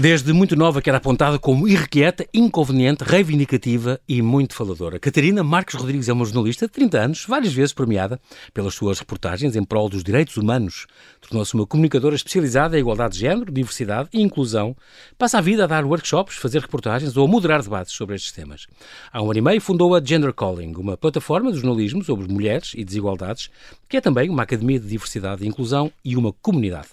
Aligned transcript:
Desde 0.00 0.32
muito 0.32 0.54
nova 0.54 0.80
que 0.80 0.88
era 0.88 0.98
apontada 0.98 1.40
como 1.40 1.66
irrequieta, 1.66 2.24
inconveniente, 2.32 3.02
reivindicativa 3.02 4.00
e 4.08 4.22
muito 4.22 4.54
faladora. 4.54 4.96
Catarina 5.00 5.42
Marques 5.42 5.74
Rodrigues 5.74 6.08
é 6.08 6.12
uma 6.12 6.24
jornalista 6.24 6.68
de 6.68 6.72
30 6.72 6.98
anos, 7.00 7.24
várias 7.26 7.52
vezes 7.52 7.72
premiada 7.72 8.20
pelas 8.54 8.74
suas 8.74 9.00
reportagens 9.00 9.56
em 9.56 9.64
prol 9.64 9.88
dos 9.88 10.04
direitos 10.04 10.36
humanos. 10.36 10.86
Tornou-se 11.20 11.52
uma 11.52 11.66
comunicadora 11.66 12.14
especializada 12.14 12.76
em 12.76 12.80
igualdade 12.80 13.14
de 13.14 13.20
género, 13.22 13.50
diversidade 13.50 14.08
e 14.12 14.22
inclusão. 14.22 14.76
Passa 15.18 15.38
a 15.38 15.40
vida 15.40 15.64
a 15.64 15.66
dar 15.66 15.84
workshops, 15.84 16.36
fazer 16.36 16.60
reportagens 16.60 17.16
ou 17.16 17.24
a 17.24 17.28
moderar 17.28 17.60
debates 17.60 17.92
sobre 17.92 18.14
estes 18.14 18.30
temas. 18.30 18.68
Há 19.12 19.20
um 19.20 19.28
ano 19.32 19.38
e 19.38 19.42
meio 19.42 19.60
fundou 19.60 19.96
a 19.96 20.00
Gender 20.00 20.32
Calling, 20.32 20.74
uma 20.76 20.96
plataforma 20.96 21.50
de 21.50 21.58
jornalismo 21.58 22.04
sobre 22.04 22.32
mulheres 22.32 22.70
e 22.76 22.84
desigualdades, 22.84 23.50
que 23.88 23.96
é 23.96 24.00
também 24.00 24.30
uma 24.30 24.44
academia 24.44 24.78
de 24.78 24.86
diversidade 24.86 25.44
e 25.44 25.48
inclusão 25.48 25.90
e 26.04 26.16
uma 26.16 26.32
comunidade. 26.32 26.86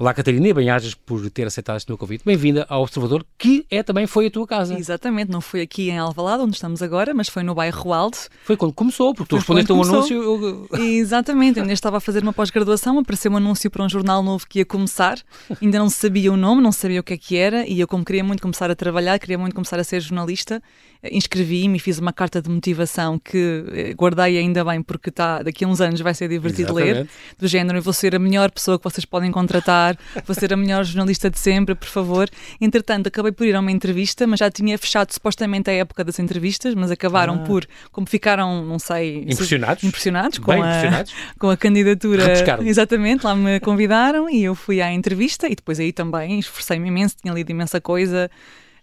Olá, 0.00 0.14
Catarina, 0.14 0.48
e 0.48 0.54
bem-ajas 0.54 0.94
por 0.94 1.28
ter 1.28 1.46
aceitado 1.46 1.76
este 1.76 1.90
meu 1.90 1.98
convite. 1.98 2.24
Bem-vinda 2.24 2.64
ao 2.70 2.80
Observador, 2.84 3.22
que 3.36 3.66
é 3.70 3.82
também 3.82 4.06
foi 4.06 4.28
a 4.28 4.30
tua 4.30 4.46
casa. 4.46 4.72
Exatamente, 4.72 5.30
não 5.30 5.42
foi 5.42 5.60
aqui 5.60 5.90
em 5.90 5.98
Alvalade, 5.98 6.42
onde 6.42 6.54
estamos 6.54 6.80
agora, 6.82 7.12
mas 7.12 7.28
foi 7.28 7.42
no 7.42 7.54
bairro 7.54 7.92
Alto. 7.92 8.30
Foi 8.42 8.56
quando 8.56 8.72
começou, 8.72 9.12
porque 9.12 9.28
tu 9.28 9.36
respondeste 9.36 9.70
a 9.70 9.74
um 9.74 9.82
anúncio. 9.82 10.16
Eu... 10.22 10.68
Exatamente, 10.80 11.58
eu 11.58 11.64
ainda 11.64 11.74
estava 11.74 11.98
a 11.98 12.00
fazer 12.00 12.22
uma 12.22 12.32
pós-graduação, 12.32 12.98
apareceu 12.98 13.30
um 13.30 13.36
anúncio 13.36 13.70
para 13.70 13.84
um 13.84 13.90
jornal 13.90 14.22
novo 14.22 14.46
que 14.48 14.60
ia 14.60 14.64
começar, 14.64 15.18
ainda 15.60 15.78
não 15.78 15.90
sabia 15.90 16.32
o 16.32 16.36
nome, 16.38 16.62
não 16.62 16.72
sabia 16.72 17.00
o 17.00 17.02
que 17.02 17.12
é 17.12 17.18
que 17.18 17.36
era, 17.36 17.68
e 17.68 17.78
eu, 17.78 17.86
como 17.86 18.02
queria 18.02 18.24
muito 18.24 18.40
começar 18.40 18.70
a 18.70 18.74
trabalhar, 18.74 19.18
queria 19.18 19.36
muito 19.36 19.52
começar 19.52 19.78
a 19.78 19.84
ser 19.84 20.00
jornalista, 20.00 20.62
inscrevi-me 21.04 21.76
e 21.76 21.80
fiz 21.80 21.98
uma 21.98 22.12
carta 22.12 22.42
de 22.42 22.48
motivação 22.50 23.18
que 23.18 23.64
eh, 23.72 23.94
guardei 23.94 24.38
ainda 24.38 24.64
bem, 24.64 24.82
porque 24.82 25.10
tá, 25.10 25.42
daqui 25.42 25.64
a 25.64 25.68
uns 25.68 25.80
anos 25.80 26.00
vai 26.00 26.14
ser 26.14 26.28
divertido 26.28 26.78
Exatamente. 26.78 26.98
ler, 26.98 27.08
do 27.38 27.48
género, 27.48 27.78
eu 27.78 27.82
vou 27.82 27.92
ser 27.92 28.14
a 28.14 28.18
melhor 28.18 28.50
pessoa 28.50 28.78
que 28.78 28.84
vocês 28.84 29.04
podem 29.04 29.30
contratar 29.30 29.96
vou 30.24 30.34
ser 30.34 30.52
a 30.52 30.56
melhor 30.56 30.84
jornalista 30.84 31.30
de 31.30 31.38
sempre, 31.38 31.74
por 31.74 31.88
favor. 31.88 32.28
Entretanto, 32.60 33.06
acabei 33.06 33.32
por 33.32 33.46
ir 33.46 33.54
a 33.54 33.60
uma 33.60 33.70
entrevista, 33.70 34.26
mas 34.26 34.38
já 34.38 34.50
tinha 34.50 34.76
fechado 34.78 35.12
supostamente 35.12 35.70
a 35.70 35.72
época 35.72 36.04
das 36.04 36.18
entrevistas, 36.18 36.74
mas 36.74 36.90
acabaram 36.90 37.34
ah. 37.34 37.46
por, 37.46 37.66
como 37.92 38.06
ficaram, 38.06 38.64
não 38.64 38.78
sei... 38.78 39.22
Impressionados. 39.22 39.84
Impressionados 39.84 40.38
com, 40.38 40.52
Bem 40.52 40.62
a, 40.62 40.66
impressionados. 40.66 41.14
com 41.38 41.50
a 41.50 41.56
candidatura. 41.56 42.24
Exatamente, 42.64 43.24
lá 43.24 43.34
me 43.34 43.60
convidaram 43.60 44.28
e 44.28 44.44
eu 44.44 44.54
fui 44.54 44.80
à 44.80 44.92
entrevista 44.92 45.46
e 45.46 45.54
depois 45.54 45.78
aí 45.80 45.92
também 45.92 46.38
esforcei-me 46.38 46.88
imenso, 46.88 47.16
tinha 47.20 47.32
lido 47.32 47.50
imensa 47.50 47.80
coisa, 47.80 48.30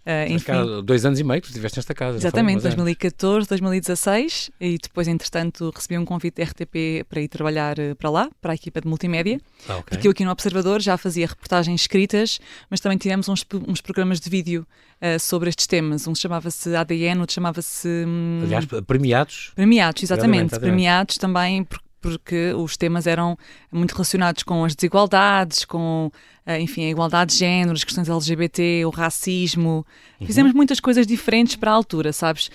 Uh, 0.08 0.32
enfim. 0.32 0.52
dois 0.86 1.04
anos 1.04 1.20
e 1.20 1.24
meio 1.24 1.42
que 1.42 1.48
tu 1.48 1.50
estiveste 1.50 1.76
nesta 1.78 1.92
casa. 1.92 2.16
Exatamente, 2.16 2.62
2014, 2.62 3.46
2016 3.46 4.50
e 4.58 4.78
depois, 4.82 5.06
entretanto, 5.06 5.70
recebi 5.74 5.98
um 5.98 6.04
convite 6.06 6.36
da 6.36 6.44
RTP 6.44 7.04
para 7.06 7.20
ir 7.20 7.28
trabalhar 7.28 7.78
eh, 7.78 7.94
para 7.94 8.08
lá, 8.08 8.30
para 8.40 8.52
a 8.52 8.54
equipa 8.54 8.80
de 8.80 8.88
multimédia, 8.88 9.38
ah, 9.68 9.76
okay. 9.76 9.82
porque 9.90 10.08
eu 10.08 10.12
aqui 10.12 10.24
no 10.24 10.30
Observador 10.30 10.80
já 10.80 10.96
fazia 10.96 11.26
reportagens 11.26 11.82
escritas, 11.82 12.40
mas 12.70 12.80
também 12.80 12.96
tivemos 12.96 13.28
uns, 13.28 13.44
uns 13.66 13.82
programas 13.82 14.18
de 14.18 14.30
vídeo 14.30 14.66
uh, 15.02 15.20
sobre 15.20 15.50
estes 15.50 15.66
temas. 15.66 16.06
Um 16.06 16.14
chamava-se 16.14 16.74
ADN, 16.74 17.20
outro 17.20 17.34
chamava-se... 17.34 17.86
Hum, 18.06 18.40
Aliás, 18.44 18.64
premiados. 18.86 19.52
Premiados, 19.54 20.02
exatamente. 20.02 20.58
Premiados 20.58 21.18
também, 21.18 21.64
porque 21.64 21.86
porque 22.00 22.52
os 22.54 22.76
temas 22.76 23.06
eram 23.06 23.36
muito 23.72 23.92
relacionados 23.92 24.42
com 24.42 24.64
as 24.64 24.74
desigualdades, 24.74 25.64
com, 25.64 26.10
enfim, 26.56 26.86
a 26.86 26.90
igualdade 26.90 27.32
de 27.32 27.38
género, 27.38 27.72
as 27.72 27.84
questões 27.84 28.08
LGBT, 28.08 28.84
o 28.86 28.90
racismo. 28.90 29.84
Uhum. 30.18 30.26
Fizemos 30.26 30.52
muitas 30.54 30.80
coisas 30.80 31.06
diferentes 31.06 31.56
para 31.56 31.70
a 31.70 31.74
altura, 31.74 32.12
sabes? 32.12 32.50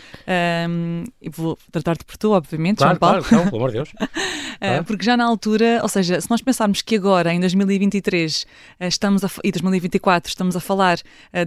Um, 0.67 1.03
vou 1.31 1.58
tratar-te 1.72 2.03
por 2.03 2.17
tu, 2.17 2.31
obviamente, 2.31 2.77
claro, 2.77 2.94
João 2.94 2.99
Paulo. 2.99 3.23
Claro, 3.23 3.30
claro, 3.30 3.52
pelo 3.52 3.58
amor 3.58 3.71
de 3.71 3.77
Deus. 3.77 3.89
Claro. 4.59 4.81
Uh, 4.81 4.86
porque 4.86 5.03
já 5.03 5.17
na 5.17 5.25
altura, 5.25 5.80
ou 5.81 5.89
seja, 5.89 6.21
se 6.21 6.30
nós 6.30 6.41
pensarmos 6.41 6.81
que 6.81 6.95
agora, 6.95 7.33
em 7.33 7.39
2023 7.39 8.44
uh, 8.44 8.86
estamos 8.86 9.21
a, 9.21 9.30
e 9.43 9.52
2024, 9.52 10.30
estamos 10.30 10.55
a 10.55 10.59
falar 10.61 10.99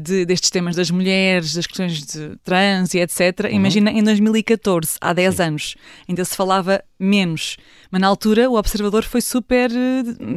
de, 0.02 0.26
destes 0.26 0.50
temas 0.50 0.76
das 0.76 0.90
mulheres, 0.90 1.54
das 1.54 1.66
questões 1.66 2.04
de 2.04 2.36
trans 2.44 2.92
e 2.92 2.98
etc., 2.98 3.44
uhum. 3.44 3.50
imagina 3.52 3.90
em 3.90 4.02
2014, 4.02 4.98
há 5.00 5.14
10 5.14 5.34
Sim. 5.34 5.42
anos, 5.42 5.76
ainda 6.06 6.24
se 6.26 6.36
falava 6.36 6.82
menos. 6.98 7.56
Mas 7.90 8.00
na 8.02 8.06
altura 8.06 8.50
o 8.50 8.58
Observador 8.58 9.02
foi 9.04 9.22
super 9.22 9.70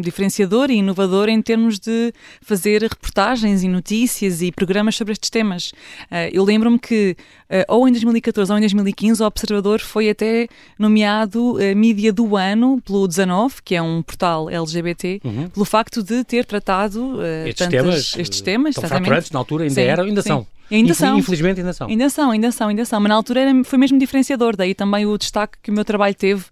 diferenciador 0.02 0.70
e 0.72 0.76
inovador 0.76 1.28
em 1.28 1.42
termos 1.42 1.80
de 1.80 1.99
fazer 2.42 2.82
reportagens 2.82 3.64
e 3.64 3.68
notícias 3.68 4.42
e 4.42 4.52
programas 4.52 4.96
sobre 4.96 5.14
estes 5.14 5.30
temas. 5.30 5.72
Uh, 6.12 6.30
eu 6.32 6.44
lembro-me 6.44 6.80
que 6.80 7.16
uh, 7.50 7.74
ou 7.74 7.88
em 7.88 7.92
2014 7.92 8.52
ou 8.52 8.58
em 8.58 8.62
2015 8.62 9.22
o 9.22 9.26
Observador 9.26 9.80
foi 9.80 10.10
até 10.10 10.48
nomeado 10.78 11.58
mídia 11.76 12.12
do 12.12 12.36
ano 12.36 12.82
pelo 12.86 13.08
19, 13.08 13.56
que 13.64 13.76
é 13.76 13.82
um 13.82 14.02
portal 14.02 14.50
LGBT, 14.50 15.22
uhum. 15.24 15.50
pelo 15.50 15.66
facto 15.66 16.02
de 16.04 16.24
ter 16.24 16.46
tratado 16.46 17.20
estes, 17.46 17.66
tantas, 17.66 17.72
temas, 17.72 18.16
estes 18.18 18.42
temas. 18.42 18.78
Exatamente. 18.78 19.34
na 19.34 19.40
altura 19.40 19.64
ainda 19.64 19.76
sim, 19.76 19.82
eram, 19.82 20.04
ainda 20.06 20.22
sim. 20.22 20.30
são. 20.30 20.48
Ainda 20.72 20.94
são. 20.94 21.18
Infelizmente 21.18 21.60
ainda 21.60 21.74
são. 21.74 21.88
Ainda 21.88 22.10
são, 22.10 22.32
ainda 22.32 22.52
são, 22.52 22.68
ainda 22.68 22.86
são. 22.86 23.00
Mas 23.00 23.10
na 23.10 23.16
altura 23.16 23.42
era, 23.42 23.64
foi 23.64 23.80
mesmo 23.80 23.98
diferenciador, 23.98 24.56
daí 24.56 24.76
também 24.76 25.06
o 25.06 25.18
destaque 25.18 25.58
que 25.64 25.72
o 25.72 25.74
meu 25.74 25.84
trabalho 25.84 26.14
teve 26.14 26.46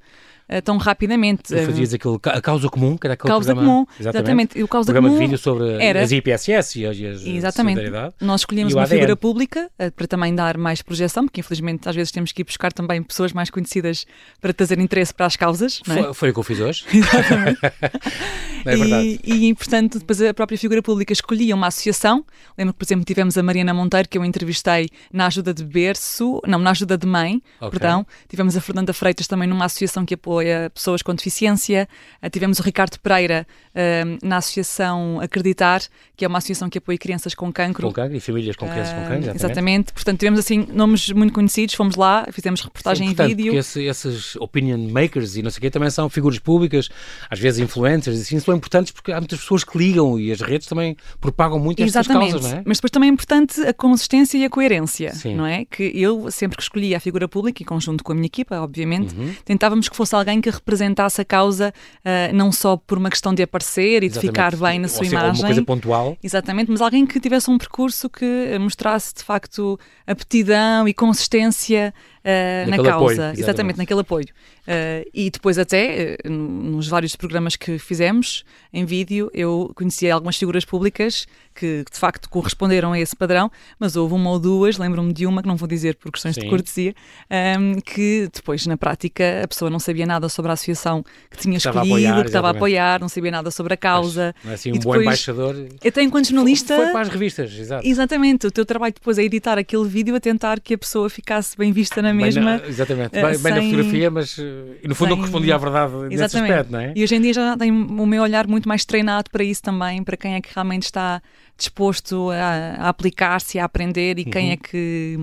uh, 0.49 0.61
tão 0.61 0.77
rapidamente. 0.77 1.43
Tu 1.43 1.65
fazias 1.65 1.93
aquele, 1.93 2.17
a 2.23 2.41
causa 2.41 2.69
comum, 2.69 2.97
que 2.97 3.07
era 3.07 3.13
aquele 3.13 3.29
causa 3.29 3.53
programa, 3.53 3.85
comum, 3.85 3.87
exatamente. 3.99 4.63
O 4.63 4.67
causa 4.67 4.85
programa 4.85 5.09
comum 5.09 5.19
de 5.19 5.25
vídeo 5.25 5.37
sobre 5.37 5.83
era, 5.83 6.01
as 6.01 6.11
IPSS 6.11 6.79
e 6.79 6.85
as, 6.85 6.97
e 6.97 7.07
as 7.07 7.25
exatamente. 7.25 7.81
Nós 8.21 8.41
escolhemos 8.41 8.73
uma 8.73 8.87
figura 8.87 9.15
pública 9.15 9.69
uh, 9.79 9.91
para 9.91 10.07
também 10.07 10.33
dar 10.33 10.57
mais 10.57 10.81
projeção, 10.81 11.25
porque 11.25 11.41
infelizmente 11.41 11.87
às 11.87 11.95
vezes 11.95 12.11
temos 12.11 12.31
que 12.31 12.41
ir 12.41 12.45
buscar 12.45 12.71
também 12.71 13.03
pessoas 13.03 13.33
mais 13.33 13.49
conhecidas 13.49 14.05
para 14.41 14.53
trazer 14.53 14.79
interesse 14.79 15.13
para 15.13 15.25
as 15.25 15.35
causas. 15.35 15.81
Foi, 15.85 15.99
é? 15.99 16.13
foi 16.13 16.29
o 16.29 16.33
que 16.33 16.39
eu 16.39 16.43
fiz 16.43 16.59
hoje. 16.59 16.85
Exatamente. 16.93 17.59
é 18.65 18.75
verdade. 18.75 19.19
E, 19.23 19.49
e, 19.49 19.55
portanto, 19.55 19.99
depois 19.99 20.21
a 20.21 20.33
própria 20.33 20.57
figura 20.57 20.81
pública 20.81 21.13
escolhia 21.13 21.55
uma 21.55 21.67
associação. 21.67 22.25
Lembro 22.57 22.73
que, 22.73 22.79
por 22.79 22.85
exemplo, 22.85 23.05
tivemos 23.05 23.37
a 23.37 23.43
Mariana 23.43 23.73
Monteiro, 23.73 24.07
que 24.07 24.17
eu 24.17 24.25
entrevistei 24.25 24.89
na 25.11 25.27
ajuda 25.27 25.53
de 25.53 25.63
berço, 25.63 26.41
não, 26.45 26.59
na 26.59 26.71
ajuda 26.71 26.97
de 26.97 27.05
mãe, 27.05 27.41
okay. 27.59 27.71
perdão. 27.71 28.05
Tivemos 28.27 28.55
a 28.55 28.61
Fernanda 28.61 28.93
Freitas 28.93 29.27
também 29.27 29.47
numa 29.47 29.65
associação 29.65 30.05
que 30.05 30.13
apoia 30.13 30.36
pessoas 30.73 31.01
com 31.01 31.13
deficiência. 31.13 31.87
Uh, 32.21 32.29
tivemos 32.29 32.59
o 32.59 32.63
Ricardo 32.63 32.97
Pereira 32.99 33.47
uh, 33.73 34.25
na 34.25 34.37
associação 34.37 35.19
Acreditar, 35.21 35.81
que 36.15 36.25
é 36.25 36.27
uma 36.27 36.37
associação 36.37 36.69
que 36.69 36.77
apoia 36.77 36.97
crianças 36.97 37.33
com 37.33 37.51
cancro. 37.51 37.87
Com 37.87 37.93
cancro 37.93 38.15
e 38.15 38.19
famílias 38.19 38.55
com 38.55 38.67
crianças 38.67 38.93
com 38.93 39.01
cancro, 39.01 39.15
exatamente. 39.15 39.37
exatamente. 39.37 39.93
Portanto, 39.93 40.19
tivemos 40.19 40.39
assim 40.39 40.67
nomes 40.71 41.09
muito 41.11 41.33
conhecidos, 41.33 41.75
fomos 41.75 41.95
lá, 41.95 42.27
fizemos 42.31 42.61
reportagem 42.61 43.07
Sim, 43.07 43.13
em 43.13 43.27
vídeo. 43.27 43.45
Porque 43.45 43.57
esse, 43.59 43.83
esses 43.83 44.35
opinion 44.37 44.89
makers 44.89 45.35
e 45.35 45.41
não 45.41 45.49
sei 45.49 45.59
o 45.59 45.61
quê 45.61 45.69
também 45.69 45.89
são 45.89 46.09
figuras 46.09 46.39
públicas, 46.39 46.89
às 47.29 47.39
vezes 47.39 47.59
influencers, 47.59 48.17
e 48.17 48.21
assim, 48.21 48.39
são 48.39 48.55
importantes 48.55 48.91
porque 48.91 49.11
há 49.11 49.19
muitas 49.19 49.39
pessoas 49.39 49.63
que 49.63 49.77
ligam 49.77 50.19
e 50.19 50.31
as 50.31 50.41
redes 50.41 50.67
também 50.67 50.95
propagam 51.19 51.59
muito 51.59 51.81
estas 51.81 52.05
Exatamente. 52.05 52.31
causas, 52.31 52.51
não 52.51 52.57
é? 52.59 52.63
Mas 52.65 52.77
depois 52.77 52.91
também 52.91 53.09
é 53.09 53.13
importante 53.13 53.61
a 53.61 53.73
consistência 53.73 54.37
e 54.37 54.45
a 54.45 54.49
coerência, 54.49 55.13
Sim. 55.13 55.35
não 55.35 55.45
é? 55.45 55.65
Que 55.65 55.91
eu, 55.95 56.29
sempre 56.31 56.57
que 56.57 56.63
escolhi 56.63 56.95
a 56.95 56.99
figura 56.99 57.27
pública, 57.27 57.61
e 57.61 57.65
conjunto 57.65 58.03
com 58.03 58.11
a 58.11 58.15
minha 58.15 58.25
equipa, 58.25 58.57
obviamente, 58.59 59.15
uhum. 59.15 59.33
tentávamos 59.45 59.87
que 59.87 59.95
fosse 59.95 60.15
alguém 60.15 60.26
que 60.41 60.49
representasse 60.49 61.21
a 61.21 61.25
causa 61.25 61.73
uh, 61.99 62.35
não 62.35 62.51
só 62.51 62.75
por 62.75 62.97
uma 62.97 63.09
questão 63.09 63.33
de 63.33 63.43
aparecer 63.43 64.03
e 64.03 64.07
Exatamente. 64.07 64.13
de 64.13 64.19
ficar 64.19 64.55
bem 64.55 64.79
na 64.79 64.87
sua 64.87 65.05
Ou 65.05 65.11
imagem. 65.11 65.41
Uma 65.41 65.47
coisa 65.47 65.63
pontual. 65.63 66.17
Exatamente, 66.21 66.69
mas 66.69 66.81
alguém 66.81 67.05
que 67.05 67.19
tivesse 67.19 67.49
um 67.49 67.57
percurso 67.57 68.09
que 68.09 68.57
mostrasse 68.59 69.13
de 69.13 69.23
facto 69.23 69.79
aptidão 70.05 70.87
e 70.87 70.93
consistência 70.93 71.93
uh, 72.27 72.69
na 72.69 72.77
causa, 72.77 72.91
apoio, 72.91 73.11
exatamente. 73.13 73.39
exatamente. 73.39 73.77
naquele 73.77 73.99
apoio. 74.01 74.27
Uh, 74.67 75.09
e 75.13 75.29
depois 75.29 75.57
até, 75.57 76.17
uh, 76.25 76.29
nos 76.29 76.87
vários 76.87 77.15
programas 77.15 77.55
que 77.55 77.79
fizemos 77.79 78.43
em 78.73 78.85
vídeo, 78.85 79.31
eu 79.33 79.71
conhecia 79.75 80.13
algumas 80.13 80.35
figuras 80.35 80.65
públicas 80.65 81.25
que 81.55 81.83
de 81.91 81.97
facto 81.97 82.29
corresponderam 82.29 82.91
a 82.91 82.99
esse 82.99 83.15
padrão, 83.15 83.49
mas 83.79 83.95
houve 83.95 84.13
uma 84.13 84.29
ou 84.29 84.39
duas, 84.39 84.77
lembro-me 84.77 85.11
de 85.11 85.25
uma, 85.25 85.41
que 85.41 85.47
não 85.47 85.55
vou 85.55 85.67
dizer 85.67 85.95
por 85.95 86.11
questões 86.11 86.35
Sim. 86.35 86.41
de 86.41 86.49
cortesia, 86.49 86.93
um, 87.31 87.35
ehm, 87.35 87.79
que 87.79 88.29
depois 88.31 88.67
na 88.67 88.77
prática 88.77 89.41
a 89.43 89.47
pessoa 89.47 89.71
não 89.71 89.79
sabia 89.79 90.05
nada 90.05 90.29
sobre 90.29 90.51
a 90.51 90.53
associação 90.53 91.03
que 91.31 91.37
tinha 91.37 91.57
que 91.57 91.67
escolhido, 91.67 91.95
apoiar, 91.95 92.21
que 92.21 92.27
estava 92.27 92.47
a 92.47 92.51
apoiar, 92.51 92.99
não 92.99 93.09
sabia 93.09 93.31
nada 93.31 93.49
sobre 93.49 93.73
a 93.73 93.77
causa. 93.77 94.35
Mas, 94.43 94.51
é 94.51 94.53
assim 94.53 94.69
um 94.69 94.73
depois, 94.73 94.97
bom 94.97 95.01
embaixador. 95.01 95.55
Até 95.85 96.03
enquanto 96.03 96.27
jornalista. 96.27 96.75
Foi 96.75 96.91
para 96.91 97.01
as 97.01 97.09
revistas, 97.09 97.51
exato. 97.57 97.87
Exatamente, 97.87 98.45
o 98.45 98.51
teu 98.51 98.65
trabalho 98.65 98.93
depois 98.93 99.17
é 99.17 99.23
editar 99.23 99.57
aquele 99.57 99.87
vídeo 99.87 100.15
a 100.15 100.19
tentar 100.19 100.59
que 100.59 100.75
a 100.75 100.77
pessoa 100.77 101.09
ficasse 101.09 101.57
bem 101.57 101.71
vista 101.71 102.01
na 102.01 102.13
mesma. 102.17 102.57
Na, 102.57 102.67
exatamente, 102.67 103.17
uh, 103.17 103.21
bem, 103.21 103.39
bem 103.39 103.53
na 103.53 103.61
fotografia, 103.61 104.11
mas 104.11 104.37
uh, 104.37 104.43
no 104.83 104.95
fundo 104.95 105.07
sem... 105.07 105.09
não 105.09 105.17
correspondia 105.17 105.55
à 105.55 105.57
verdade 105.57 105.93
exatamente. 105.93 106.21
nesse 106.21 106.37
aspecto, 106.37 106.71
não 106.71 106.79
é? 106.79 106.93
E 106.95 107.03
hoje 107.03 107.15
em 107.15 107.21
dia 107.21 107.33
já 107.33 107.57
tem 107.57 107.71
o 107.71 108.05
meu 108.05 108.23
olhar 108.23 108.47
muito 108.47 108.67
mais 108.67 108.85
treinado 108.85 109.29
para 109.31 109.43
isso 109.43 109.61
também, 109.61 110.03
para 110.03 110.17
quem 110.17 110.35
é 110.35 110.41
que 110.41 110.49
realmente 110.53 110.83
está 110.83 111.21
disposto 111.57 112.29
a, 112.29 112.85
a 112.85 112.89
aplicar-se, 112.89 113.57
a 113.57 113.65
aprender 113.65 114.19
e 114.19 114.23
uhum. 114.23 114.31
quem 114.31 114.51
é 114.51 114.57
que. 114.57 115.17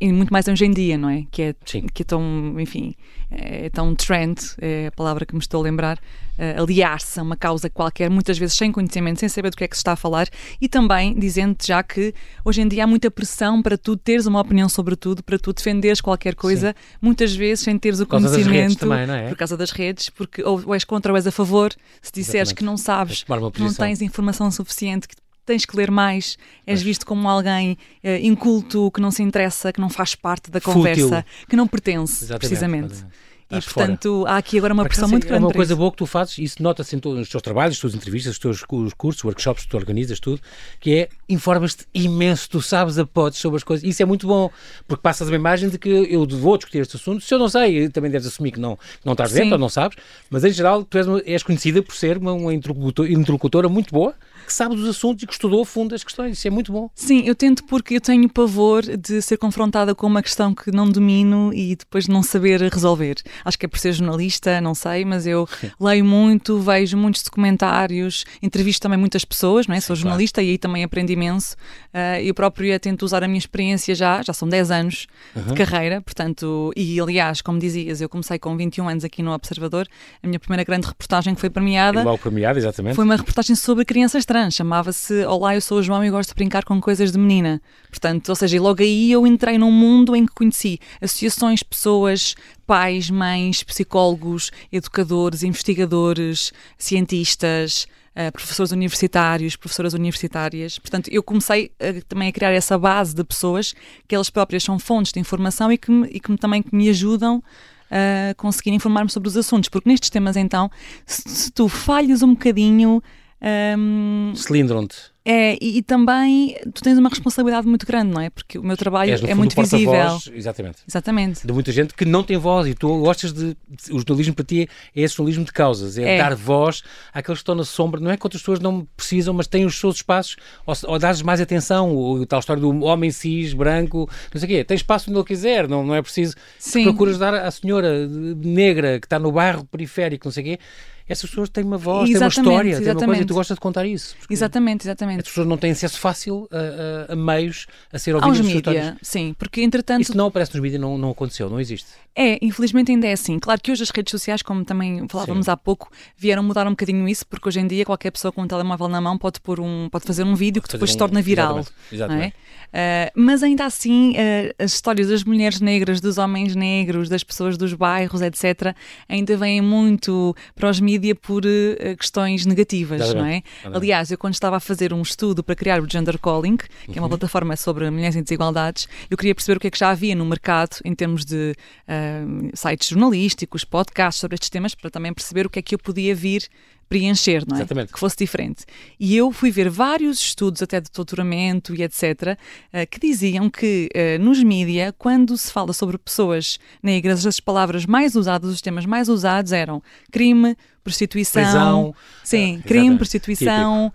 E 0.00 0.12
muito 0.12 0.32
mais 0.32 0.48
hoje 0.48 0.64
em 0.64 0.72
dia, 0.72 0.98
não 0.98 1.08
é? 1.08 1.24
Que 1.30 1.42
é, 1.42 1.54
que 1.94 2.02
é 2.02 2.04
tão, 2.04 2.58
enfim, 2.58 2.94
é 3.30 3.68
tão 3.70 3.94
trend, 3.94 4.36
é 4.60 4.86
a 4.88 4.92
palavra 4.92 5.26
que 5.26 5.34
me 5.34 5.40
estou 5.40 5.60
a 5.60 5.64
lembrar, 5.64 5.98
uh, 5.98 6.62
aliar-se 6.62 7.20
a 7.20 7.22
uma 7.22 7.36
causa 7.36 7.68
qualquer, 7.68 8.08
muitas 8.08 8.38
vezes 8.38 8.56
sem 8.56 8.72
conhecimento, 8.72 9.20
sem 9.20 9.28
saber 9.28 9.50
do 9.50 9.56
que 9.56 9.64
é 9.64 9.68
que 9.68 9.76
se 9.76 9.80
está 9.80 9.92
a 9.92 9.96
falar, 9.96 10.28
e 10.60 10.68
também 10.68 11.14
dizendo 11.16 11.56
já 11.64 11.82
que 11.82 12.14
hoje 12.44 12.62
em 12.62 12.68
dia 12.68 12.84
há 12.84 12.86
muita 12.86 13.10
pressão 13.10 13.62
para 13.62 13.76
tu 13.76 13.96
teres 13.96 14.26
uma 14.26 14.40
opinião 14.40 14.68
sobre 14.68 14.96
tudo, 14.96 15.22
para 15.22 15.38
tu 15.38 15.52
defenderes 15.52 16.00
qualquer 16.00 16.34
coisa, 16.34 16.68
Sim. 16.68 16.98
muitas 17.00 17.34
vezes 17.34 17.64
sem 17.64 17.78
teres 17.78 18.00
o 18.00 18.06
conhecimento. 18.06 18.78
Também, 18.78 19.08
é? 19.10 19.28
Por 19.28 19.36
causa 19.36 19.56
das 19.56 19.70
redes, 19.70 20.08
porque 20.08 20.42
ou 20.42 20.74
és 20.74 20.84
contra 20.84 21.12
ou 21.12 21.16
és 21.16 21.26
a 21.26 21.32
favor, 21.32 21.72
se 22.00 22.12
disseres 22.12 22.48
Exatamente. 22.48 22.54
que 22.54 22.64
não 22.64 22.76
sabes, 22.76 23.24
não 23.58 23.74
tens 23.74 24.00
informação 24.02 24.50
suficiente, 24.50 25.06
que 25.08 25.14
tens 25.46 25.64
que 25.64 25.76
ler 25.76 25.90
mais, 25.90 26.36
és 26.66 26.82
visto 26.82 27.06
como 27.06 27.28
alguém 27.28 27.78
uh, 28.04 28.08
inculto, 28.20 28.90
que 28.90 29.00
não 29.00 29.10
se 29.10 29.22
interessa, 29.22 29.72
que 29.72 29.80
não 29.80 29.88
faz 29.88 30.14
parte 30.14 30.50
da 30.50 30.60
conversa, 30.60 31.22
Fútil. 31.22 31.46
que 31.48 31.56
não 31.56 31.66
pertence, 31.66 32.24
Exatamente. 32.24 32.40
precisamente. 32.40 32.92
Exatamente. 32.92 33.26
E, 33.48 33.60
portanto, 33.60 34.22
fora. 34.22 34.32
há 34.32 34.36
aqui 34.38 34.58
agora 34.58 34.74
uma 34.74 34.82
Porque, 34.82 34.96
pressão 34.96 35.08
muito 35.08 35.24
grande. 35.24 35.44
É 35.44 35.46
uma 35.46 35.52
coisa 35.52 35.72
isso. 35.72 35.78
boa 35.78 35.92
que 35.92 35.98
tu 35.98 36.06
fazes, 36.06 36.36
isso 36.38 36.60
nota-se 36.60 36.96
nos 36.96 37.28
teus 37.28 37.42
trabalhos, 37.42 37.76
nas 37.76 37.80
tuas 37.80 37.94
entrevistas, 37.94 38.30
nos 38.30 38.38
teus 38.64 38.92
cursos, 38.92 39.22
workshops 39.22 39.62
que 39.62 39.68
tu 39.68 39.76
organizas, 39.76 40.18
tudo, 40.18 40.40
que 40.80 40.94
é 40.96 41.08
informas-te 41.28 41.86
imenso, 41.94 42.50
tu 42.50 42.60
sabes 42.60 42.98
a 42.98 43.06
potes 43.06 43.38
sobre 43.38 43.58
as 43.58 43.62
coisas. 43.62 43.88
Isso 43.88 44.02
é 44.02 44.04
muito 44.04 44.26
bom, 44.26 44.50
porque 44.88 45.00
passas 45.00 45.28
uma 45.28 45.36
imagem 45.36 45.68
de 45.68 45.78
que 45.78 45.88
eu 45.88 46.26
vou 46.26 46.56
discutir 46.56 46.78
este 46.78 46.96
assunto. 46.96 47.22
Se 47.22 47.32
eu 47.32 47.38
não 47.38 47.48
sei, 47.48 47.88
também 47.88 48.10
deves 48.10 48.26
assumir 48.26 48.50
que 48.50 48.58
não, 48.58 48.76
não 49.04 49.12
estás 49.12 49.30
dentro 49.30 49.52
ou 49.52 49.58
não 49.58 49.68
sabes, 49.68 49.96
mas 50.28 50.42
em 50.42 50.50
geral 50.50 50.82
tu 50.82 50.98
és, 50.98 51.06
és 51.24 51.42
conhecida 51.44 51.80
por 51.80 51.94
ser 51.94 52.18
uma, 52.18 52.32
uma 52.32 52.52
interlocutora 52.52 53.68
muito 53.68 53.92
boa 53.92 54.12
que 54.46 54.52
sabe 54.52 54.76
dos 54.76 54.88
assuntos 54.88 55.22
e 55.22 55.26
que 55.26 55.32
estudou 55.32 55.62
a 55.62 55.66
fundo 55.66 55.94
as 55.94 56.04
questões. 56.04 56.38
Isso 56.38 56.46
é 56.46 56.50
muito 56.50 56.72
bom. 56.72 56.88
Sim, 56.94 57.22
eu 57.26 57.34
tento 57.34 57.64
porque 57.64 57.96
eu 57.96 58.00
tenho 58.00 58.28
pavor 58.28 58.82
de 58.82 59.20
ser 59.20 59.36
confrontada 59.36 59.94
com 59.94 60.06
uma 60.06 60.22
questão 60.22 60.54
que 60.54 60.70
não 60.70 60.88
domino 60.88 61.52
e 61.52 61.74
depois 61.74 62.06
não 62.06 62.22
saber 62.22 62.62
resolver. 62.72 63.16
Acho 63.44 63.58
que 63.58 63.66
é 63.66 63.68
por 63.68 63.78
ser 63.78 63.92
jornalista, 63.92 64.60
não 64.60 64.74
sei, 64.74 65.04
mas 65.04 65.26
eu 65.26 65.48
leio 65.80 66.04
muito, 66.04 66.58
vejo 66.60 66.96
muitos 66.96 67.22
documentários, 67.22 68.24
entrevisto 68.40 68.82
também 68.82 68.98
muitas 68.98 69.24
pessoas, 69.24 69.66
não 69.66 69.74
é? 69.74 69.80
Sou 69.80 69.96
jornalista 69.96 70.40
claro. 70.40 70.48
e 70.48 70.50
aí 70.52 70.58
também 70.58 70.84
aprendi 70.84 71.14
imenso. 71.14 71.56
Uh, 71.92 72.20
eu 72.22 72.34
próprio 72.34 72.78
tento 72.78 73.02
usar 73.02 73.24
a 73.24 73.28
minha 73.28 73.38
experiência 73.38 73.94
já, 73.94 74.22
já 74.22 74.32
são 74.32 74.48
10 74.48 74.70
anos 74.70 75.06
uhum. 75.34 75.42
de 75.42 75.54
carreira, 75.54 76.00
portanto, 76.00 76.72
e 76.76 77.00
aliás, 77.00 77.40
como 77.40 77.58
dizias, 77.58 78.00
eu 78.00 78.08
comecei 78.08 78.38
com 78.38 78.56
21 78.56 78.88
anos 78.88 79.04
aqui 79.04 79.22
no 79.22 79.32
Observador, 79.32 79.88
a 80.22 80.26
minha 80.26 80.38
primeira 80.38 80.62
grande 80.62 80.86
reportagem 80.86 81.34
que 81.34 81.40
foi 81.40 81.50
premiada. 81.50 82.02
Logo 82.02 82.18
premiada, 82.18 82.58
exatamente. 82.58 82.94
Foi 82.94 83.04
uma 83.04 83.16
reportagem 83.16 83.56
sobre 83.56 83.84
crianças 83.84 84.24
trans 84.24 84.35
chamava-se 84.50 85.24
Olá, 85.24 85.54
eu 85.54 85.60
sou 85.60 85.78
o 85.78 85.82
João 85.82 86.04
e 86.04 86.10
gosto 86.10 86.28
de 86.28 86.34
brincar 86.34 86.64
com 86.64 86.80
coisas 86.80 87.10
de 87.10 87.18
menina. 87.18 87.60
Portanto, 87.88 88.28
ou 88.28 88.34
seja, 88.36 88.60
logo 88.60 88.82
aí 88.82 89.10
eu 89.10 89.26
entrei 89.26 89.56
num 89.56 89.72
mundo 89.72 90.14
em 90.14 90.26
que 90.26 90.34
conheci 90.34 90.78
associações, 91.00 91.62
pessoas, 91.62 92.34
pais, 92.66 93.10
mães, 93.10 93.62
psicólogos, 93.62 94.50
educadores, 94.70 95.42
investigadores, 95.42 96.52
cientistas, 96.78 97.86
Uh, 98.18 98.32
professores 98.32 98.72
universitários, 98.72 99.56
professoras 99.56 99.92
universitárias. 99.92 100.78
Portanto, 100.78 101.10
eu 101.12 101.22
comecei 101.22 101.66
uh, 101.66 102.02
também 102.08 102.30
a 102.30 102.32
criar 102.32 102.50
essa 102.50 102.78
base 102.78 103.14
de 103.14 103.22
pessoas 103.22 103.74
que 104.08 104.14
elas 104.14 104.30
próprias 104.30 104.64
são 104.64 104.78
fontes 104.78 105.12
de 105.12 105.20
informação 105.20 105.70
e 105.70 105.76
que, 105.76 105.90
me, 105.90 106.08
e 106.08 106.18
que 106.18 106.30
me, 106.30 106.38
também 106.38 106.62
que 106.62 106.74
me 106.74 106.88
ajudam 106.88 107.44
a 107.90 108.34
conseguir 108.34 108.70
informar-me 108.70 109.10
sobre 109.10 109.28
os 109.28 109.36
assuntos. 109.36 109.68
Porque 109.68 109.88
nestes 109.88 110.08
temas, 110.08 110.34
então, 110.34 110.70
se, 111.04 111.28
se 111.28 111.52
tu 111.52 111.68
falhas 111.68 112.22
um 112.22 112.30
bocadinho 112.30 113.02
um, 113.42 114.32
Cilindram-te. 114.34 115.14
É, 115.28 115.58
e, 115.60 115.78
e, 115.78 115.82
também 115.82 116.56
tu 116.72 116.80
tens 116.82 116.96
uma 116.96 117.08
responsabilidade 117.08 117.66
muito 117.66 117.84
grande, 117.84 118.12
não 118.12 118.20
é? 118.20 118.30
Porque 118.30 118.60
o 118.60 118.62
meu 118.62 118.76
trabalho 118.76 119.10
És, 119.10 119.24
é 119.24 119.34
muito 119.34 119.60
visível. 119.60 119.92
Exatamente. 120.32 120.78
Exatamente. 120.88 121.44
De 121.44 121.52
muita 121.52 121.72
gente 121.72 121.94
que 121.94 122.04
não 122.04 122.22
tem 122.22 122.36
voz 122.36 122.68
e 122.68 122.74
tu 122.74 123.00
gostas 123.00 123.32
de. 123.32 123.56
O 123.90 123.98
jornalismo 123.98 124.34
para 124.34 124.44
ti 124.44 124.68
é 124.94 125.02
esse 125.02 125.16
jornalismo 125.16 125.44
de 125.44 125.52
causas, 125.52 125.98
é, 125.98 126.14
é. 126.14 126.18
dar 126.18 126.36
voz 126.36 126.84
àqueles 127.12 127.38
que 127.38 127.42
estão 127.42 127.56
na 127.56 127.64
sombra. 127.64 128.00
Não 128.00 128.08
é 128.08 128.16
que 128.16 128.24
outras 128.24 128.40
pessoas 128.40 128.60
não 128.60 128.86
precisam, 128.96 129.34
mas 129.34 129.48
têm 129.48 129.66
os 129.66 129.76
seus 129.76 129.96
espaços, 129.96 130.36
ou, 130.64 130.74
ou 130.84 130.96
dás 130.96 131.20
mais 131.22 131.40
atenção. 131.40 131.96
O 131.96 132.24
tal 132.24 132.38
história 132.38 132.60
do 132.60 132.84
homem 132.84 133.10
cis, 133.10 133.52
branco, 133.52 134.08
não 134.32 134.40
sei 134.40 134.46
o 134.46 134.52
quê. 134.52 134.64
Tem 134.64 134.76
espaço 134.76 135.10
onde 135.10 135.18
ele 135.18 135.26
quiser, 135.26 135.66
não, 135.66 135.84
não 135.84 135.96
é 135.96 136.02
preciso. 136.02 136.36
Sim. 136.56 136.84
Procuras 136.84 137.18
dar 137.18 137.34
à 137.34 137.50
senhora 137.50 138.06
negra 138.06 139.00
que 139.00 139.06
está 139.06 139.18
no 139.18 139.32
bairro 139.32 139.64
periférico, 139.64 140.28
não 140.28 140.32
sei 140.32 140.42
o 140.42 140.46
quê 140.46 140.58
essas 141.08 141.30
pessoas 141.30 141.48
têm 141.48 141.64
uma 141.64 141.78
voz, 141.78 142.10
exatamente, 142.10 142.34
têm 142.34 142.42
uma 142.42 142.52
história, 142.52 142.70
exatamente. 142.70 142.98
têm 142.98 143.06
uma 143.06 143.06
coisa 143.06 143.22
e 143.22 143.26
tu 143.26 143.34
gostas 143.34 143.54
de 143.56 143.60
contar 143.60 143.86
isso. 143.86 144.16
Exatamente, 144.28 144.86
exatamente. 144.86 145.20
As 145.20 145.28
pessoas 145.28 145.46
não 145.46 145.56
têm 145.56 145.70
acesso 145.70 145.98
fácil 145.98 146.48
a, 146.50 147.10
a, 147.10 147.12
a 147.12 147.16
meios 147.16 147.66
a 147.92 147.98
ser 147.98 148.14
ouvidas. 148.14 148.38
Aos 148.38 148.46
mídia, 148.46 148.96
sim, 149.00 149.34
porque 149.38 149.62
entretanto... 149.62 150.02
Isso 150.02 150.16
não 150.16 150.26
aparece 150.26 150.52
nos 150.52 150.60
mídias, 150.60 150.80
não, 150.80 150.98
não 150.98 151.10
aconteceu, 151.10 151.48
não 151.48 151.60
existe. 151.60 151.88
É, 152.14 152.38
infelizmente 152.42 152.90
ainda 152.90 153.06
é 153.06 153.12
assim. 153.12 153.38
Claro 153.38 153.60
que 153.60 153.70
hoje 153.70 153.82
as 153.82 153.90
redes 153.90 154.10
sociais, 154.10 154.42
como 154.42 154.64
também 154.64 155.06
falávamos 155.08 155.44
sim. 155.44 155.50
há 155.50 155.56
pouco, 155.56 155.90
vieram 156.16 156.42
mudar 156.42 156.66
um 156.66 156.70
bocadinho 156.70 157.08
isso, 157.08 157.26
porque 157.26 157.48
hoje 157.48 157.60
em 157.60 157.66
dia 157.66 157.84
qualquer 157.84 158.10
pessoa 158.10 158.32
com 158.32 158.42
um 158.42 158.48
telemóvel 158.48 158.88
na 158.88 159.00
mão 159.00 159.16
pode, 159.16 159.40
pôr 159.40 159.60
um, 159.60 159.88
pode 159.90 160.04
fazer 160.04 160.24
um 160.24 160.34
vídeo 160.34 160.62
pode 160.62 160.70
que 160.70 160.76
depois 160.76 160.90
um, 160.90 160.92
se 160.92 160.98
torna 160.98 161.22
viral. 161.22 161.58
Exatamente, 161.58 161.92
exatamente. 161.92 162.34
É? 162.72 163.12
Uh, 163.16 163.20
mas 163.20 163.42
ainda 163.42 163.64
assim, 163.64 164.12
uh, 164.12 164.54
as 164.58 164.72
histórias 164.72 165.08
das 165.08 165.24
mulheres 165.24 165.60
negras, 165.60 166.00
dos 166.00 166.18
homens 166.18 166.56
negros, 166.56 167.08
das 167.08 167.22
pessoas 167.22 167.56
dos 167.56 167.74
bairros, 167.74 168.20
etc., 168.22 168.74
ainda 169.08 169.36
vêm 169.36 169.60
muito 169.60 170.34
para 170.54 170.68
os 170.68 170.80
mídias 170.80 170.95
por 171.14 171.44
uh, 171.44 171.96
questões 171.98 172.46
negativas, 172.46 173.14
não 173.14 173.24
é? 173.24 173.42
Aliás, 173.64 174.10
eu 174.10 174.18
quando 174.18 174.34
estava 174.34 174.56
a 174.56 174.60
fazer 174.60 174.92
um 174.92 175.02
estudo 175.02 175.42
para 175.42 175.54
criar 175.54 175.80
o 175.80 175.90
Gender 175.90 176.18
Calling, 176.18 176.56
que 176.56 176.66
é 176.90 176.92
uma 176.94 177.02
uhum. 177.02 177.08
plataforma 177.08 177.56
sobre 177.56 177.90
mulheres 177.90 178.16
e 178.16 178.22
desigualdades, 178.22 178.88
eu 179.10 179.16
queria 179.16 179.34
perceber 179.34 179.56
o 179.56 179.60
que 179.60 179.66
é 179.66 179.70
que 179.70 179.78
já 179.78 179.90
havia 179.90 180.14
no 180.14 180.24
mercado 180.24 180.76
em 180.84 180.94
termos 180.94 181.24
de 181.24 181.54
uh, 181.88 182.50
sites 182.54 182.88
jornalísticos, 182.88 183.64
podcasts 183.64 184.20
sobre 184.20 184.34
estes 184.34 184.50
temas, 184.50 184.74
para 184.74 184.90
também 184.90 185.12
perceber 185.12 185.46
o 185.46 185.50
que 185.50 185.58
é 185.58 185.62
que 185.62 185.74
eu 185.74 185.78
podia 185.78 186.14
vir 186.14 186.48
preencher, 186.88 187.44
não 187.46 187.56
é? 187.56 187.60
Exatamente. 187.60 187.92
Que 187.92 187.98
fosse 187.98 188.16
diferente. 188.16 188.64
E 188.98 189.16
eu 189.16 189.32
fui 189.32 189.50
ver 189.50 189.68
vários 189.68 190.20
estudos, 190.20 190.62
até 190.62 190.80
de 190.80 190.90
doutoramento 190.90 191.74
e 191.74 191.82
etc., 191.82 192.36
uh, 192.72 192.86
que 192.90 193.00
diziam 193.00 193.50
que 193.50 193.88
uh, 193.94 194.22
nos 194.22 194.42
mídia, 194.42 194.94
quando 194.96 195.36
se 195.36 195.52
fala 195.52 195.72
sobre 195.72 195.98
pessoas 195.98 196.58
negras, 196.82 197.26
as 197.26 197.40
palavras 197.40 197.86
mais 197.86 198.14
usadas, 198.14 198.50
os 198.50 198.60
temas 198.60 198.86
mais 198.86 199.08
usados 199.08 199.52
eram 199.52 199.82
crime, 200.10 200.56
prostituição, 200.82 201.42
Prisão, 201.42 201.94
sim, 202.22 202.58
uh, 202.58 202.62
crime, 202.62 202.96
prostituição, 202.96 203.92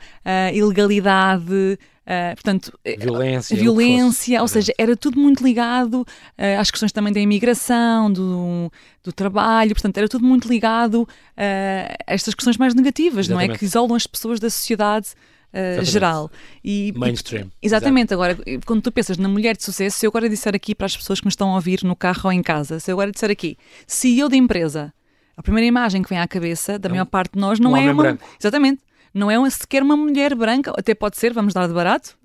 ilegalidade, 0.53 1.79
Uh, 2.01 2.33
portanto, 2.33 2.74
violência, 2.98 3.56
violência 3.56 4.42
ou 4.42 4.48
seja, 4.48 4.74
era 4.75 4.98
tudo 4.98 5.19
muito 5.19 5.44
ligado 5.44 6.01
uh, 6.01 6.59
às 6.59 6.71
questões 6.71 6.92
também 6.92 7.13
da 7.13 7.19
imigração, 7.19 8.12
do, 8.12 8.71
do 9.03 9.13
trabalho, 9.13 9.75
portanto, 9.75 9.98
era 9.98 10.09
tudo 10.09 10.25
muito 10.25 10.48
ligado 10.48 11.03
uh, 11.03 11.07
a 11.38 12.13
estas 12.13 12.33
questões 12.33 12.57
mais 12.57 12.74
negativas, 12.74 13.27
exatamente. 13.27 13.48
não 13.50 13.56
é? 13.56 13.57
Que 13.57 13.65
isolam 13.65 13.95
as 13.95 14.07
pessoas 14.07 14.39
da 14.39 14.50
sociedade 14.50 15.09
uh, 15.53 15.86
geral. 15.86 16.31
E, 16.63 16.92
Mainstream. 16.95 17.51
E, 17.62 17.68
exatamente. 17.68 18.13
Agora, 18.15 18.36
quando 18.65 18.81
tu 18.81 18.92
pensas 18.92 19.18
na 19.18 19.30
mulher 19.30 19.56
de 19.56 19.63
sucesso, 19.63 20.00
se 20.00 20.06
eu 20.06 20.09
agora 20.09 20.27
disser 20.27 20.56
aqui 20.56 20.74
para 20.74 20.88
as 20.88 20.98
pessoas 20.98 21.19
que 21.19 21.27
me 21.27 21.31
estão 21.31 21.51
a 21.51 21.56
ouvir 21.56 21.83
no 21.83 21.95
carro 21.95 22.21
ou 22.25 22.31
em 22.31 22.42
casa, 22.42 22.80
se 22.80 22.92
eu 22.92 22.95
agora 22.95 23.12
disser 23.12 23.30
aqui, 23.30 23.57
CEO 23.86 24.27
de 24.27 24.38
empresa, 24.38 24.91
a 25.38 25.43
primeira 25.43 25.67
imagem 25.67 26.01
que 26.01 26.10
vem 26.10 26.20
à 26.20 26.27
cabeça 26.27 26.79
da 26.79 26.89
é 26.89 26.91
maior 26.91 27.05
parte 27.05 27.34
de 27.34 27.39
nós 27.39 27.60
não 27.60 27.74
um 27.74 27.77
é 27.77 27.91
uma. 27.91 28.03
Branco. 28.03 28.24
Exatamente 28.39 28.81
não 29.13 29.30
é 29.30 29.50
sequer 29.50 29.84
uma 29.84 29.98
mulher 29.98 30.34
branca, 30.36 30.72
até 30.77 30.96
pode 30.96 31.18
ser, 31.18 31.34
vamos 31.34 31.53
dar 31.53 31.68
de 31.68 31.74
barato, 31.74 32.15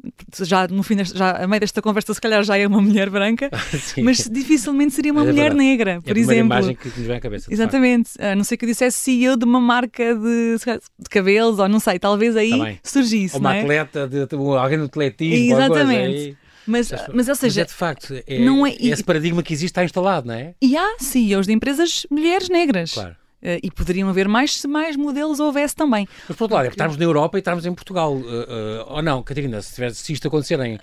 já 0.42 0.68
no 0.68 0.82
fim, 0.82 0.96
deste, 0.96 1.18
já, 1.18 1.32
a 1.32 1.46
meio 1.46 1.60
desta 1.60 1.82
conversa 1.82 2.14
se 2.14 2.20
calhar 2.20 2.42
já 2.44 2.56
é 2.56 2.66
uma 2.66 2.80
mulher 2.80 3.10
branca, 3.10 3.50
mas 4.02 4.28
dificilmente 4.30 4.94
seria 4.94 5.12
uma 5.12 5.22
é 5.22 5.26
mulher 5.26 5.50
verdade. 5.50 5.58
negra, 5.58 6.02
por 6.02 6.16
é 6.16 6.18
a 6.18 6.22
exemplo. 6.22 6.38
imagem 6.38 6.76
que 6.76 6.88
nos 6.88 7.06
vem 7.06 7.16
à 7.16 7.20
cabeça. 7.20 7.52
Exatamente, 7.52 8.10
a 8.20 8.36
não 8.36 8.44
sei 8.44 8.56
que 8.56 8.64
eu 8.64 8.68
dissesse 8.68 8.98
CEO 8.98 9.36
de 9.36 9.44
uma 9.44 9.60
marca 9.60 10.14
de, 10.14 10.56
de 10.98 11.08
cabelos, 11.10 11.58
ou 11.58 11.68
não 11.68 11.80
sei, 11.80 11.98
talvez 11.98 12.36
aí 12.36 12.50
tá 12.50 12.80
surgisse. 12.82 13.34
Ou 13.34 13.40
uma 13.40 13.56
é? 13.56 13.60
atleta, 13.60 14.06
de, 14.06 14.26
alguém 14.56 14.78
do 14.78 14.84
atletismo, 14.84 15.54
Exatamente. 15.56 16.36
Mas, 16.66 16.90
mas, 17.14 17.28
ou 17.28 17.34
seja, 17.36 17.46
mas 17.46 17.58
é 17.58 17.64
de 17.64 17.72
facto, 17.72 18.14
é, 18.26 18.40
não 18.40 18.66
é, 18.66 18.74
esse 18.80 19.02
paradigma 19.04 19.40
que 19.40 19.52
existe 19.52 19.70
está 19.70 19.84
instalado, 19.84 20.26
não 20.26 20.34
é? 20.34 20.54
E 20.60 20.76
há 20.76 20.96
CEOs 20.98 21.46
de 21.46 21.52
empresas 21.52 22.04
mulheres 22.10 22.48
negras. 22.48 22.92
Claro. 22.92 23.16
Uh, 23.42 23.60
e 23.62 23.70
poderiam 23.70 24.08
haver 24.08 24.26
mais 24.28 24.56
se 24.56 24.66
mais 24.66 24.96
modelos 24.96 25.38
houvesse 25.38 25.76
também. 25.76 26.08
Mas 26.26 26.36
por 26.36 26.44
outro 26.44 26.56
lado, 26.56 26.66
é 26.66 26.68
estarmos 26.70 26.96
na 26.96 27.04
Europa 27.04 27.36
e 27.36 27.40
estarmos 27.40 27.66
em 27.66 27.74
Portugal. 27.74 28.14
Uh, 28.14 28.22
uh, 28.22 28.86
ou 28.88 29.02
não, 29.02 29.22
Catarina, 29.22 29.60
se, 29.60 29.74
tivesse, 29.74 30.02
se 30.02 30.12
isto 30.14 30.26
acontecer 30.26 30.58
em, 30.60 30.78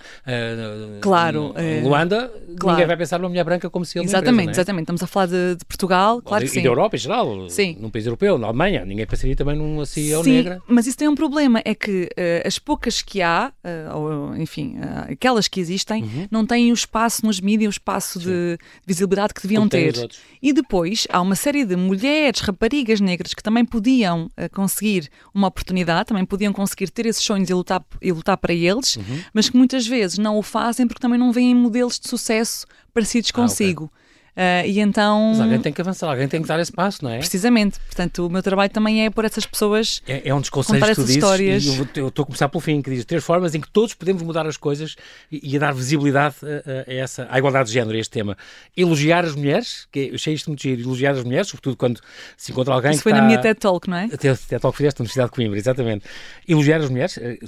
claro, 1.00 1.52
em 1.58 1.82
Luanda, 1.82 2.32
claro. 2.58 2.76
ninguém 2.76 2.86
vai 2.86 2.96
pensar 2.96 3.18
numa 3.18 3.28
mulher 3.28 3.42
branca 3.42 3.68
como 3.68 3.84
se 3.84 3.98
ele 3.98 4.06
Exatamente, 4.06 4.42
empresa, 4.42 4.50
é? 4.50 4.62
exatamente. 4.62 4.82
Estamos 4.84 5.02
a 5.02 5.06
falar 5.08 5.26
de, 5.26 5.56
de 5.56 5.64
Portugal, 5.64 6.22
claro 6.22 6.44
e, 6.44 6.46
que 6.46 6.52
sim. 6.52 6.60
E 6.60 6.62
da 6.62 6.68
Europa 6.68 6.94
em 6.94 6.98
geral, 7.00 7.50
sim. 7.50 7.76
num 7.80 7.90
país 7.90 8.06
europeu, 8.06 8.38
na 8.38 8.46
Alemanha, 8.46 8.84
ninguém 8.84 9.04
pensaria 9.04 9.34
também 9.34 9.56
numa 9.56 9.84
CEO 9.84 10.22
sim, 10.22 10.30
negra. 10.30 10.62
Mas 10.68 10.86
isso 10.86 10.96
tem 10.96 11.08
um 11.08 11.14
problema, 11.16 11.60
é 11.64 11.74
que 11.74 12.08
as 12.44 12.58
poucas 12.60 13.02
que 13.02 13.20
há, 13.20 13.52
ou 13.92 14.36
enfim, 14.36 14.76
aquelas 15.10 15.48
que 15.48 15.58
existem, 15.58 16.04
uhum. 16.04 16.28
não 16.30 16.46
têm 16.46 16.70
o 16.70 16.74
espaço 16.74 17.26
nos 17.26 17.40
mídias, 17.40 17.68
o 17.68 17.76
espaço 17.76 18.20
de 18.20 18.56
visibilidade 18.86 19.34
que 19.34 19.42
deviam 19.42 19.68
ter. 19.68 20.08
E 20.40 20.52
depois 20.52 21.06
há 21.10 21.20
uma 21.20 21.34
série 21.34 21.64
de 21.64 21.74
mulheres, 21.74 22.43
raparigas 22.44 23.00
negras 23.00 23.34
que 23.34 23.42
também 23.42 23.64
podiam 23.64 24.26
uh, 24.26 24.50
conseguir 24.52 25.10
uma 25.32 25.48
oportunidade, 25.48 26.08
também 26.08 26.24
podiam 26.24 26.52
conseguir 26.52 26.90
ter 26.90 27.06
esses 27.06 27.22
sonhos 27.22 27.48
e 27.48 27.54
lutar, 27.54 27.84
e 28.00 28.12
lutar 28.12 28.36
para 28.36 28.52
eles, 28.52 28.96
uhum. 28.96 29.22
mas 29.32 29.48
que 29.48 29.56
muitas 29.56 29.86
vezes 29.86 30.18
não 30.18 30.36
o 30.36 30.42
fazem 30.42 30.86
porque 30.86 31.00
também 31.00 31.18
não 31.18 31.32
veem 31.32 31.54
modelos 31.54 31.98
de 31.98 32.08
sucesso 32.08 32.66
parecidos 32.92 33.30
ah, 33.32 33.36
consigo. 33.36 33.84
Okay. 33.84 34.03
Uh, 34.36 34.66
e 34.66 34.80
então. 34.80 35.28
Mas 35.30 35.40
alguém 35.40 35.60
tem 35.60 35.72
que 35.72 35.80
avançar, 35.80 36.10
alguém 36.10 36.26
tem 36.26 36.42
que 36.42 36.48
dar 36.48 36.58
esse 36.58 36.72
passo, 36.72 37.04
não 37.04 37.10
é? 37.10 37.18
Precisamente. 37.18 37.78
Portanto, 37.78 38.26
o 38.26 38.30
meu 38.30 38.42
trabalho 38.42 38.70
também 38.70 39.04
é 39.04 39.10
por 39.10 39.24
essas 39.24 39.46
pessoas. 39.46 40.02
É, 40.08 40.28
é 40.28 40.34
um 40.34 40.40
dos 40.40 40.50
conselhos 40.50 40.88
que 40.88 40.94
tu 40.96 41.00
dizes. 41.02 41.16
Histórias. 41.16 41.64
E 41.64 41.78
eu 42.00 42.08
estou 42.08 42.24
a 42.24 42.26
começar 42.26 42.48
pelo 42.48 42.60
fim, 42.60 42.82
que 42.82 42.90
diz 42.90 43.04
três 43.04 43.22
formas 43.22 43.54
em 43.54 43.60
que 43.60 43.70
todos 43.70 43.94
podemos 43.94 44.22
mudar 44.22 44.44
as 44.44 44.56
coisas 44.56 44.96
e, 45.30 45.52
e 45.52 45.56
a 45.56 45.60
dar 45.60 45.72
visibilidade 45.72 46.34
a, 46.42 46.90
a, 46.90 46.94
essa, 46.94 47.28
à 47.30 47.38
igualdade 47.38 47.68
de 47.68 47.74
género, 47.74 47.96
a 47.96 48.00
este 48.00 48.10
tema. 48.10 48.36
Elogiar 48.76 49.24
as 49.24 49.36
mulheres, 49.36 49.86
que 49.92 50.08
eu 50.08 50.14
achei 50.16 50.34
isto 50.34 50.50
muito 50.50 50.62
giro, 50.62 50.82
elogiar 50.82 51.12
as 51.12 51.22
mulheres, 51.22 51.46
sobretudo 51.46 51.76
quando 51.76 52.00
se 52.36 52.50
encontra 52.50 52.74
alguém 52.74 52.90
Isso 52.90 53.00
que 53.00 53.04
foi 53.04 53.12
está... 53.12 53.22
na 53.22 53.28
minha 53.28 53.40
TED 53.40 53.60
Talk, 53.60 53.88
não 53.88 53.96
é? 53.96 54.06
A 54.06 54.18
TED 54.18 54.36
Talk 54.60 54.72
que 54.72 54.78
fizeste 54.78 54.98
na 54.98 55.04
Universidade 55.04 55.30
de 55.30 55.36
Coimbra, 55.36 55.58
exatamente. 55.58 56.06
Elogiar 56.48 56.78
as 56.78 56.90
mulheres, 56.90 57.18
eh, 57.18 57.38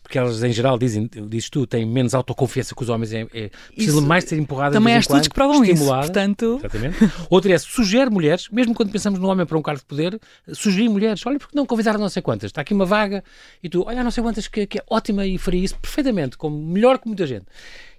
porque 0.00 0.16
elas 0.16 0.44
em 0.44 0.52
geral 0.52 0.78
dizem, 0.78 1.10
dizes 1.28 1.50
tu, 1.50 1.66
têm 1.66 1.84
menos 1.84 2.14
autoconfiança 2.14 2.72
que 2.72 2.82
os 2.84 2.88
homens, 2.88 3.12
é, 3.12 3.26
é 3.34 3.50
precisam 3.74 4.02
mais 4.02 4.22
de 4.22 4.30
ser 4.30 4.38
empurradas 4.38 4.74
Também 4.74 4.94
há 4.94 4.98
estudos 5.00 5.26
que 5.26 5.34
provam 5.34 5.64
isso, 5.64 5.84
portanto... 5.84 6.35
Exatamente. 6.44 6.96
Outra 7.30 7.52
é, 7.52 7.58
sugere 7.58 8.10
mulheres, 8.10 8.48
mesmo 8.50 8.74
quando 8.74 8.90
pensamos 8.90 9.18
no 9.18 9.28
homem 9.28 9.46
para 9.46 9.56
um 9.58 9.62
cargo 9.62 9.80
de 9.80 9.86
poder, 9.86 10.20
sugerir 10.52 10.88
mulheres, 10.88 11.24
olha, 11.26 11.38
porque 11.38 11.56
não 11.56 11.66
convidar 11.66 11.98
não 11.98 12.08
sei 12.08 12.22
quantas, 12.22 12.50
está 12.50 12.60
aqui 12.60 12.74
uma 12.74 12.84
vaga, 12.84 13.24
e 13.62 13.68
tu, 13.68 13.84
olha, 13.86 14.04
não 14.04 14.10
sei 14.10 14.22
quantas 14.22 14.46
que, 14.48 14.66
que 14.66 14.78
é 14.78 14.82
ótima 14.88 15.26
e 15.26 15.38
faria 15.38 15.64
isso 15.64 15.76
perfeitamente, 15.78 16.36
como, 16.36 16.56
melhor 16.56 16.98
que 16.98 17.06
muita 17.06 17.26
gente. 17.26 17.46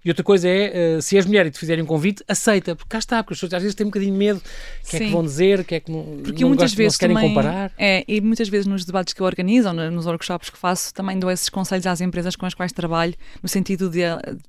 E 0.07 0.09
outra 0.09 0.23
coisa 0.23 0.47
é, 0.47 0.95
uh, 0.95 1.01
se 1.01 1.17
és 1.17 1.25
mulher 1.25 1.45
e 1.47 1.51
te 1.51 1.59
fizerem 1.59 1.83
um 1.83 1.85
convite, 1.85 2.23
aceita, 2.29 2.77
porque 2.77 2.87
cá 2.87 2.97
está, 2.97 3.21
porque 3.21 3.33
as 3.33 3.39
pessoas 3.41 3.55
às 3.55 3.61
vezes 3.61 3.75
têm 3.75 3.85
um 3.85 3.89
bocadinho 3.89 4.13
de 4.13 4.17
medo, 4.17 4.37
o 4.37 4.89
que 4.89 4.95
é 4.95 4.99
que 4.99 5.09
vão 5.09 5.21
dizer, 5.21 5.59
o 5.59 5.65
que 5.65 5.75
é 5.75 5.79
que 5.81 5.91
não, 5.91 6.21
porque 6.23 6.43
não 6.43 6.47
muitas 6.47 6.71
gostam, 6.71 6.77
vezes 6.77 6.85
não 6.85 6.89
se 6.91 6.97
querem 6.97 7.15
também, 7.17 7.29
comparar. 7.29 7.73
É, 7.77 8.05
e 8.07 8.21
muitas 8.21 8.47
vezes 8.47 8.67
nos 8.67 8.85
debates 8.85 9.13
que 9.13 9.21
eu 9.21 9.25
organizo, 9.25 9.67
ou 9.67 9.73
nos 9.73 10.05
workshops 10.05 10.49
que 10.49 10.57
faço, 10.57 10.93
também 10.93 11.19
dou 11.19 11.29
esses 11.29 11.49
conselhos 11.49 11.85
às 11.85 11.99
empresas 11.99 12.37
com 12.37 12.45
as 12.45 12.53
quais 12.53 12.71
trabalho, 12.71 13.13
no 13.43 13.49
sentido 13.49 13.89
de, 13.89 13.99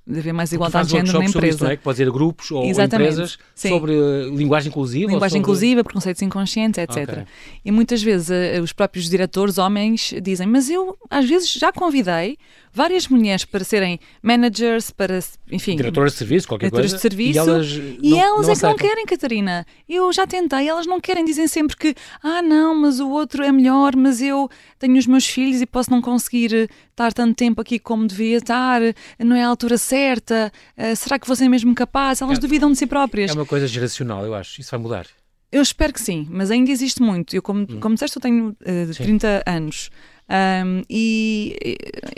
de 0.07 0.21
haver 0.21 0.33
mais 0.33 0.53
igualdade 0.53 0.87
de 0.87 0.93
género 0.93 1.19
na 1.19 1.25
empresa. 1.25 1.65
Não 1.65 1.73
é? 1.73 1.77
Que 1.77 1.83
pode 1.83 2.01
a 2.01 2.07
grupos 2.09 2.53
ou, 2.53 2.63
ou 2.63 2.71
empresas 2.71 3.37
Sim. 3.53 3.71
sobre 3.71 3.91
uh, 3.95 4.37
linguagem 4.37 4.69
inclusiva. 4.69 5.11
Linguagem 5.11 5.41
sobre... 5.41 5.41
inclusiva, 5.41 5.83
preconceitos 5.83 6.23
inconscientes, 6.23 6.79
etc. 6.79 6.99
Okay. 6.99 7.25
E 7.65 7.73
muitas 7.73 8.01
vezes 8.01 8.29
uh, 8.29 8.63
os 8.63 8.73
próprios 8.73 9.11
diretores, 9.11 9.59
homens, 9.59 10.15
dizem, 10.23 10.47
mas 10.47 10.71
eu 10.71 10.97
às 11.11 11.29
vezes 11.29 11.53
já 11.53 11.73
convidei 11.73 12.39
várias 12.79 13.09
mulheres 13.09 13.45
para 13.45 13.65
serem 13.65 13.99
managers, 14.23 14.93
para, 14.93 15.19
enfim... 15.51 15.75
Diretoras 15.75 16.13
de 16.13 16.19
serviço, 16.19 16.47
qualquer 16.47 16.71
coisa. 16.71 16.95
de 16.95 17.03
serviço. 17.03 17.35
E 17.35 17.39
elas, 17.39 17.67
e 17.67 18.11
não, 18.11 18.19
elas 18.19 18.47
não 18.47 18.53
é 18.53 18.57
que 18.57 18.63
não 18.63 18.77
querem, 18.77 19.05
Catarina. 19.05 19.67
Eu 19.89 20.13
já 20.13 20.29
tentei, 20.29 20.69
elas 20.69 20.87
não 20.87 21.01
querem. 21.01 21.25
Dizem 21.25 21.49
sempre 21.49 21.77
que, 21.77 21.97
ah, 22.23 22.41
não, 22.41 22.77
mas 22.77 23.01
o 23.01 23.11
outro 23.11 23.43
é 23.43 23.51
melhor, 23.51 23.97
mas 23.97 24.23
eu 24.23 24.49
tenho 24.79 24.97
os 24.97 25.09
meus 25.09 25.27
filhos 25.27 25.61
e 25.61 25.67
posso 25.67 25.91
não 25.91 26.01
conseguir 26.01 26.55
eh, 26.55 26.69
estar 26.91 27.13
tanto 27.13 27.35
tempo 27.35 27.61
aqui 27.61 27.81
como 27.81 28.07
devia 28.07 28.37
estar, 28.37 28.81
não 29.19 29.35
é 29.35 29.43
a 29.43 29.49
altura 29.49 29.77
certa, 29.77 30.53
uh, 30.77 30.95
será 30.95 31.19
que 31.19 31.27
você 31.27 31.47
é 31.47 31.49
mesmo 31.49 31.75
capaz? 31.75 32.23
Elas 32.23 32.39
é, 32.39 32.41
duvidam 32.41 32.71
de 32.71 32.79
si 32.79 32.87
próprias. 32.87 33.33
É 33.33 33.35
uma 33.35 33.45
coisa 33.45 33.67
geracional, 33.67 34.25
eu 34.25 34.35
acho. 34.35 34.61
Isso 34.61 34.71
vai 34.71 34.79
mudar. 34.79 35.07
Eu 35.51 35.63
espero 35.63 35.93
que 35.93 36.01
sim, 36.01 36.29
mas 36.31 36.51
ainda 36.51 36.71
existe 36.71 37.03
muito. 37.03 37.35
Eu, 37.35 37.43
como, 37.43 37.63
hum. 37.63 37.81
como 37.81 37.95
disseste, 37.95 38.17
eu 38.17 38.23
tenho 38.23 38.51
uh, 38.51 38.95
30 38.95 39.43
anos. 39.47 39.91
Um, 40.31 40.83
e 40.91 41.57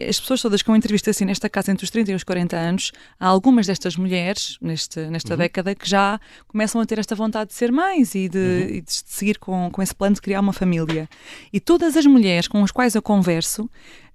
as 0.08 0.18
pessoas 0.18 0.42
todas 0.42 0.62
que 0.62 0.68
eu 0.68 0.74
entrevistei 0.74 1.12
assim 1.12 1.24
nesta 1.24 1.48
casa 1.48 1.70
entre 1.70 1.84
os 1.84 1.90
30 1.90 2.10
e 2.10 2.14
os 2.14 2.24
40 2.24 2.56
anos, 2.56 2.92
há 3.18 3.26
algumas 3.26 3.66
destas 3.66 3.96
mulheres 3.96 4.58
neste, 4.60 5.00
nesta 5.06 5.34
uhum. 5.34 5.38
década 5.38 5.74
que 5.74 5.88
já 5.88 6.20
começam 6.48 6.80
a 6.80 6.86
ter 6.86 6.98
esta 6.98 7.14
vontade 7.14 7.50
de 7.50 7.54
ser 7.54 7.70
mães 7.70 8.14
e 8.14 8.28
de, 8.28 8.38
uhum. 8.38 8.68
e 8.68 8.80
de 8.80 8.92
seguir 8.92 9.38
com, 9.38 9.70
com 9.70 9.80
esse 9.80 9.94
plano 9.94 10.16
de 10.16 10.20
criar 10.20 10.40
uma 10.40 10.52
família. 10.52 11.08
E 11.52 11.60
todas 11.60 11.96
as 11.96 12.04
mulheres 12.04 12.48
com 12.48 12.62
as 12.64 12.72
quais 12.72 12.94
eu 12.94 13.02
converso 13.02 13.64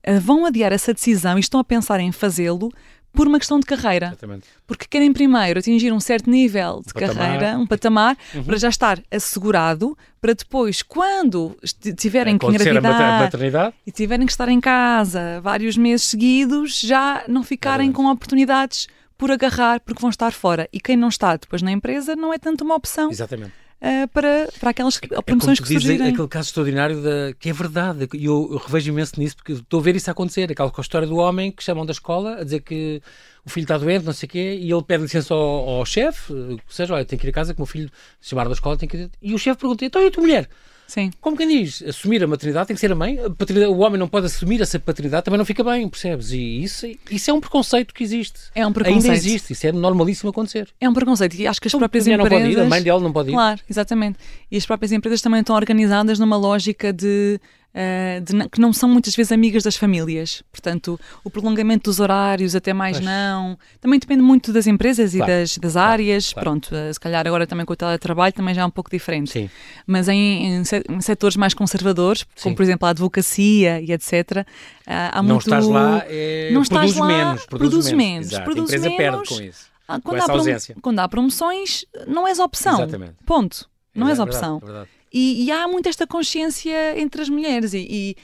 uh, 0.07 0.19
vão 0.19 0.45
adiar 0.45 0.73
essa 0.73 0.93
decisão 0.93 1.37
e 1.37 1.41
estão 1.41 1.59
a 1.59 1.63
pensar 1.63 1.99
em 1.99 2.11
fazê-lo 2.11 2.71
por 3.15 3.27
uma 3.27 3.39
questão 3.39 3.60
de 3.60 3.65
carreira. 3.65 4.07
Exatamente. 4.07 4.48
Porque 4.67 4.86
querem 4.89 5.12
primeiro 5.13 5.60
atingir 5.60 5.91
um 5.91 6.00
certo 6.00 6.29
nível 6.29 6.81
de 6.86 6.91
um 6.95 7.00
carreira, 7.00 7.39
patamar. 7.39 7.60
um 7.60 7.67
patamar, 7.67 8.17
uhum. 8.34 8.43
para 8.43 8.57
já 8.57 8.69
estar 8.69 9.00
assegurado, 9.10 9.98
para 10.22 10.34
depois, 10.34 10.81
quando 10.84 11.57
tiverem 11.98 12.38
que 12.38 12.45
engravidar 12.45 13.74
e 13.86 13.91
tiverem 13.91 14.25
que 14.25 14.31
estar 14.31 14.50
em 14.50 14.60
casa 14.60 15.39
vários 15.41 15.77
meses 15.77 16.07
seguidos, 16.07 16.79
já 16.79 17.24
não 17.27 17.43
ficarem 17.43 17.91
com 17.91 18.05
oportunidades 18.07 18.88
por 19.17 19.31
agarrar, 19.31 19.79
porque 19.79 20.01
vão 20.01 20.10
estar 20.10 20.31
fora. 20.31 20.67
E 20.74 20.79
quem 20.79 20.98
não 20.98 21.07
está 21.07 21.38
depois 21.38 21.62
na 21.62 21.72
empresa 21.72 22.15
não 22.15 22.34
é 22.34 22.38
tanto 22.38 22.63
uma 22.63 22.75
opção. 22.75 23.10
Exatamente 23.10 23.64
uh, 23.86 24.08
para, 24.08 24.50
para 24.60 24.70
aquelas 24.72 25.00
é, 25.01 25.22
promoções 25.22 25.60
é 25.60 25.62
que 25.62 25.68
surgirem. 25.68 26.08
aquele 26.08 26.27
caso 26.27 26.50
extraordinário 26.50 27.01
da, 27.01 27.34
que 27.39 27.50
é 27.50 27.54
verdade, 27.54 28.10
e 28.13 28.25
eu, 28.25 28.50
eu, 28.51 28.58
revejo 28.58 28.89
imenso 28.92 29.20
nisso, 29.20 29.36
porque 29.36 29.54
estou 29.54 29.80
a 29.80 29.84
ver 29.84 29.96
isso 29.96 30.10
acontecer, 30.10 30.51
aquela 30.51 30.72
história 30.80 31.08
do 31.08 31.18
homem 31.18 31.51
que 31.51 31.63
chamam 31.63 31.86
da 31.86 31.92
escola 31.92 32.39
a 32.39 32.44
dizer 32.44 32.62
que 32.62 33.01
o 33.46 33.50
filho 33.50 33.65
está 33.65 33.77
doente, 33.77 34.06
não 34.06 34.13
sei 34.13 34.27
o 34.27 34.30
quê, 34.30 34.58
e 34.60 34.72
ele 34.72 34.84
pede 34.84 35.04
licença 35.04 35.34
ao, 35.34 35.70
ao 35.70 35.86
chefe, 35.86 36.34
ou 36.34 36.60
seja, 36.68 36.94
olha, 36.94 37.06
tenho 37.06 37.20
que 37.20 37.27
ir 37.27 37.30
a 37.30 37.34
casa 37.34 37.54
que 37.54 37.60
o 37.60 37.62
meu 37.62 37.68
filho 37.68 37.89
se 38.20 38.30
chamar 38.30 38.48
da 38.48 38.54
escola, 38.54 38.77
tem 38.77 38.89
que 38.89 38.98
ir... 38.98 39.12
e 39.22 39.34
o 39.34 39.38
chefe 39.38 39.60
pergunta, 39.60 39.86
então 39.86 40.01
e 40.01 40.08
a 40.08 40.12
tua 40.12 40.24
mulher? 40.24 40.50
Sim. 40.88 41.12
Como 41.20 41.36
quem 41.36 41.48
diz, 41.48 41.84
assumir 41.84 42.24
a 42.24 42.27
maternidade 42.27 42.68
tem 42.68 42.75
que 42.75 42.80
ser 42.80 42.92
a 42.92 42.96
mãe. 42.96 43.18
A 43.20 43.70
o 43.70 43.80
homem 43.80 44.00
não 44.00 44.08
pode 44.08 44.27
assumir 44.27 44.62
essa 44.62 44.80
paternidade, 44.80 45.25
também 45.25 45.38
não 45.38 45.46
fica 45.46 45.63
bem, 45.63 45.88
percebes? 45.89 46.32
E 46.32 46.63
isso, 46.63 46.88
isso 47.10 47.32
é 47.32 47.34
um 47.34 47.39
preconceito 47.39 47.94
que 47.94 48.04
existe. 48.04 48.39
É 48.54 48.65
um 48.65 48.72
preconceito. 48.72 49.06
Ainda 49.06 49.15
existe, 49.15 49.54
isso 49.54 49.68
é 49.68 49.72
normalíssimo 49.72 50.30
acontecer. 50.30 50.70
É 50.80 50.88
um 50.88 50.94
preconceito 50.94 51.36
e 51.36 51.48
acho 51.48 51.60
que 51.60 51.68
as 51.68 51.72
então, 51.72 51.80
próprias 51.80 52.08
a 52.08 52.12
empresas... 52.12 52.32
não 52.32 52.39
pode 52.39 52.54
ir, 52.54 52.60
a 52.60 52.65
mãe 52.65 52.84
dela 52.84 53.00
não 53.00 53.12
pode 53.12 53.30
ir. 53.30 53.34
Claro, 53.34 53.62
exatamente. 53.70 54.20
E 54.51 54.58
as 54.58 54.65
próprias 54.65 54.92
empresas 54.92 55.22
também 55.22 55.42
estão 55.42 55.56
organizadas 55.56 56.20
numa 56.20 56.38
lógica 56.38 56.94
de 56.94 57.39
Uh, 57.75 58.22
de, 58.22 58.50
que 58.50 58.62
não 58.62 58.72
são 58.72 58.88
muitas 58.88 59.13
vezes 59.13 59.34
amigas 59.34 59.63
das 59.63 59.75
famílias. 59.75 60.41
Portanto, 60.50 60.98
o 61.25 61.29
prolongamento 61.29 61.89
dos 61.89 62.00
horários, 62.00 62.55
até 62.55 62.74
mais 62.74 62.96
pois. 62.96 63.05
não. 63.05 63.58
Também 63.82 64.00
depende 64.00 64.22
muito 64.22 64.53
das 64.53 64.65
empresas 64.65 65.13
claro. 65.13 65.29
e 65.29 65.36
das, 65.36 65.58
das 65.58 65.75
áreas. 65.75 66.32
Claro. 66.32 66.46
Pronto, 66.46 66.70
uh, 66.74 66.94
se 66.94 67.00
calhar 67.00 67.27
agora 67.27 67.46
também 67.46 67.65
com 67.65 67.74
o 67.74 67.75
teletrabalho 67.75 68.32
também 68.32 68.55
já 68.55 68.62
é 68.62 68.65
um 68.65 68.70
pouco 68.72 68.89
diferente. 68.89 69.32
Sim. 69.32 69.50
Mas 69.86 70.08
em, 70.08 70.55
em, 70.55 70.63
em 70.89 71.01
setores 71.01 71.36
mais 71.36 71.53
conservadores, 71.53 72.22
Sim. 72.34 72.44
como 72.44 72.55
por 72.55 72.63
exemplo 72.63 72.88
a 72.88 72.91
advocacia 72.91 73.82
e 73.82 73.91
etc., 73.91 74.13
uh, 74.13 74.46
há 74.88 75.22
não 75.22 75.36
muito. 75.36 75.41
Estás 75.41 75.67
lá, 75.67 76.01
é... 76.08 76.51
não 76.53 76.62
estás 76.62 76.94
produz 76.94 76.98
lá, 76.98 77.08
menos. 77.08 77.46
Produz, 77.46 77.70
produz 77.70 77.91
menos. 77.91 78.32
menos. 78.32 78.46
Produz 78.46 78.72
a 78.72 78.77
empresa 78.77 78.89
menos. 78.89 78.98
perde 78.98 79.27
com 79.27 79.50
isso. 79.50 79.75
Ah, 79.88 80.00
quando, 80.00 80.32
ausência. 80.32 80.75
quando 80.82 81.00
há 81.00 81.08
promoções, 81.08 81.86
não 82.08 82.25
és 82.25 82.39
opção. 82.39 82.75
Exatamente. 82.75 83.15
Ponto. 83.25 83.70
Não 83.94 84.08
é, 84.08 84.12
és 84.12 84.17
verdade, 84.17 84.38
opção. 84.38 84.58
É 84.62 84.65
verdade. 84.65 84.89
E, 85.17 85.45
e, 85.45 85.51
há 85.51 85.65
muito 85.65 85.88
esta 85.88 86.05
consciência 86.05 87.00
entre 87.00 87.22
as 87.22 87.29
mulheres 87.29 87.74
e, 87.74 87.88
e 87.89 88.15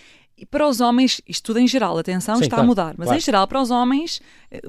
e 0.41 0.45
para 0.47 0.67
os 0.67 0.81
homens, 0.81 1.21
isto 1.27 1.45
tudo 1.45 1.59
em 1.59 1.67
geral, 1.67 1.95
atenção, 1.99 2.37
Sim, 2.37 2.41
está 2.41 2.55
claro, 2.55 2.63
a 2.63 2.67
mudar, 2.67 2.95
mas 2.97 3.05
claro. 3.05 3.17
em 3.19 3.21
geral, 3.21 3.47
para 3.47 3.61
os 3.61 3.69
homens, 3.69 4.19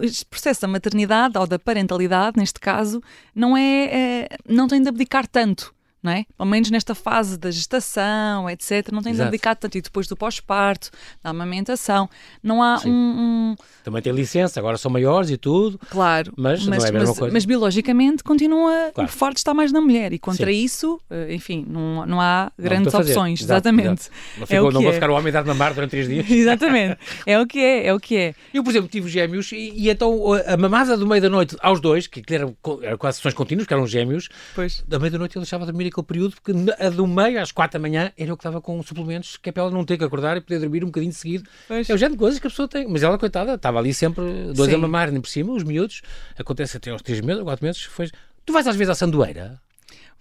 este 0.02 0.26
processo 0.26 0.60
da 0.60 0.68
maternidade 0.68 1.38
ou 1.38 1.46
da 1.46 1.58
parentalidade, 1.58 2.38
neste 2.38 2.60
caso, 2.60 3.02
não 3.34 3.56
é, 3.56 3.84
é 3.84 4.28
não 4.46 4.68
tem 4.68 4.82
de 4.82 4.90
abdicar 4.90 5.26
tanto 5.26 5.74
não 6.02 6.10
é? 6.12 6.24
Ao 6.36 6.44
menos 6.44 6.70
nesta 6.70 6.94
fase 6.94 7.38
da 7.38 7.50
gestação, 7.50 8.50
etc. 8.50 8.90
Não 8.90 9.02
tem 9.02 9.14
de 9.14 9.22
abdicar 9.22 9.54
tanto. 9.54 9.78
E 9.78 9.80
depois 9.80 10.08
do 10.08 10.16
pós-parto, 10.16 10.90
da 11.22 11.30
amamentação. 11.30 12.10
Não 12.42 12.62
há 12.62 12.80
um, 12.84 12.90
um, 12.90 13.56
Também 13.84 14.02
tem 14.02 14.12
licença, 14.12 14.58
agora 14.58 14.76
são 14.76 14.90
maiores 14.90 15.30
e 15.30 15.36
tudo. 15.36 15.78
Claro. 15.90 16.32
Mas, 16.36 16.66
mas 16.66 16.78
não 16.80 16.86
é 16.86 16.88
a 16.88 16.92
mesma 16.92 17.08
mas, 17.08 17.18
coisa. 17.18 17.32
Mas 17.32 17.44
biologicamente 17.44 18.24
continua. 18.24 18.90
Claro. 18.92 19.08
O 19.08 19.12
forte 19.12 19.36
está 19.36 19.54
mais 19.54 19.70
na 19.70 19.80
mulher. 19.80 20.12
E 20.12 20.18
contra 20.18 20.50
Sim. 20.50 20.64
isso, 20.64 21.00
eh, 21.08 21.34
enfim, 21.34 21.64
não, 21.68 22.04
não 22.04 22.20
há 22.20 22.50
Não 22.58 22.64
grandes 22.64 22.90
fazer. 22.90 23.12
opções. 23.12 23.40
Exato, 23.40 23.68
Exatamente. 23.68 24.02
exato. 24.02 24.10
Não, 24.38 24.46
ficou, 24.46 24.66
é 24.66 24.68
o 24.68 24.72
não 24.72 24.82
vou 24.82 24.90
é. 24.90 24.94
ficar 24.94 25.10
o 25.10 25.14
homem 25.14 25.28
a 25.28 25.32
dar 25.32 25.44
mamar 25.44 25.72
durante 25.72 25.90
três 25.90 26.08
dias. 26.08 26.28
Exatamente. 26.30 26.98
É 27.24 27.38
o 27.38 27.46
que 27.46 27.60
é, 27.60 27.86
é 27.86 27.94
o 27.94 28.00
que 28.00 28.16
é. 28.16 28.34
Eu, 28.52 28.64
por 28.64 28.70
exemplo, 28.70 28.88
tive 28.88 29.08
gêmeos 29.08 29.52
e, 29.52 29.72
e 29.76 29.88
então 29.88 30.32
a 30.46 30.56
mamada 30.56 30.96
do 30.96 31.06
meio 31.06 31.22
da 31.22 31.30
noite 31.30 31.56
aos 31.60 31.80
dois, 31.80 32.08
que, 32.08 32.22
eram, 32.34 32.56
eram 32.82 32.98
quase 32.98 33.18
sessões 33.18 33.34
contínuas, 33.34 33.68
que 33.68 33.72
eram 33.72 33.86
gêmeos, 33.86 34.28
Pois. 34.54 34.82
da 34.86 34.98
meia 34.98 35.12
da 35.12 35.18
noite 35.18 35.36
eu 35.36 35.42
deixava 35.42 35.64
de 35.64 35.70
dormir 35.70 35.91
aquele 35.92 36.06
período, 36.06 36.34
porque 36.34 36.52
a 36.78 36.90
do 36.90 37.06
meio, 37.06 37.40
às 37.40 37.52
quatro 37.52 37.78
da 37.78 37.82
manhã, 37.82 38.12
era 38.16 38.30
eu 38.30 38.36
que 38.36 38.40
estava 38.40 38.60
com 38.60 38.82
suplementos, 38.82 39.36
que 39.36 39.48
é 39.48 39.52
para 39.52 39.62
ela 39.62 39.70
não 39.70 39.84
ter 39.84 39.96
que 39.96 40.04
acordar 40.04 40.36
e 40.36 40.40
poder 40.40 40.58
dormir 40.58 40.82
um 40.82 40.86
bocadinho 40.86 41.12
de 41.12 41.18
seguido. 41.18 41.48
Pois. 41.68 41.88
É 41.88 41.94
o 41.94 41.96
género 41.96 42.14
de 42.14 42.18
coisas 42.18 42.40
que 42.40 42.46
a 42.46 42.50
pessoa 42.50 42.66
tem. 42.66 42.88
Mas 42.88 43.02
ela, 43.02 43.18
coitada, 43.18 43.54
estava 43.54 43.78
ali 43.78 43.94
sempre, 43.94 44.24
dois 44.54 44.70
Sim. 44.70 44.76
a 44.76 44.78
mamar, 44.78 45.10
nem 45.10 45.20
por 45.20 45.28
cima, 45.28 45.52
os 45.52 45.62
miúdos, 45.62 46.02
acontece 46.38 46.76
até 46.76 46.90
aos 46.90 47.02
três 47.02 47.20
meses, 47.20 47.42
quatro 47.42 47.64
meses, 47.64 47.82
foi... 47.82 48.10
Tu 48.44 48.52
vais 48.52 48.66
às 48.66 48.74
vezes 48.74 48.90
à 48.90 48.94
sandoeira? 48.94 49.60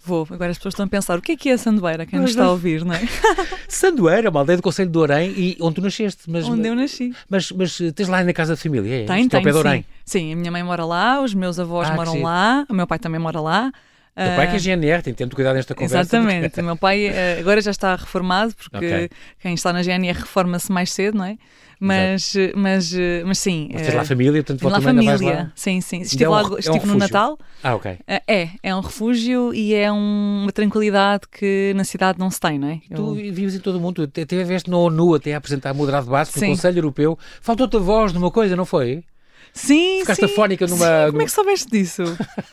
Vou. 0.04 0.26
Agora 0.30 0.50
as 0.50 0.58
pessoas 0.58 0.74
estão 0.74 0.86
a 0.86 0.88
pensar 0.88 1.16
o 1.18 1.22
que 1.22 1.32
é 1.32 1.36
que 1.36 1.48
é 1.48 1.52
a 1.52 1.58
sandoeira, 1.58 2.04
quem 2.04 2.18
nos 2.18 2.30
está 2.30 2.44
a 2.44 2.50
ouvir, 2.50 2.84
não 2.84 2.92
é? 2.92 3.00
Sandoeira, 3.68 4.30
uma 4.30 4.40
aldeia 4.40 4.56
do 4.56 4.62
Conselho 4.62 4.90
de 4.90 4.98
Orém, 4.98 5.30
e 5.30 5.56
onde 5.60 5.76
tu 5.76 5.80
nasceste. 5.80 6.28
Mas, 6.28 6.48
Onde 6.48 6.66
eu 6.66 6.74
nasci. 6.74 7.14
Mas, 7.28 7.52
mas 7.52 7.78
tens 7.94 8.08
lá 8.08 8.22
na 8.24 8.32
casa 8.32 8.56
de 8.56 8.60
família, 8.60 9.02
é? 9.02 9.06
Tem, 9.06 9.26
é 9.26 9.28
tem, 9.28 9.52
sim. 9.52 9.84
Sim, 10.04 10.32
a 10.32 10.36
minha 10.36 10.50
mãe 10.50 10.62
mora 10.62 10.84
lá, 10.84 11.22
os 11.22 11.34
meus 11.34 11.58
avós 11.58 11.88
Ah, 11.88 11.94
moram 11.94 12.20
lá, 12.20 12.66
o 12.68 12.74
meu 12.74 12.86
pai 12.86 12.98
também 12.98 13.20
mora 13.20 13.40
lá. 13.40 13.72
O 14.14 14.20
teu 14.20 14.36
pai 14.36 14.46
que 14.46 14.52
é 14.52 14.56
Ah, 14.56 14.58
GNR, 14.58 15.02
tem 15.02 15.14
tempo 15.14 15.34
cuidado 15.34 15.54
nesta 15.56 15.74
conversa. 15.74 16.00
Exatamente. 16.16 16.60
O 16.60 16.64
meu 16.64 16.76
pai 16.76 17.06
eh, 17.06 17.38
agora 17.40 17.60
já 17.62 17.70
está 17.70 17.96
reformado, 17.96 18.54
porque 18.54 18.76
Ok. 18.76 19.10
quem 19.40 19.54
está 19.54 19.72
na 19.72 19.82
GNR 19.82 20.18
reforma-se 20.20 20.70
mais 20.70 20.92
cedo, 20.92 21.16
não 21.16 21.24
é? 21.24 21.38
Mas, 21.80 22.36
eh, 22.36 22.52
mas, 22.54 22.94
eh, 22.94 23.22
mas 23.24 23.38
sim. 23.38 23.68
Mas 23.72 23.82
tens 23.82 23.94
lá 23.94 24.02
a 24.02 24.04
família, 24.04 24.32
portanto, 24.44 24.62
lá 24.64 24.78
volta 24.78 24.92
vais 24.92 25.06
família. 25.20 25.34
lá. 25.36 25.52
Sim, 25.56 25.80
sim. 25.80 26.00
Estive 26.02 26.24
é 26.24 26.28
um 26.28 26.32
lá, 26.32 26.42
re- 26.42 26.48
é 26.50 26.52
um 26.54 26.58
estive 26.58 26.86
no. 26.86 26.94
Natal. 26.94 27.38
Ah, 27.62 27.74
ok. 27.74 27.98
É, 28.28 28.48
é 28.62 28.74
um 28.76 28.80
refúgio 28.80 29.52
e 29.52 29.74
é 29.74 29.90
um- 29.90 30.42
uma 30.42 30.52
tranquilidade 30.52 31.22
que 31.28 31.72
na 31.74 31.82
cidade 31.82 32.18
não 32.20 32.30
se 32.30 32.38
tem, 32.38 32.56
não 32.58 32.68
é? 32.68 32.80
Tu 32.94 33.02
Eu- 33.02 33.14
vives 33.14 33.54
em 33.56 33.58
todo 33.60 33.78
o 33.78 33.80
mundo, 33.80 34.06
tu 34.06 34.20
estiveste 34.20 34.70
na 34.70 34.76
ONU 34.76 35.14
até 35.14 35.34
a 35.34 35.38
apresentar 35.38 35.74
moderado 35.74 36.08
básico 36.08 36.38
no 36.38 36.46
Conselho 36.48 36.78
Europeu. 36.78 37.18
Faltou-te 37.40 37.76
a 37.76 37.80
voz 37.80 38.12
numa 38.12 38.30
coisa, 38.30 38.54
não 38.54 38.64
foi? 38.66 39.02
Sim, 39.54 40.00
Ficaste 40.00 40.26
sim. 40.26 40.32
afónica 40.32 40.66
numa. 40.66 40.86
Sim, 41.06 41.10
como 41.10 41.22
é 41.22 41.24
que 41.26 41.30
soubeste 41.30 41.68
disso? 41.70 42.02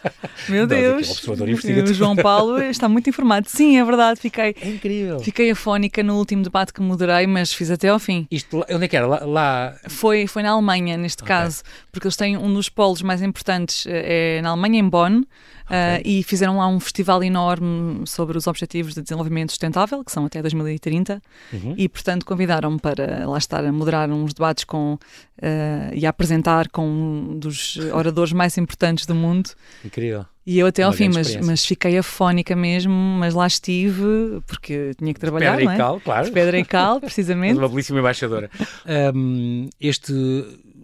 Meu 0.50 0.62
Não, 0.62 0.68
Deus. 0.68 1.04
aqui, 1.04 1.12
observador 1.12 1.50
investigador. 1.50 1.90
O 1.90 1.94
João 1.94 2.16
Paulo 2.16 2.62
está 2.62 2.90
muito 2.90 3.10
informado. 3.10 3.48
Sim, 3.50 3.78
é 3.78 3.86
verdade. 3.86 4.20
Fiquei, 4.20 4.54
É 4.60 4.68
incrível. 4.70 5.20
fiquei 5.20 5.52
afónica 5.52 6.04
no 6.04 6.18
último 6.18 6.44
debate 6.44 6.74
que 6.74 6.82
moderei, 6.82 7.26
mas 7.26 7.54
fiz 7.54 7.72
até 7.72 7.88
ao 7.90 8.00
fim. 8.00 8.28
Isto, 8.30 8.66
onde 8.70 8.86
é 8.86 8.88
que 8.88 8.98
era? 8.98 9.08
Lá. 9.08 9.20
lá- 9.26 9.76
Foi, 9.88 10.28
foi 10.28 10.44
na 10.44 10.52
Alemanha, 10.52 10.98
neste 10.98 11.24
Ok. 11.24 11.28
caso, 11.34 11.64
porque 11.92 12.06
eles 12.08 12.18
têm 12.18 12.36
um 12.36 12.54
dos 12.54 12.68
polos 12.68 13.02
mais 13.02 13.22
importantes 13.22 13.86
eh, 13.88 14.38
é 14.38 14.42
na 14.42 14.50
Alemanha, 14.50 14.80
em 14.80 14.90
Bonn, 14.90 15.24
eh, 15.70 16.02
e 16.06 16.24
fizeram 16.24 16.58
lá 16.58 16.68
um 16.68 16.80
festival 16.80 17.24
enorme 17.24 18.06
sobre 18.08 18.38
os 18.38 18.48
Objetivos 18.48 18.94
de 18.94 19.02
Desenvolvimento 19.02 19.50
Sustentável, 19.52 20.04
que 20.04 20.12
são 20.12 20.26
até 20.26 20.42
2030, 20.42 21.22
Uhum. 21.54 21.74
e 21.78 21.88
portanto 21.90 22.26
convidaram-me 22.26 22.80
para 22.80 23.28
lá 23.28 23.38
estar 23.38 23.64
a 23.64 23.72
moderar 23.72 24.10
uns 24.10 24.34
debates 24.34 24.64
com, 24.64 24.98
eh, 25.42 25.92
e 25.94 26.06
a 26.06 26.10
apresentar 26.10 26.70
com 26.70 26.86
um 26.88 27.40
dos 27.40 27.78
oradores 27.94 28.34
mais 28.34 28.58
importantes 28.58 29.06
do 29.06 29.16
mundo. 29.16 29.50
Incrível. 29.84 30.26
E 30.46 30.58
eu 30.58 30.66
até 30.66 30.82
ao 30.82 30.90
Uma 30.90 30.98
fim, 30.98 31.10
mas, 31.10 31.36
mas 31.36 31.64
fiquei 31.64 31.96
afónica 31.98 32.56
mesmo, 32.56 32.92
mas 32.92 33.36
lá 33.36 33.46
estive, 33.46 34.42
porque 34.48 34.94
tinha 34.98 35.14
que 35.14 35.20
trabalhar, 35.20 35.52
Pedra 35.58 35.66
não 35.66 35.72
e 35.72 35.76
é? 35.76 35.78
cal, 35.78 36.00
claro. 36.02 36.26
De 36.26 36.32
pedra 36.32 36.58
e 36.60 36.66
cal, 36.66 37.00
precisamente. 37.02 37.56
uma 37.60 37.70
belíssima 37.70 38.00
embaixadora. 38.00 38.50
Ahm, 38.88 39.70
este 39.80 40.14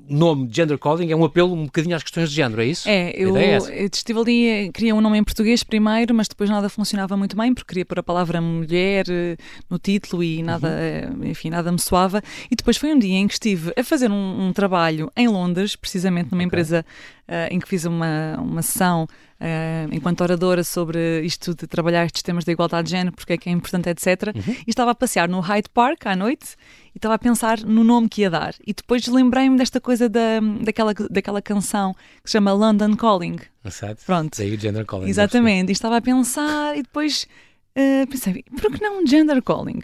nome 0.08 0.48
Gender 0.52 0.78
Calling 0.78 1.12
é 1.12 1.16
um 1.16 1.24
apelo 1.26 1.54
um 1.54 1.66
bocadinho 1.66 1.96
às 1.96 2.04
questões 2.04 2.30
de 2.30 2.36
género, 2.36 2.62
é 2.62 2.66
isso? 2.66 2.88
É, 2.88 3.12
eu, 3.16 3.36
é 3.38 3.58
eu 3.58 3.90
estive 3.92 4.20
ali, 4.20 4.48
eh, 4.48 4.72
queria 4.72 4.94
um 4.96 5.02
nome 5.02 5.18
em 5.18 5.24
português 5.24 5.64
primeiro, 5.64 6.14
mas 6.14 6.28
depois 6.28 6.50
nada 6.50 6.70
funcionava 6.70 7.16
muito 7.18 7.36
bem, 7.36 7.54
porque 7.54 7.68
queria 7.70 7.86
pôr 7.86 8.00
a 8.00 8.04
palavra 8.04 8.40
mulher 8.42 9.06
eh, 9.10 9.38
no 9.70 9.78
título 9.80 10.24
e 10.24 10.44
nada, 10.44 10.68
Uhum. 10.68 11.24
eh, 11.26 11.30
enfim, 11.30 11.50
nada 11.50 11.72
me 11.72 11.80
soava. 11.80 12.22
E 12.52 12.56
depois 12.56 12.78
foi 12.78 12.94
um 12.94 13.00
dia 13.00 13.16
em 13.18 13.28
que 13.28 13.34
estive 13.34 13.74
a 13.78 13.84
fazer 13.84 14.12
um, 14.12 14.48
um 14.48 14.54
trabalho 14.54 15.12
em 15.16 15.28
Londres, 15.28 15.76
precisamente 15.76 16.32
numa 16.32 16.42
Ok. 16.42 16.46
empresa 16.48 16.86
eh, 17.28 17.50
em 17.52 17.60
que 17.60 17.68
fiz 17.68 17.86
uma, 17.86 18.36
uma 18.40 18.62
sessão 18.62 19.08
eh, 19.40 19.88
enquanto 19.92 20.22
oradora 20.22 20.64
sobre 20.64 21.22
isto 21.22 21.54
de 21.54 21.68
trabalhar 21.68 22.06
estes 22.06 22.22
temas 22.22 22.46
da 22.46 22.52
igualdade 22.52 22.86
de 22.86 22.92
género, 22.92 23.16
porque 23.16 23.34
é 23.34 23.38
que 23.38 23.50
é 23.50 23.52
importante, 23.52 23.90
etc. 23.90 24.34
Uhum. 24.36 24.56
E 24.66 24.70
estava 24.70 24.92
a 24.92 24.96
passear 24.96 25.28
no 25.28 25.40
Hyde 25.40 25.70
Park 25.70 26.06
à 26.06 26.16
noite 26.16 26.56
e 26.94 26.98
estava 26.98 27.16
a 27.16 27.20
pensar 27.20 27.60
no 27.62 27.84
nome 27.84 28.08
que 28.08 28.22
ia 28.22 28.30
dar. 28.30 28.56
E 28.66 28.74
depois 28.74 29.06
lembrei-me 29.08 29.58
desta 29.58 29.82
coisa 29.82 30.08
da, 30.08 30.40
daquela, 30.62 30.94
daquela 31.10 31.42
canção 31.42 31.94
que 32.24 32.30
se 32.30 32.34
chama 32.34 32.54
London 32.54 32.96
Calling. 32.96 33.38
Sabe? 33.70 34.00
Pronto. 34.06 34.38
Daí 34.38 34.54
o 34.54 34.60
Gender 34.60 34.86
Calling. 34.86 35.10
Exatamente. 35.10 35.70
E 35.70 35.74
estava 35.74 35.98
a 35.98 36.02
pensar 36.02 36.78
e 36.78 36.84
depois 36.84 37.28
eh, 37.76 38.06
pensei, 38.06 38.44
por 38.44 38.72
que 38.72 38.82
não 38.82 39.06
gender 39.06 39.42
calling? 39.42 39.82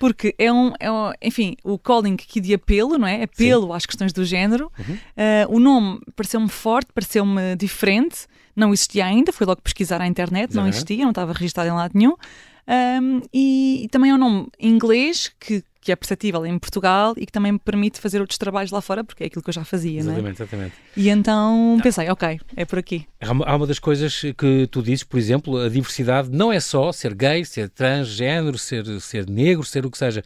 Porque 0.00 0.34
é 0.38 0.50
um, 0.50 0.72
é 0.80 0.90
um- 0.90 1.12
enfim, 1.22 1.56
o 1.62 1.78
calling 1.78 2.14
aqui 2.14 2.40
de 2.40 2.54
apelo, 2.54 2.96
não 2.98 3.06
é? 3.06 3.22
Apelo 3.22 3.72
às 3.74 3.84
questões 3.84 4.12
do 4.14 4.24
género. 4.24 4.72
Uhum. 4.78 4.96
Eh, 5.16 5.46
o 5.48 5.60
nome 5.60 6.00
pareceu-me 6.16 6.48
forte, 6.48 6.90
pareceu-me 6.94 7.54
diferente. 7.54 8.26
Não 8.56 8.72
existia 8.72 9.04
ainda, 9.04 9.30
fui 9.30 9.46
logo 9.46 9.60
pesquisar 9.60 10.00
à 10.00 10.06
internet, 10.06 10.54
não 10.54 10.62
Uhum. 10.62 10.68
existia, 10.70 11.02
não 11.02 11.10
estava 11.10 11.34
registado 11.34 11.68
em 11.68 11.72
lado 11.72 11.92
nenhum. 11.94 12.14
Um, 13.02 13.20
e, 13.32 13.84
e 13.84 13.88
também 13.88 14.10
é 14.10 14.14
um 14.14 14.18
nome 14.18 14.48
em 14.58 14.70
inglês 14.70 15.30
que, 15.38 15.62
que 15.80 15.90
é 15.90 15.96
perceptível 15.96 16.44
em 16.44 16.58
Portugal 16.58 17.14
e 17.16 17.24
que 17.24 17.32
também 17.32 17.52
me 17.52 17.58
permite 17.58 17.98
fazer 17.98 18.20
outros 18.20 18.36
trabalhos 18.36 18.70
lá 18.70 18.80
fora, 18.80 19.02
porque 19.02 19.24
é 19.24 19.26
aquilo 19.26 19.42
que 19.42 19.48
eu 19.48 19.54
já 19.54 19.64
fazia, 19.64 19.98
é? 19.98 20.00
Exatamente, 20.00 20.42
exatamente. 20.42 20.74
E 20.96 21.08
então 21.08 21.78
pensei, 21.82 22.08
ok, 22.10 22.38
é 22.54 22.64
por 22.64 22.78
aqui. 22.78 23.06
Há 23.20 23.32
uma, 23.32 23.44
há 23.46 23.56
uma 23.56 23.66
das 23.66 23.78
coisas 23.78 24.20
que 24.36 24.66
tu 24.70 24.82
dizes, 24.82 25.04
por 25.04 25.18
exemplo, 25.18 25.56
a 25.56 25.68
diversidade 25.68 26.28
não 26.30 26.52
é 26.52 26.60
só 26.60 26.92
ser 26.92 27.14
gay, 27.14 27.44
ser 27.44 27.70
transgênero, 27.70 28.58
ser, 28.58 29.00
ser 29.00 29.28
negro, 29.28 29.64
ser 29.64 29.86
o 29.86 29.90
que 29.90 29.96
seja. 29.96 30.22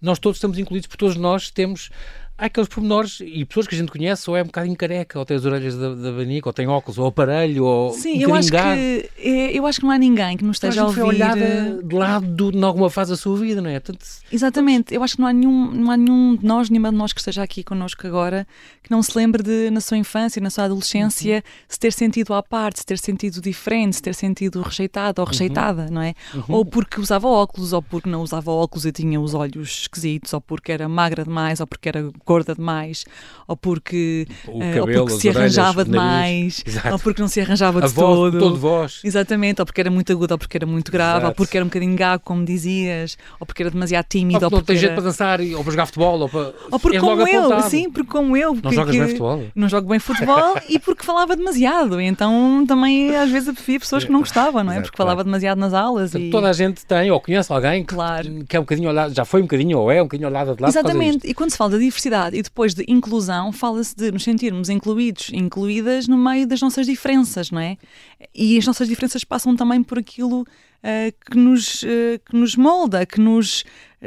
Nós 0.00 0.18
todos 0.18 0.36
estamos 0.36 0.58
incluídos, 0.58 0.86
porque 0.86 0.98
todos 0.98 1.16
nós 1.16 1.50
temos. 1.50 1.90
Há 2.40 2.46
aqueles 2.46 2.68
pormenores 2.68 3.18
e 3.20 3.44
pessoas 3.44 3.66
que 3.66 3.74
a 3.74 3.78
gente 3.78 3.90
conhece, 3.90 4.30
ou 4.30 4.36
é 4.36 4.42
um 4.42 4.46
bocadinho 4.46 4.76
careca, 4.76 5.18
ou 5.18 5.24
tem 5.24 5.36
as 5.36 5.44
orelhas 5.44 5.76
da, 5.76 5.92
da 5.92 6.08
abanica, 6.10 6.48
ou 6.48 6.52
tem 6.52 6.68
óculos, 6.68 6.96
ou 6.96 7.06
aparelho, 7.08 7.64
ou 7.64 7.90
Sim, 7.90 8.18
um 8.18 8.20
eu 8.20 8.34
acho, 8.34 8.50
gado. 8.52 8.78
que, 8.80 9.10
é, 9.18 9.58
eu 9.58 9.66
acho 9.66 9.80
que 9.80 9.84
não 9.84 9.90
há 9.92 9.98
ninguém 9.98 10.36
que 10.36 10.44
nos 10.44 10.56
Então, 10.58 10.68
esteja 10.70 10.84
a 10.84 10.86
gente 10.86 10.94
foi 10.94 11.02
ouvir. 11.02 11.16
olhada 11.16 11.40
eh, 11.44 11.78
de 11.82 11.94
lado 11.96 12.50
em 12.54 12.62
alguma 12.62 12.88
fase 12.88 13.10
da 13.10 13.16
sua 13.16 13.36
vida, 13.36 13.60
não 13.60 13.68
é? 13.68 13.80
Portanto, 13.80 14.06
Exatamente, 14.30 14.94
eu 14.94 15.02
acho 15.02 15.16
que 15.16 15.20
não 15.20 15.26
há, 15.28 15.32
nenhum, 15.32 15.70
não 15.72 15.90
há 15.90 15.96
nenhum 15.96 16.36
de 16.36 16.44
nós, 16.46 16.70
nenhuma 16.70 16.90
de 16.92 16.96
nós 16.96 17.12
que 17.12 17.18
esteja 17.20 17.42
aqui 17.42 17.64
connosco 17.64 18.06
agora 18.06 18.46
que 18.84 18.90
não 18.90 19.02
se 19.02 19.18
lembre 19.18 19.42
de, 19.42 19.68
na 19.70 19.80
sua 19.80 19.96
infância, 19.96 20.40
na 20.40 20.48
sua 20.50 20.64
adolescência, 20.64 21.36
Uhum. 21.36 21.42
se 21.68 21.78
ter 21.78 21.92
sentido 21.92 22.32
à 22.34 22.42
parte, 22.42 22.78
se 22.78 22.86
ter 22.86 22.98
sentido 22.98 23.40
diferente, 23.40 23.96
se 23.96 24.02
ter 24.02 24.14
sentido 24.14 24.62
rejeitado 24.62 25.20
ou 25.20 25.26
Uhum. 25.26 25.32
rejeitada, 25.32 25.88
não 25.90 26.00
é? 26.02 26.14
Ou 26.48 26.64
porque 26.64 27.00
usava 27.00 27.26
óculos, 27.26 27.72
ou 27.72 27.82
porque 27.82 28.08
não 28.08 28.22
usava 28.22 28.50
óculos 28.52 28.86
e 28.86 28.92
tinha 28.92 29.20
os 29.20 29.34
olhos 29.34 29.80
esquisitos, 29.82 30.32
ou 30.32 30.40
porque 30.40 30.70
era 30.70 30.88
magra 30.88 31.24
demais, 31.24 31.58
ou 31.60 31.66
porque 31.66 31.88
era 31.88 32.08
gorda 32.28 32.54
demais, 32.54 33.04
ou 33.46 33.56
porque, 33.56 34.26
eh, 34.46 34.50
ou 34.50 34.58
cabelo, 34.60 34.86
porque 35.06 35.12
as 35.14 35.20
se 35.20 35.28
arranjava 35.30 35.84
demais, 35.84 36.64
ou 36.92 36.98
porque 36.98 37.20
não 37.22 37.28
se 37.28 37.40
arranjava 37.40 37.78
a 37.78 37.86
de 37.86 37.92
voz, 37.94 38.32
todo. 38.38 38.56
voz. 38.56 39.00
Exatamente, 39.02 39.60
ou 39.62 39.66
porque 39.66 39.80
era 39.80 39.90
muito 39.90 40.12
agudo, 40.12 40.34
ou 40.34 40.38
porque 40.38 40.56
era 40.58 40.66
muito 40.66 40.92
grave, 40.92 41.16
ou 41.18 41.22
Exato. 41.28 41.36
porque 41.36 41.56
era 41.56 41.64
um 41.64 41.68
bocadinho 41.68 41.96
gago, 41.96 42.22
como 42.24 42.44
dizias, 42.44 43.16
ou 43.40 43.46
porque 43.46 43.62
era 43.62 43.70
demasiado 43.70 44.04
tímido, 44.08 44.38
Ou 44.40 44.44
ou 44.44 44.50
que 44.50 44.54
não 44.54 44.60
porque 44.60 44.72
tem 44.72 44.80
jeito 44.80 44.92
para 44.94 45.02
dançar, 45.04 45.40
ou 45.40 45.62
para 45.62 45.70
jogar 45.72 45.86
futebol, 45.86 46.20
ou 46.20 46.28
para. 46.28 46.52
Ou 46.70 46.78
porque 46.78 46.98
logo 46.98 47.16
como 47.16 47.28
eu, 47.28 47.40
apontado. 47.46 47.70
sim, 47.70 47.90
porque 47.90 48.10
como 48.10 48.36
eu. 48.36 48.54
Não 48.54 48.60
porque- 48.60 48.76
jogas 48.76 48.92
que- 48.92 48.98
bem 49.00 49.08
futebol? 49.08 49.44
Não 49.54 49.68
jogo 49.68 49.88
bem 49.88 49.98
futebol 49.98 50.54
e 50.68 50.78
porque 50.78 51.04
falava 51.04 51.34
demasiado. 51.34 52.00
Então 52.00 52.64
também 52.66 53.16
às 53.16 53.30
vezes 53.30 53.48
aprecia 53.48 53.80
pessoas 53.80 54.04
que 54.04 54.12
não 54.12 54.20
gostavam, 54.20 54.62
não 54.62 54.70
é? 54.72 54.76
Exato, 54.76 54.88
porque 54.88 54.96
falava 54.98 55.24
demasiado 55.24 55.58
nas 55.58 55.72
aulas. 55.72 56.14
E... 56.14 56.30
Toda 56.30 56.48
a 56.50 56.52
gente 56.52 56.84
tem, 56.84 57.10
ou 57.10 57.20
conhece 57.20 57.52
alguém 57.52 57.84
que, 57.84 57.94
Claro. 57.94 58.44
que 58.48 58.56
é 58.56 58.60
um 58.60 58.62
bocadinho 58.62 58.88
olhado, 58.90 59.14
já 59.14 59.24
foi 59.24 59.40
um 59.40 59.44
bocadinho, 59.44 59.78
ou 59.78 59.90
é 59.90 60.00
um 60.00 60.04
bocadinho 60.04 60.28
olhado 60.28 60.54
de 60.54 60.62
lado. 60.62 60.70
Exatamente, 60.70 61.26
e 61.26 61.32
quando 61.34 61.50
se 61.50 61.56
fala 61.56 61.70
de 61.70 61.78
diversidade 61.78 62.17
e 62.32 62.42
depois 62.42 62.74
de 62.74 62.84
inclusão, 62.88 63.52
fala-se 63.52 63.94
de 63.94 64.10
nos 64.10 64.24
sentirmos 64.24 64.68
incluídos, 64.68 65.30
incluídas 65.32 66.08
no 66.08 66.18
meio 66.18 66.46
das 66.46 66.60
nossas 66.60 66.86
diferenças, 66.86 67.50
não 67.50 67.60
é? 67.60 67.76
E 68.34 68.58
as 68.58 68.66
nossas 68.66 68.88
diferenças 68.88 69.24
passam 69.24 69.54
também 69.54 69.82
por 69.82 69.98
aquilo 69.98 70.44
ah, 70.82 71.12
que, 71.30 71.36
nos, 71.36 71.84
ah, 71.84 72.18
que 72.24 72.36
nos 72.36 72.56
molda, 72.56 73.06
que 73.06 73.20
nos, 73.20 73.64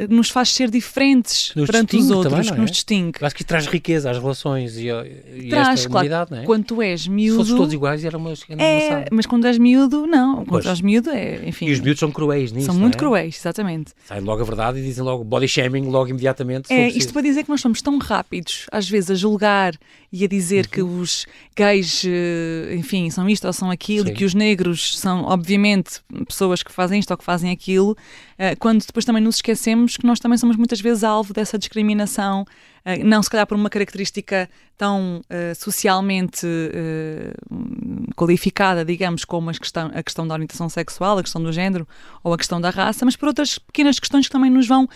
nos 0.09 0.29
faz 0.29 0.49
ser 0.53 0.69
diferentes 0.69 1.51
Que 1.51 1.59
nos 1.59 1.69
perante 1.69 1.97
os 1.97 2.09
outros, 2.09 2.31
também, 2.33 2.47
que 2.47 2.53
é? 2.53 2.61
nos 2.61 2.71
distingue. 2.71 3.19
Eu 3.19 3.27
acho 3.27 3.35
que 3.35 3.43
traz 3.43 3.67
riqueza 3.67 4.09
às 4.09 4.17
relações 4.17 4.77
e, 4.77 4.87
e 4.87 5.49
Traz, 5.49 5.79
esta 5.81 5.89
claro, 5.89 6.27
não 6.31 6.37
é? 6.39 6.43
quando 6.45 6.63
tu 6.63 6.81
és 6.81 7.01
Se 7.01 7.09
miúdo. 7.09 7.39
fossem 7.39 7.57
todos 7.57 7.73
iguais, 7.73 8.05
era 8.05 8.17
uma, 8.17 8.31
era 8.49 8.63
É, 8.63 9.05
mas 9.11 9.25
quando 9.25 9.45
és 9.47 9.57
miúdo, 9.57 10.07
não. 10.07 10.37
Quando 10.45 10.47
Pois. 10.47 10.65
és 10.65 10.79
miúdo, 10.81 11.09
é, 11.09 11.47
enfim. 11.47 11.65
E 11.67 11.71
os 11.73 11.79
miúdos 11.81 11.99
são 11.99 12.09
cruéis 12.11 12.51
nisso, 12.53 12.67
são 12.67 12.75
muito 12.75 12.95
é? 12.95 12.97
cruéis, 12.99 13.37
exatamente. 13.37 13.91
Saem 14.05 14.21
logo 14.21 14.41
a 14.41 14.45
verdade 14.45 14.79
e 14.79 14.81
dizem 14.83 15.03
logo 15.03 15.23
body 15.25 15.47
shaming, 15.47 15.89
logo 15.89 16.09
imediatamente. 16.09 16.67
se 16.69 16.73
É, 16.73 16.87
isto 16.89 17.11
para 17.11 17.21
dizer 17.23 17.43
que 17.43 17.49
nós 17.49 17.59
somos 17.59 17.81
tão 17.81 17.97
rápidos, 17.97 18.67
às 18.71 18.87
vezes, 18.89 19.11
a 19.11 19.15
julgar 19.15 19.73
e 20.11 20.23
a 20.23 20.27
dizer 20.27 20.67
que 20.67 20.81
Uhum. 20.81 20.99
os 21.01 21.25
gays, 21.55 22.03
eh, 22.05 22.75
enfim, 22.75 23.09
são 23.09 23.27
isto 23.29 23.45
ou 23.45 23.53
são 23.53 23.69
aquilo, 23.69 24.05
Sim. 24.07 24.11
e 24.11 24.15
que 24.15 24.25
os 24.25 24.33
negros 24.33 24.97
são, 24.97 25.23
obviamente, 25.23 25.99
pessoas 26.27 26.63
que 26.63 26.71
fazem 26.71 26.99
isto 26.99 27.11
ou 27.11 27.17
que 27.17 27.23
fazem 27.23 27.49
aquilo, 27.51 27.95
eh, 28.30 28.30
quando 28.59 28.85
depois 28.85 29.05
também 29.05 29.21
nos 29.21 29.35
esquecemos 29.35 29.97
que 29.97 30.05
nós 30.05 30.19
também 30.19 30.37
somos 30.37 30.55
muitas 30.55 30.81
vezes 30.81 31.03
alvo 31.03 31.33
dessa 31.33 31.59
discriminação, 31.59 32.45
eh, 32.83 33.03
não 33.03 33.21
se 33.21 33.29
calhar 33.29 33.45
por 33.45 33.55
uma 33.55 33.69
característica 33.69 34.49
tão 34.77 35.21
eh, 35.29 35.53
socialmente 35.53 36.47
eh, 36.47 37.33
qualificada, 38.15 38.83
digamos, 38.83 39.23
como 39.23 39.49
a 39.49 39.53
questão, 39.53 39.91
a 39.93 40.01
questão 40.01 40.27
da 40.27 40.33
orientação 40.33 40.67
sexual, 40.69 41.19
a 41.19 41.23
questão 41.23 41.41
do 41.43 41.53
género 41.53 41.87
ou 42.23 42.33
a 42.33 42.37
questão 42.37 42.59
da 42.59 42.71
raça, 42.71 43.05
mas 43.05 43.15
por 43.15 43.27
outras 43.27 43.59
pequenas 43.59 43.99
questões 43.99 44.25
que 44.25 44.31
também 44.31 44.49
nos 44.49 44.67
vão 44.67 44.87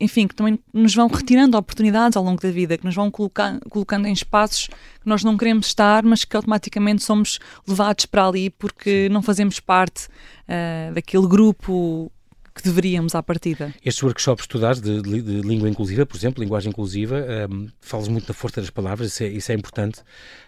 enfim, 0.00 0.26
que 0.26 0.34
também 0.34 0.58
nos 0.72 0.94
vão 0.94 1.06
retirando 1.08 1.56
oportunidades 1.56 2.16
ao 2.16 2.24
longo 2.24 2.40
da 2.40 2.50
vida, 2.50 2.76
que 2.76 2.84
nos 2.84 2.94
vão 2.94 3.10
colocar, 3.10 3.58
colocando 3.70 4.06
em 4.06 4.12
espaços 4.12 4.66
que 4.68 5.06
nós 5.06 5.22
não 5.22 5.36
queremos 5.36 5.66
estar, 5.66 6.02
mas 6.02 6.24
que 6.24 6.36
automaticamente 6.36 7.02
somos 7.02 7.38
levados 7.66 8.06
para 8.06 8.26
ali 8.26 8.50
porque 8.50 9.08
não 9.10 9.22
fazemos 9.22 9.60
parte 9.60 10.08
eh, 10.48 10.90
daquele 10.94 11.26
grupo 11.26 12.10
que 12.56 12.62
deveríamos 12.62 13.16
à 13.16 13.22
partida. 13.22 13.74
Estes 13.84 14.00
workshops 14.04 14.42
que 14.42 14.48
tu 14.48 14.60
dás 14.60 14.80
de, 14.80 15.02
de- 15.02 15.22
de 15.22 15.40
língua 15.40 15.68
inclusiva, 15.68 16.06
por 16.06 16.16
exemplo, 16.16 16.40
linguagem 16.42 16.70
inclusiva, 16.70 17.16
um, 17.50 17.66
falas 17.80 18.06
muito 18.06 18.28
da 18.28 18.34
força 18.34 18.60
das 18.60 18.70
palavras, 18.70 19.08
isso 19.12 19.24
é, 19.24 19.26
isso 19.26 19.50
é 19.50 19.56
importante. 19.56 20.00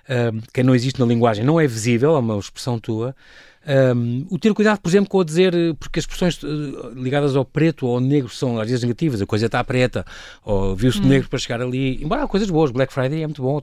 Um, 0.09 0.41
quem 0.55 0.63
não 0.63 0.73
existe 0.73 1.01
na 1.01 1.07
linguagem 1.07 1.45
não 1.45 1.59
é 1.61 1.67
visível, 1.67 2.15
é 2.15 2.19
uma 2.21 2.39
expressão 2.39 2.79
tua. 2.79 3.15
Um, 3.69 4.25
o 4.31 4.39
ter 4.39 4.55
cuidado, 4.55 4.79
por 4.81 4.89
exemplo, 4.89 5.11
com 5.11 5.21
a 5.21 5.25
dizer, 5.25 5.53
eh, 5.53 5.73
porque 5.79 5.99
as 5.99 6.05
expressões 6.05 6.39
eh, 6.45 6.47
ligadas 6.95 7.35
ao 7.35 7.45
preto 7.45 7.85
ou 7.87 7.95
ao 7.97 8.01
negro 8.01 8.29
são 8.29 8.61
às 8.61 8.69
vezes 8.69 8.83
negativas, 8.85 9.21
a 9.21 9.27
coisa 9.27 9.47
está 9.47 9.65
preta, 9.65 10.07
ou 10.45 10.77
viu-se 10.77 11.01
de 11.01 11.09
negro 11.09 11.29
para 11.29 11.39
chegar 11.41 11.61
ali, 11.61 12.01
embora 12.03 12.23
há 12.23 12.29
coisas 12.29 12.49
boas, 12.49 12.71
Black 12.71 12.93
Friday 12.93 13.23
é 13.23 13.27
muito 13.27 13.43
bom, 13.43 13.61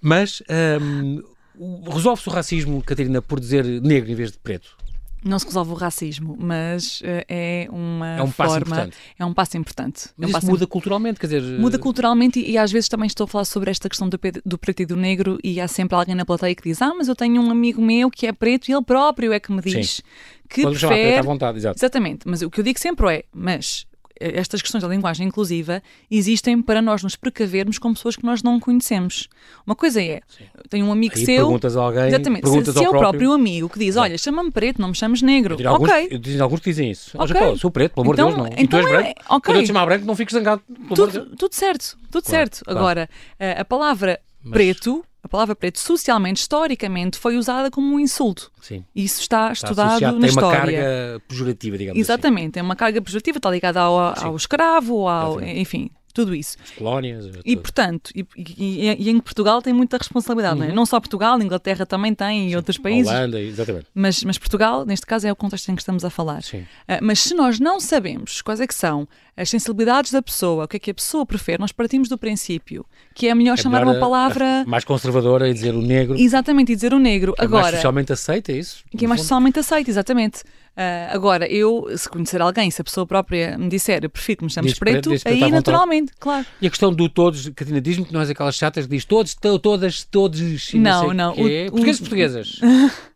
mas 0.00 0.42
um, 0.82 1.22
o- 1.58 1.90
resolve-se 1.90 2.28
o 2.28 2.32
racismo, 2.32 2.82
Catarina, 2.82 3.22
por 3.22 3.40
dizer 3.40 3.64
negro 3.64 4.10
em 4.10 4.14
vez 4.14 4.32
de 4.32 4.38
preto? 4.38 4.76
Não 5.22 5.38
se 5.38 5.44
resolve 5.44 5.72
o 5.72 5.74
racismo, 5.74 6.36
mas 6.40 7.02
eh, 7.04 7.26
é 7.28 7.68
uma 7.70 8.16
É 8.16 8.22
um 8.22 8.30
passo 8.30 8.52
forma, 8.52 8.74
importante. 8.76 8.96
é 9.18 9.24
um 9.24 9.34
passo 9.34 9.56
importante. 9.58 10.06
É 10.06 10.08
um 10.08 10.12
Mas 10.16 10.30
isso 10.30 10.32
passo 10.40 10.46
muda 10.50 10.66
culturalmente, 10.66 11.20
quer 11.20 11.26
dizer... 11.26 11.42
Muda 11.42 11.78
culturalmente 11.78 12.40
e, 12.40 12.52
e 12.52 12.58
às 12.58 12.72
vezes 12.72 12.88
também 12.88 13.06
estou 13.06 13.24
a 13.24 13.28
falar 13.28 13.44
sobre 13.44 13.70
esta 13.70 13.88
questão 13.88 14.08
do, 14.08 14.18
do 14.46 14.56
preto 14.58 14.80
e 14.80 14.86
do 14.86 14.96
negro 14.96 15.38
e 15.44 15.60
há 15.60 15.68
sempre 15.68 15.94
alguém 15.94 16.14
na 16.14 16.24
plateia 16.24 16.54
que 16.54 16.62
diz 16.62 16.80
ah, 16.80 16.94
mas 16.94 17.06
eu 17.08 17.14
tenho 17.14 17.40
um 17.42 17.50
amigo 17.50 17.82
meu 17.82 18.10
que 18.10 18.26
é 18.26 18.32
preto 18.32 18.68
e 18.68 18.72
ele 18.72 18.82
próprio 18.82 19.32
é 19.32 19.38
que 19.38 19.52
me 19.52 19.60
diz 19.60 20.00
que 20.48 20.62
Pode 20.62 20.78
chamar 20.78 20.94
preto 20.94 21.04
à 21.04 21.06
prefere... 21.06 21.26
vontade, 21.26 21.58
exato. 21.58 21.78
Exatamente, 21.78 22.20
mas 22.26 22.42
o 22.42 22.50
que 22.50 22.60
eu 22.60 22.64
digo 22.64 22.78
sempre 22.80 23.14
é, 23.14 23.24
mas 23.32 23.86
estas 24.20 24.60
questões 24.60 24.82
da 24.82 24.88
linguagem 24.88 25.26
inclusiva 25.26 25.82
existem 26.10 26.60
para 26.60 26.82
nós 26.82 27.02
nos 27.02 27.16
precavermos 27.16 27.78
com 27.78 27.92
pessoas 27.94 28.16
que 28.16 28.24
nós 28.24 28.42
não 28.42 28.60
conhecemos. 28.60 29.28
Uma 29.66 29.74
coisa 29.74 30.02
é, 30.02 30.20
tenho 30.68 30.84
um 30.86 30.92
amigo 30.92 31.14
Aí 31.16 31.24
seu. 31.24 31.36
perguntas 31.46 31.76
a 31.76 31.80
alguém, 31.82 32.08
Exatamente, 32.08 32.42
perguntas 32.42 32.74
se, 32.74 32.78
se 32.78 32.84
é 32.84 32.88
o 32.88 32.90
próprio 32.90 33.10
próprio 33.10 33.32
amigo 33.32 33.68
que 33.68 33.78
diz: 33.78 33.96
Olha, 33.96 34.16
chama-me 34.18 34.50
preto, 34.50 34.80
não 34.80 34.88
me 34.88 34.94
chames 34.94 35.22
negro. 35.22 35.56
Dizem 35.56 35.70
alguns, 35.72 35.90
ok. 35.90 36.18
dizem 36.18 36.40
alguns 36.40 36.60
que 36.60 36.70
dizem 36.70 36.90
isso. 36.90 37.10
Ok. 37.18 37.34
Okay. 37.34 37.56
sou 37.58 37.70
preto, 37.70 37.94
pelo 37.94 38.04
amor 38.04 38.14
Então- 38.14 38.28
de 38.30 38.34
Deus, 38.36 38.46
não. 38.48 38.52
e 38.52 38.56
tu 38.56 38.62
então 38.62 38.78
és 38.80 38.86
é- 38.86 38.90
branco. 38.90 39.08
ok. 39.28 39.40
Quando 39.40 39.56
eu 39.56 39.62
te 39.62 39.66
chamar 39.66 39.86
branco, 39.86 40.04
não 40.04 40.14
fiques 40.14 40.34
zangado. 40.34 40.62
Tudo, 40.94 41.36
tudo 41.36 41.54
certo, 41.54 41.96
tudo 42.10 42.22
Claro, 42.24 42.26
certo. 42.28 42.64
claro. 42.64 42.78
Agora, 42.78 43.10
a, 43.38 43.60
a 43.62 43.64
palavra 43.64 44.20
Mas- 44.44 44.52
preto, 44.52 45.04
a 45.22 45.28
palavra 45.28 45.54
preto, 45.54 45.78
socialmente, 45.78 46.40
historicamente, 46.40 47.18
foi 47.18 47.36
usada 47.36 47.70
como 47.70 47.94
um 47.94 48.00
insulto. 48.00 48.50
Sim. 48.60 48.84
Isso 48.94 49.20
está 49.20 49.52
Está 49.52 49.68
estudado 49.68 49.88
associado, 49.88 50.18
na 50.18 50.20
tem 50.26 50.30
uma 50.30 50.40
história. 50.42 50.80
carga 50.82 51.22
pejorativa, 51.28 51.78
digamos 51.78 52.00
Exatamente, 52.00 52.58
é 52.58 52.62
uma 52.62 52.74
carga 52.76 53.02
pejorativa, 53.02 53.38
está 53.38 53.50
ligada 53.50 53.80
ao, 53.80 53.98
ao 53.98 54.36
escravo, 54.36 55.06
ao, 55.08 55.32
Exatamente. 55.32 55.60
enfim, 55.60 55.90
tudo 56.12 56.34
isso. 56.34 56.56
As 56.62 56.70
colónias. 56.70 57.26
E, 57.44 57.54
tudo. 57.54 57.62
portanto, 57.62 58.10
e, 58.14 58.26
e- 58.36 58.96
e 58.98 59.10
em 59.10 59.20
Portugal 59.20 59.60
tem 59.62 59.72
muita 59.72 59.96
responsabilidade, 59.96 60.58
não 60.58 60.66
é? 60.66 60.72
Não 60.72 60.84
só 60.86 60.98
Portugal, 61.00 61.40
Inglaterra 61.40 61.84
também 61.86 62.14
tem 62.14 62.50
e 62.50 62.56
outros 62.56 62.78
países. 62.78 63.10
Uhum. 63.10 63.18
Holanda, 63.18 63.40
exatamente. 63.40 63.86
Mas, 63.94 64.22
mas 64.24 64.38
Portugal, 64.38 64.84
neste 64.84 65.06
caso, 65.06 65.26
é 65.26 65.32
o 65.32 65.36
contexto 65.36 65.68
em 65.70 65.74
que 65.74 65.82
estamos 65.82 66.04
a 66.04 66.10
falar. 66.10 66.42
Sim. 66.42 66.64
Ah, 66.88 66.98
mas 67.02 67.20
se 67.20 67.34
nós 67.34 67.58
não 67.60 67.80
sabemos 67.80 68.42
quais 68.42 68.60
é 68.60 68.66
que 68.66 68.74
são 68.74 69.06
as 69.36 69.48
sensibilidades 69.48 70.12
da 70.12 70.20
pessoa, 70.20 70.64
o 70.64 70.68
que 70.68 70.76
é 70.76 70.80
que 70.80 70.90
a 70.90 70.94
pessoa 70.94 71.24
prefere, 71.24 71.58
nós 71.60 71.72
partimos 71.72 72.08
do 72.08 72.18
princípio 72.18 72.84
que 73.14 73.26
é 73.28 73.34
melhor 73.34 73.54
É 73.54 73.56
chamar 73.62 73.80
melhor 73.80 73.92
uma 73.92 73.96
a- 73.96 74.00
palavra 74.00 74.60
a- 74.62 74.64
mais 74.66 74.84
conservadora 74.84 75.48
e 75.48 75.54
dizer 75.54 75.74
o 75.74 75.80
negro. 75.80 76.16
exatamente 76.18 76.72
e 76.72 76.74
dizer 76.74 76.92
o 76.92 76.98
negro. 76.98 77.32
que 77.34 77.40
é 77.42 77.48
mais 77.48 77.54
Agora, 77.60 77.76
socialmente 77.76 78.12
aceita, 78.12 78.52
é 78.52 78.56
isso? 78.56 78.84
que 78.96 79.04
é 79.04 79.08
mais 79.08 79.20
fundo? 79.20 79.26
socialmente 79.26 79.58
aceito, 79.58 79.88
exatamente. 79.88 80.42
Ah, 80.76 81.08
agora, 81.12 81.46
eu, 81.50 81.86
se 81.96 82.08
conhecer 82.08 82.40
alguém, 82.40 82.70
se 82.70 82.80
a 82.80 82.84
pessoa 82.84 83.06
própria 83.06 83.58
me 83.58 83.68
disser, 83.68 84.02
eu 84.04 84.08
prefiro 84.10 84.38
que 84.38 84.44
me 84.44 84.50
chames 84.50 84.78
preto, 84.78 85.10
preto, 85.10 85.28
aí 85.28 85.50
naturalmente, 85.50 86.12
claro. 86.18 86.46
E 86.60 86.66
a 86.66 86.70
questão 86.70 86.92
do 86.92 87.08
todos, 87.08 87.48
Catarina, 87.50 87.80
diz-me 87.80 88.04
que 88.06 88.12
não 88.12 88.20
és 88.20 88.30
aquelas 88.30 88.54
chatas 88.54 88.86
que 88.86 88.90
diz 88.90 89.04
todos, 89.04 89.34
to- 89.34 89.58
todas, 89.58 90.04
todos. 90.04 90.72
Não, 90.74 91.12
não, 91.12 91.34
quê. 91.34 91.66
o- 91.68 91.72
Portugueses 91.72 92.00
o- 92.00 92.02
e 92.02 92.04
portuguesas. 92.04 92.60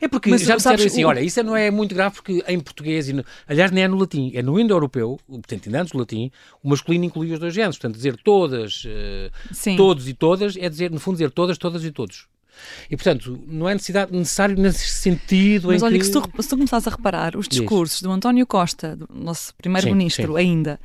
É 0.00 0.08
porque 0.08 0.30
Mas 0.30 0.40
já 0.42 0.54
me 0.54 0.60
sabes, 0.60 0.80
disseram 0.82 0.92
assim, 0.94 1.04
o- 1.04 1.08
olha, 1.08 1.20
isso 1.20 1.40
não 1.44 1.54
é 1.54 1.70
muito 1.70 1.94
grave 1.94 2.16
porque 2.16 2.42
em 2.48 2.58
português, 2.58 3.08
e 3.08 3.12
no- 3.12 3.24
aliás, 3.46 3.70
nem 3.70 3.84
é 3.84 3.88
no 3.88 3.96
latim, 3.96 4.32
é 4.34 4.42
no 4.42 4.58
indo-europeu, 4.58 5.20
portanto, 5.28 5.66
ainda 5.66 5.80
antes 5.82 5.92
do 5.92 5.98
latim, 5.98 6.28
o 6.60 6.68
masculino 6.70 7.04
inclui 7.04 7.30
os 7.32 7.38
dois 7.38 7.54
géneros, 7.54 7.76
portanto, 7.76 7.94
dizer 7.96 8.16
todas, 8.24 8.84
Sim. 9.52 9.76
todos 9.76 10.08
e 10.08 10.14
todas, 10.14 10.56
é 10.56 10.68
dizer, 10.68 10.90
no 10.90 10.98
fundo, 10.98 11.16
dizer 11.18 11.30
todas, 11.30 11.56
todas 11.56 11.84
e 11.84 11.92
todos. 11.92 12.26
E, 12.90 12.96
portanto, 12.96 13.38
não 13.46 13.68
é 13.68 13.74
necessidade, 13.74 14.12
necessário 14.12 14.56
nesse 14.56 14.86
sentido 14.86 15.68
Mas 15.68 15.82
em 15.82 15.84
olha, 15.84 15.92
que... 15.94 16.00
que 16.00 16.06
se 16.06 16.12
tu, 16.12 16.42
se 16.42 16.48
tu 16.48 16.56
começares 16.56 16.86
a 16.86 16.90
reparar, 16.90 17.36
os 17.36 17.48
Diz. 17.48 17.58
discursos 17.60 18.02
do 18.02 18.10
António 18.10 18.46
Costa, 18.46 18.96
do 18.96 19.08
nosso 19.12 19.54
primeiro-ministro 19.56 20.36
ainda, 20.36 20.78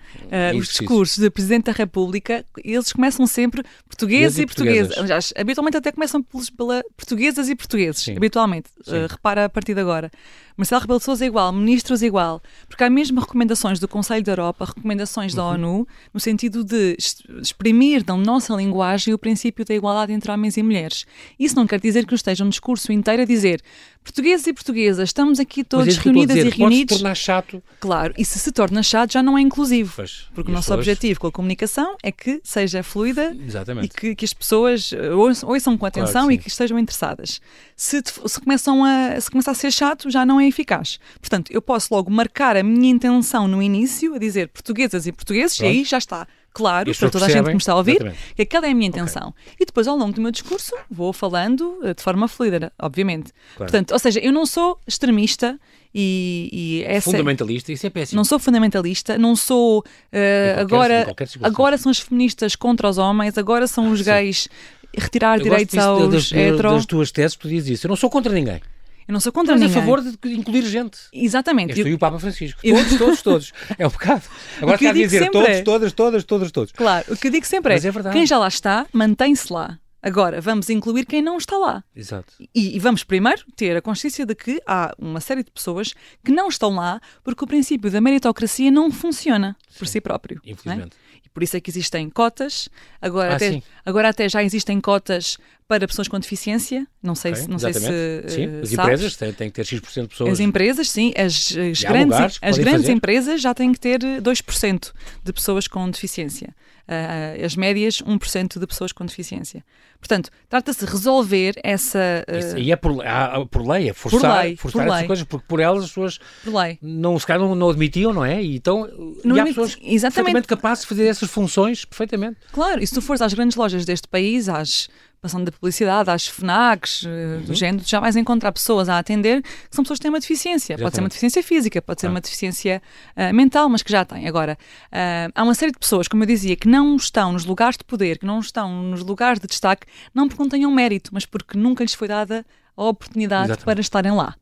Isso, 0.51 0.59
os 0.59 0.67
discursos 0.67 1.17
do 1.17 1.31
Presidente 1.31 1.65
da 1.65 1.71
República, 1.71 2.45
eles 2.63 2.91
começam 2.91 3.27
sempre 3.27 3.63
portugueses 3.87 4.37
e 4.37 4.41
e 4.41 4.45
portuguesas. 4.45 4.87
portuguesas. 4.87 5.03
Aliás, 5.03 5.33
habitualmente 5.35 5.77
até 5.77 5.91
começam 5.91 6.21
pelos, 6.23 6.49
pela 6.49 6.83
portuguesas 6.95 7.49
e 7.49 7.55
portugueses. 7.55 8.01
Sim. 8.01 8.15
Habitualmente. 8.15 8.69
Sim. 8.83 8.95
Eh, 8.95 9.07
repara 9.09 9.45
a 9.45 9.49
partir 9.49 9.73
de 9.73 9.81
agora. 9.81 10.11
Marcelo 10.57 10.81
Rebelo 10.81 10.97
de 10.99 11.05
Sousa 11.05 11.23
é 11.23 11.27
igual, 11.27 11.53
ministros 11.53 12.01
igual, 12.01 12.41
porque 12.67 12.83
há 12.83 12.89
mesmo 12.89 13.19
recomendações 13.19 13.79
do 13.79 13.87
Conselho 13.87 14.23
da 14.23 14.31
Europa, 14.31 14.65
recomendações 14.65 15.33
Uhum. 15.33 15.37
da 15.37 15.45
ONU, 15.45 15.87
no 16.11 16.19
sentido 16.19 16.63
de 16.63 16.97
exprimir 17.39 18.03
na 18.07 18.17
nossa 18.17 18.55
linguagem 18.55 19.13
o 19.13 19.19
princípio 19.19 19.63
da 19.63 19.75
igualdade 19.75 20.11
entre 20.11 20.31
homens 20.31 20.57
e 20.57 20.63
mulheres. 20.63 21.05
Isso 21.39 21.55
não 21.55 21.67
quer 21.67 21.79
dizer 21.79 22.05
que 22.05 22.11
nos 22.11 22.19
esteja 22.19 22.43
um 22.43 22.49
discurso 22.49 22.91
inteiro 22.91 23.21
a 23.21 23.25
dizer 23.25 23.61
portugueses 24.07 24.47
e 24.47 24.53
portuguesas, 24.53 25.09
estamos 25.09 25.37
aqui 25.39 25.63
todos 25.63 25.97
é 25.97 26.01
reunidas 26.01 26.35
dizer, 26.37 26.47
e 26.47 26.57
reunidos. 26.57 26.97
tornar 26.97 27.15
chato. 27.15 27.61
Claro, 27.79 28.13
e 28.17 28.23
se 28.23 28.39
se 28.39 28.51
torna 28.53 28.81
chato 28.81 29.11
já 29.13 29.21
não 29.21 29.37
é 29.37 29.41
inclusivo. 29.41 29.93
Pois, 29.97 30.25
Porque 30.33 30.49
e 30.49 30.51
o 30.51 30.55
nosso 30.55 30.67
pessoas- 30.67 30.79
objetivo 30.79 31.19
com 31.19 31.27
a 31.27 31.31
comunicação 31.31 31.97
é 32.01 32.11
que 32.11 32.39
seja 32.43 32.81
fluida 32.83 33.33
e 33.37 33.45
Exatamente. 33.45 33.89
que, 33.89 34.15
que 34.15 34.23
as 34.25 34.33
pessoas 34.33 34.93
eh, 34.93 35.11
ouçam, 35.11 35.49
com 35.77 35.85
Claro 35.85 35.91
que 35.91 35.99
atenção 35.99 36.31
e 36.31 36.37
que 36.37 36.47
estejam 36.47 36.79
interessadas. 36.79 37.41
Se, 37.75 38.01
se, 38.25 38.39
começam 38.39 38.83
a, 38.85 39.19
se 39.19 39.29
começa 39.29 39.51
a 39.51 39.53
ser 39.53 39.71
chato, 39.71 40.09
já 40.09 40.25
não 40.25 40.39
é 40.39 40.47
eficaz. 40.47 40.99
Portanto, 41.19 41.51
eu 41.51 41.61
posso 41.61 41.93
logo 41.93 42.09
marcar 42.09 42.55
a 42.55 42.63
minha 42.63 42.89
intenção 42.89 43.47
no 43.47 43.61
início, 43.61 44.15
a 44.15 44.17
dizer 44.17 44.47
portuguesas 44.47 45.05
e 45.05 45.11
portugueses, 45.11 45.57
Pronto. 45.57 45.69
e 45.73 45.77
aí 45.79 45.83
já 45.83 45.97
está 45.97 46.25
claro 46.57 46.91
para 46.95 47.09
toda 47.09 47.25
a 47.25 47.29
gente 47.29 47.45
que 47.45 47.51
me 47.51 47.57
está 47.57 47.73
a 47.73 47.75
ouvir 47.77 47.91
exatamente. 47.97 48.33
que 48.35 48.41
aquela 48.41 48.67
é 48.67 48.71
a 48.71 48.73
minha 48.75 48.87
intenção. 48.89 49.33
E 49.59 49.65
depois, 49.65 49.87
ao 49.87 49.95
longo 49.95 50.13
do 50.13 50.21
meu 50.21 50.31
discurso, 50.31 50.73
vou 50.89 51.13
falando 51.13 51.79
eh, 51.83 51.93
de 51.93 52.01
forma 52.01 52.27
fluida, 52.27 52.71
obviamente. 52.79 53.31
Claro. 53.55 53.71
Portanto, 53.71 53.91
ou 53.91 53.99
seja, 53.99 54.19
eu 54.19 54.31
não 54.31 54.45
sou 54.45 54.79
extremista 54.87 55.59
e, 55.93 56.49
e 56.51 56.83
essa, 56.85 57.09
Fundamentalista, 57.11 57.71
isso 57.71 57.85
é 57.87 57.89
péssimo. 57.89 58.17
não 58.17 58.25
sou 58.25 58.37
fundamentalista, 58.39 59.17
não 59.17 59.35
sou 59.35 59.83
Em 60.11 60.57
qualquer- 60.57 60.59
agora, 60.59 61.15
agora 61.43 61.77
são 61.77 61.89
as 61.89 61.99
feministas 61.99 62.55
contra 62.55 62.89
os 62.89 62.97
homens, 62.97 63.37
agora 63.37 63.67
são 63.67 63.91
os 63.91 63.99
Sim. 63.99 64.05
gays 64.05 64.47
retirar 64.95 65.37
Eu 65.39 65.43
direitos 65.43 65.73
disso, 65.75 65.87
aos 65.87 66.09
das, 66.11 66.31
hetero. 66.31 66.71
das 66.71 66.85
tuas 66.85 67.11
teses, 67.11 67.35
tu 67.35 67.47
dizes 67.47 67.69
isso. 67.69 67.87
Eu 67.87 67.89
não 67.89 67.95
sou 67.95 68.09
contra 68.09 68.31
ninguém. 68.33 68.61
Eu 69.07 69.13
não 69.13 69.19
sou 69.19 69.31
contra 69.31 69.53
Mas 69.53 69.61
a 69.61 69.65
ninguém. 69.67 69.81
favor 69.81 70.01
de 70.01 70.33
incluir 70.33 70.63
gente. 70.65 70.97
Exatamente. 71.13 71.73
Tu 71.73 71.79
Eu- 71.79 71.87
e 71.87 71.93
o 71.93 71.99
Papa 71.99 72.19
Francisco. 72.19 72.59
Eu- 72.63 72.75
Todos, 72.75 72.97
todos, 72.97 73.21
todos. 73.21 73.53
É 73.77 73.87
um 73.87 73.89
bocado. 73.89 74.23
Agora 74.61 74.77
que 74.77 74.85
eu 74.85 74.87
está 74.87 74.89
a 74.89 74.93
digo 74.93 75.05
dizer 75.05 75.17
sempre 75.19 75.31
todos, 75.33 75.49
é- 75.49 75.61
todas, 75.63 75.93
todas, 75.93 76.23
todas, 76.23 76.51
todos. 76.51 76.71
Claro, 76.73 77.05
o 77.13 77.15
que 77.17 77.27
eu 77.27 77.31
digo 77.31 77.45
sempre 77.45 77.73
Mas 77.73 77.85
é, 77.85 77.87
é 77.87 77.91
verdade. 77.91 78.15
quem 78.15 78.25
já 78.27 78.37
lá 78.37 78.47
está, 78.47 78.85
mantém-se 78.91 79.51
lá. 79.53 79.79
Agora, 80.01 80.39
vamos 80.39 80.69
incluir 80.69 81.05
quem 81.05 81.21
não 81.21 81.37
está 81.37 81.57
lá. 81.57 81.83
Exato. 81.95 82.31
E, 82.53 82.75
e 82.75 82.79
vamos 82.79 83.03
primeiro 83.03 83.43
ter 83.55 83.75
a 83.75 83.81
consciência 83.81 84.25
de 84.25 84.35
que 84.35 84.61
há 84.65 84.93
uma 84.97 85.19
série 85.19 85.43
de 85.43 85.51
pessoas 85.51 85.93
que 86.23 86.31
não 86.31 86.47
estão 86.49 86.75
lá 86.75 87.01
porque 87.23 87.43
o 87.43 87.47
princípio 87.47 87.89
da 87.89 87.99
meritocracia 87.99 88.69
não 88.69 88.91
funciona 88.91 89.55
por 89.77 89.87
si 89.87 89.99
próprio. 89.99 90.39
não 90.43 90.49
é? 90.49 90.53
Infelizmente. 90.53 90.95
E 91.25 91.29
por 91.29 91.41
isso 91.43 91.57
é 91.57 91.59
que 91.59 91.69
existem 91.69 92.09
cotas. 92.09 92.69
Agora, 93.01 93.33
Ah, 93.33 93.35
até, 93.35 93.51
sim. 93.53 93.63
agora 93.85 94.09
até 94.09 94.29
já 94.29 94.43
existem 94.43 94.79
cotas 94.79 95.37
para 95.67 95.87
pessoas 95.87 96.07
com 96.07 96.19
deficiência. 96.19 96.87
Não 97.03 97.13
sei, 97.15 97.31
Ok, 97.33 97.43
se, 97.43 97.49
não 97.49 97.59
sei 97.59 97.73
se. 97.73 97.79
Sim, 97.81 97.87
eh, 97.87 98.59
as 98.63 98.69
sabes. 98.69 98.73
empresas 98.73 99.15
têm, 99.15 99.33
têm 99.33 99.49
que 99.49 99.55
ter 99.55 99.65
X% 99.65 100.01
de 100.03 100.07
pessoas. 100.09 100.31
As 100.33 100.39
empresas, 100.39 100.89
sim, 100.89 101.13
as, 101.17 101.55
as 101.55 101.81
grandes, 101.83 102.05
lugares 102.15 102.39
as 102.41 102.57
grandes 102.57 102.81
fazer. 102.83 102.91
empresas 102.93 103.41
já 103.41 103.53
têm 103.53 103.71
que 103.73 103.79
ter 103.79 104.03
eh, 104.03 104.21
2% 104.21 104.91
de 105.23 105.33
pessoas 105.33 105.67
com 105.67 105.89
deficiência. 105.89 106.55
Ah, 106.89 107.33
as 107.45 107.57
médias, 107.57 108.01
1% 108.01 108.59
de 108.59 108.65
pessoas 108.65 108.93
com 108.93 109.05
deficiência. 109.05 109.61
Portanto, 109.99 110.29
trata-se 110.47 110.85
de 110.85 110.89
resolver 110.89 111.55
essa. 111.61 111.99
eh, 112.25 112.39
Isso, 112.39 112.57
e 112.57 112.71
é 112.71 112.77
por, 112.77 113.05
há- 113.05 113.45
por 113.45 113.67
lei, 113.67 113.89
é 113.89 113.93
forçar, 113.93 114.43
lei, 114.45 114.55
forçar 114.55 114.83
por 114.83 114.87
essas 114.87 114.97
lei. 114.99 115.07
coisas, 115.07 115.25
porque 115.25 115.45
por 115.49 115.59
elas 115.59 115.83
as 115.83 115.89
pessoas 115.89 116.17
por 116.45 116.53
lei. 116.55 116.77
não, 116.81 117.19
se 117.19 117.27
calhar 117.27 117.41
não, 117.45 117.53
não 117.55 117.69
admitiam, 117.69 118.13
não 118.13 118.23
é? 118.23 118.41
E 118.41 118.55
então 118.55 118.89
Não 119.25 119.35
e 119.35 119.39
há 119.41 119.45
pessoas 119.47 119.71
exatamente. 119.81 120.13
perfeitamente 120.13 120.47
capazes 120.47 120.83
de 120.83 120.87
fazer 120.87 121.07
essas 121.07 121.29
funções 121.29 121.83
perfeitamente. 121.83 122.37
Claro, 122.53 122.81
e 122.81 122.87
se 122.87 122.93
tu 122.93 123.01
fores 123.01 123.21
às 123.21 123.33
grandes 123.33 123.57
lojas 123.57 123.83
deste 123.83 124.07
país, 124.07 124.47
às, 124.47 124.87
passando 125.21 125.45
da 125.45 125.51
publicidade, 125.51 126.09
às 126.09 126.27
FNACs, 126.27 127.03
eh, 127.05 127.09
Uhum. 127.37 127.41
do 127.45 127.53
género, 127.53 127.83
já 127.85 127.99
vais 127.99 128.15
encontrar 128.15 128.51
pessoas 128.51 128.87
a 128.87 128.97
atender 128.99 129.41
que 129.41 129.75
são 129.75 129.83
pessoas 129.83 129.99
que 129.99 130.03
têm 130.03 130.11
uma 130.11 130.19
deficiência. 130.19 130.77
Pode 130.77 130.95
ser 130.95 131.01
uma 131.01 131.09
deficiência 131.09 131.43
física, 131.43 131.81
pode 131.81 131.99
ser 132.01 132.07
Claro. 132.07 132.15
uma 132.15 132.21
deficiência 132.21 132.81
ah, 133.15 133.33
mental, 133.33 133.67
mas 133.69 133.81
que 133.83 133.91
já 133.91 134.05
têm. 134.05 134.27
Agora, 134.27 134.57
ah, 134.91 135.29
há 135.35 135.43
uma 135.43 135.53
série 135.55 135.71
de 135.71 135.79
pessoas, 135.79 136.07
como 136.07 136.23
eu 136.23 136.27
dizia, 136.27 136.55
que 136.55 136.67
não 136.67 136.95
estão 136.95 137.33
nos 137.33 137.45
lugares 137.45 137.77
de 137.77 137.83
poder, 137.83 138.19
que 138.19 138.25
não 138.25 138.39
estão 138.39 138.83
nos 138.83 139.01
lugares 139.03 139.39
de 139.39 139.47
destaque, 139.47 139.85
não 140.13 140.27
porque 140.27 140.41
não 140.41 140.49
tenham 140.49 140.71
mérito, 140.71 141.09
mas 141.13 141.25
porque 141.25 141.57
nunca 141.57 141.83
lhes 141.83 141.93
foi 141.93 142.07
dada 142.07 142.45
a 142.75 142.83
oportunidade 142.83 143.45
Exatamente. 143.45 143.65
para 143.65 143.81
estarem 143.81 144.11
lá. 144.11 144.35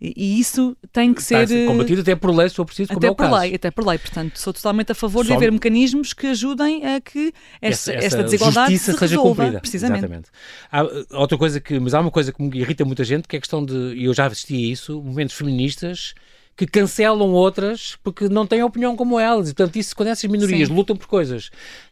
E, 0.00 0.14
e 0.16 0.40
isso 0.40 0.76
tem 0.92 1.12
que 1.12 1.22
ser. 1.22 1.46
ser 1.46 1.64
eh, 1.64 1.66
combatido 1.66 2.00
até 2.00 2.16
por 2.16 2.34
lei, 2.34 2.48
se 2.48 2.54
for 2.54 2.64
preciso, 2.64 2.88
como 2.88 2.98
até 2.98 3.08
é 3.08 3.10
o 3.10 3.14
por 3.14 3.24
caso. 3.24 3.36
lei, 3.40 3.54
até 3.54 3.70
por 3.70 3.86
lei. 3.86 3.98
Portanto, 3.98 4.38
sou 4.38 4.52
totalmente 4.52 4.92
a 4.92 4.94
favor 4.94 5.22
de 5.22 5.28
Só- 5.28 5.34
haver 5.34 5.52
mecanismos 5.52 6.12
que 6.12 6.28
ajudem 6.28 6.86
a 6.86 7.00
que 7.00 7.32
esta, 7.60 7.92
essa, 7.92 8.06
esta 8.06 8.24
desigualdade 8.24 8.78
se 8.78 8.84
seja 8.86 8.98
resolva. 8.98 9.42
cumprida. 9.42 9.60
Precisamente. 9.60 9.98
Exatamente. 9.98 10.28
Há 10.72 10.84
uh, 10.84 11.06
outra 11.10 11.36
coisa 11.36 11.60
que, 11.60 11.78
mas 11.78 11.92
há 11.92 12.00
uma 12.00 12.10
coisa 12.10 12.32
que 12.32 12.42
me 12.42 12.58
irrita 12.58 12.84
muita 12.84 13.04
gente, 13.04 13.28
que 13.28 13.36
é 13.36 13.38
a 13.38 13.40
questão 13.40 13.64
de, 13.64 13.74
e 13.94 14.04
eu 14.04 14.14
já 14.14 14.26
assisti 14.26 14.54
a 14.54 14.72
isso, 14.72 15.02
movimentos 15.02 15.34
feministas 15.34 16.14
que 16.60 16.66
cancelam 16.66 17.30
outras 17.32 17.96
porque 18.04 18.28
não 18.28 18.46
têm 18.46 18.62
opinião 18.62 18.94
como 18.94 19.18
elas. 19.18 19.48
E, 19.48 19.54
portanto, 19.54 19.76
isso, 19.76 19.96
quando 19.96 20.08
essas 20.10 20.30
minorias 20.30 20.68
Sim. 20.68 20.74
lutam 20.74 20.94
por 20.94 21.06
coisas 21.06 21.48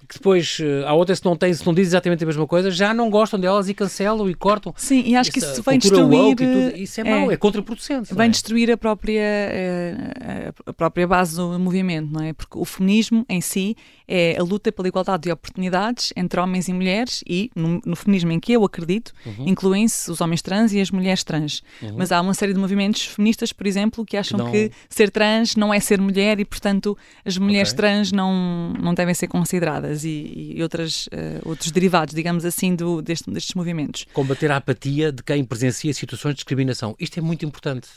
que 0.06 0.14
depois 0.14 0.58
uh, 0.60 0.86
há 0.86 0.94
outras 0.94 1.20
que 1.20 1.26
não 1.26 1.36
têm, 1.36 1.52
se 1.52 1.66
não 1.66 1.74
dizem 1.74 1.88
exatamente 1.88 2.22
a 2.24 2.26
mesma 2.26 2.46
coisa, 2.46 2.70
já 2.70 2.94
não 2.94 3.10
gostam 3.10 3.38
delas 3.38 3.68
e 3.68 3.74
cancelam 3.74 4.28
e 4.30 4.34
cortam. 4.34 4.72
Sim, 4.76 5.02
e 5.06 5.14
acho 5.16 5.30
que 5.30 5.38
isso 5.38 5.62
vem 5.62 5.78
destruir. 5.78 6.34
tudo, 6.36 6.76
isso 6.76 7.00
é, 7.00 7.04
mau, 7.04 7.30
é 7.30 7.36
contraproducente. 7.36 8.10
não 8.10 8.16
Vem 8.16 8.26
é? 8.26 8.30
destruir 8.30 8.70
a 8.70 8.76
própria, 8.76 9.20
eh, 9.20 10.52
a 10.66 10.72
própria 10.72 11.06
base 11.06 11.36
do 11.36 11.58
movimento, 11.58 12.10
não 12.12 12.22
é? 12.24 12.32
Porque 12.32 12.56
o 12.58 12.64
feminismo 12.64 13.24
em 13.28 13.40
si 13.42 13.76
é 14.06 14.36
a 14.38 14.42
luta 14.42 14.72
pela 14.72 14.88
igualdade 14.88 15.24
de 15.24 15.30
oportunidades 15.32 16.10
entre 16.16 16.40
homens 16.40 16.68
e 16.68 16.72
mulheres 16.72 17.22
e, 17.28 17.50
no, 17.54 17.80
no 17.84 17.94
feminismo 17.96 18.32
em 18.32 18.40
que 18.40 18.52
eu 18.52 18.64
acredito, 18.64 19.12
Uhum. 19.26 19.46
incluem-se 19.48 20.10
os 20.10 20.20
homens 20.22 20.40
trans 20.40 20.72
e 20.72 20.80
as 20.80 20.90
mulheres 20.90 21.22
trans. 21.22 21.62
Mas 21.96 22.10
há 22.12 22.20
uma 22.20 22.32
série 22.32 22.54
de 22.54 22.58
movimentos 22.58 23.04
feministas, 23.04 23.52
por 23.52 23.66
exemplo, 23.66 24.06
que 24.06 24.16
acham 24.16 24.38
não- 24.38 24.46
que 24.68 24.72
ser 24.88 25.10
trans 25.10 25.54
não 25.56 25.72
é 25.72 25.78
ser 25.80 26.00
mulher 26.00 26.40
e, 26.40 26.44
portanto, 26.44 26.96
as 27.24 27.36
mulheres 27.38 27.70
Ok. 27.72 27.76
trans 27.76 28.12
não, 28.12 28.72
não 28.80 28.94
devem 28.94 29.14
ser 29.14 29.28
consideradas 29.28 30.04
e, 30.04 30.54
e 30.56 30.62
outras, 30.62 31.08
eh, 31.12 31.40
outros 31.44 31.70
derivados, 31.70 32.14
digamos 32.14 32.44
assim, 32.44 32.74
do, 32.74 33.00
deste- 33.02 33.30
destes 33.30 33.54
movimentos. 33.54 34.06
Combater 34.12 34.50
a 34.50 34.56
apatia 34.56 35.12
de 35.12 35.22
quem 35.22 35.44
presencia 35.44 35.92
situações 35.94 36.32
de 36.32 36.36
discriminação. 36.38 36.94
Isto 36.98 37.18
é 37.18 37.22
muito 37.22 37.44
importante. 37.44 37.88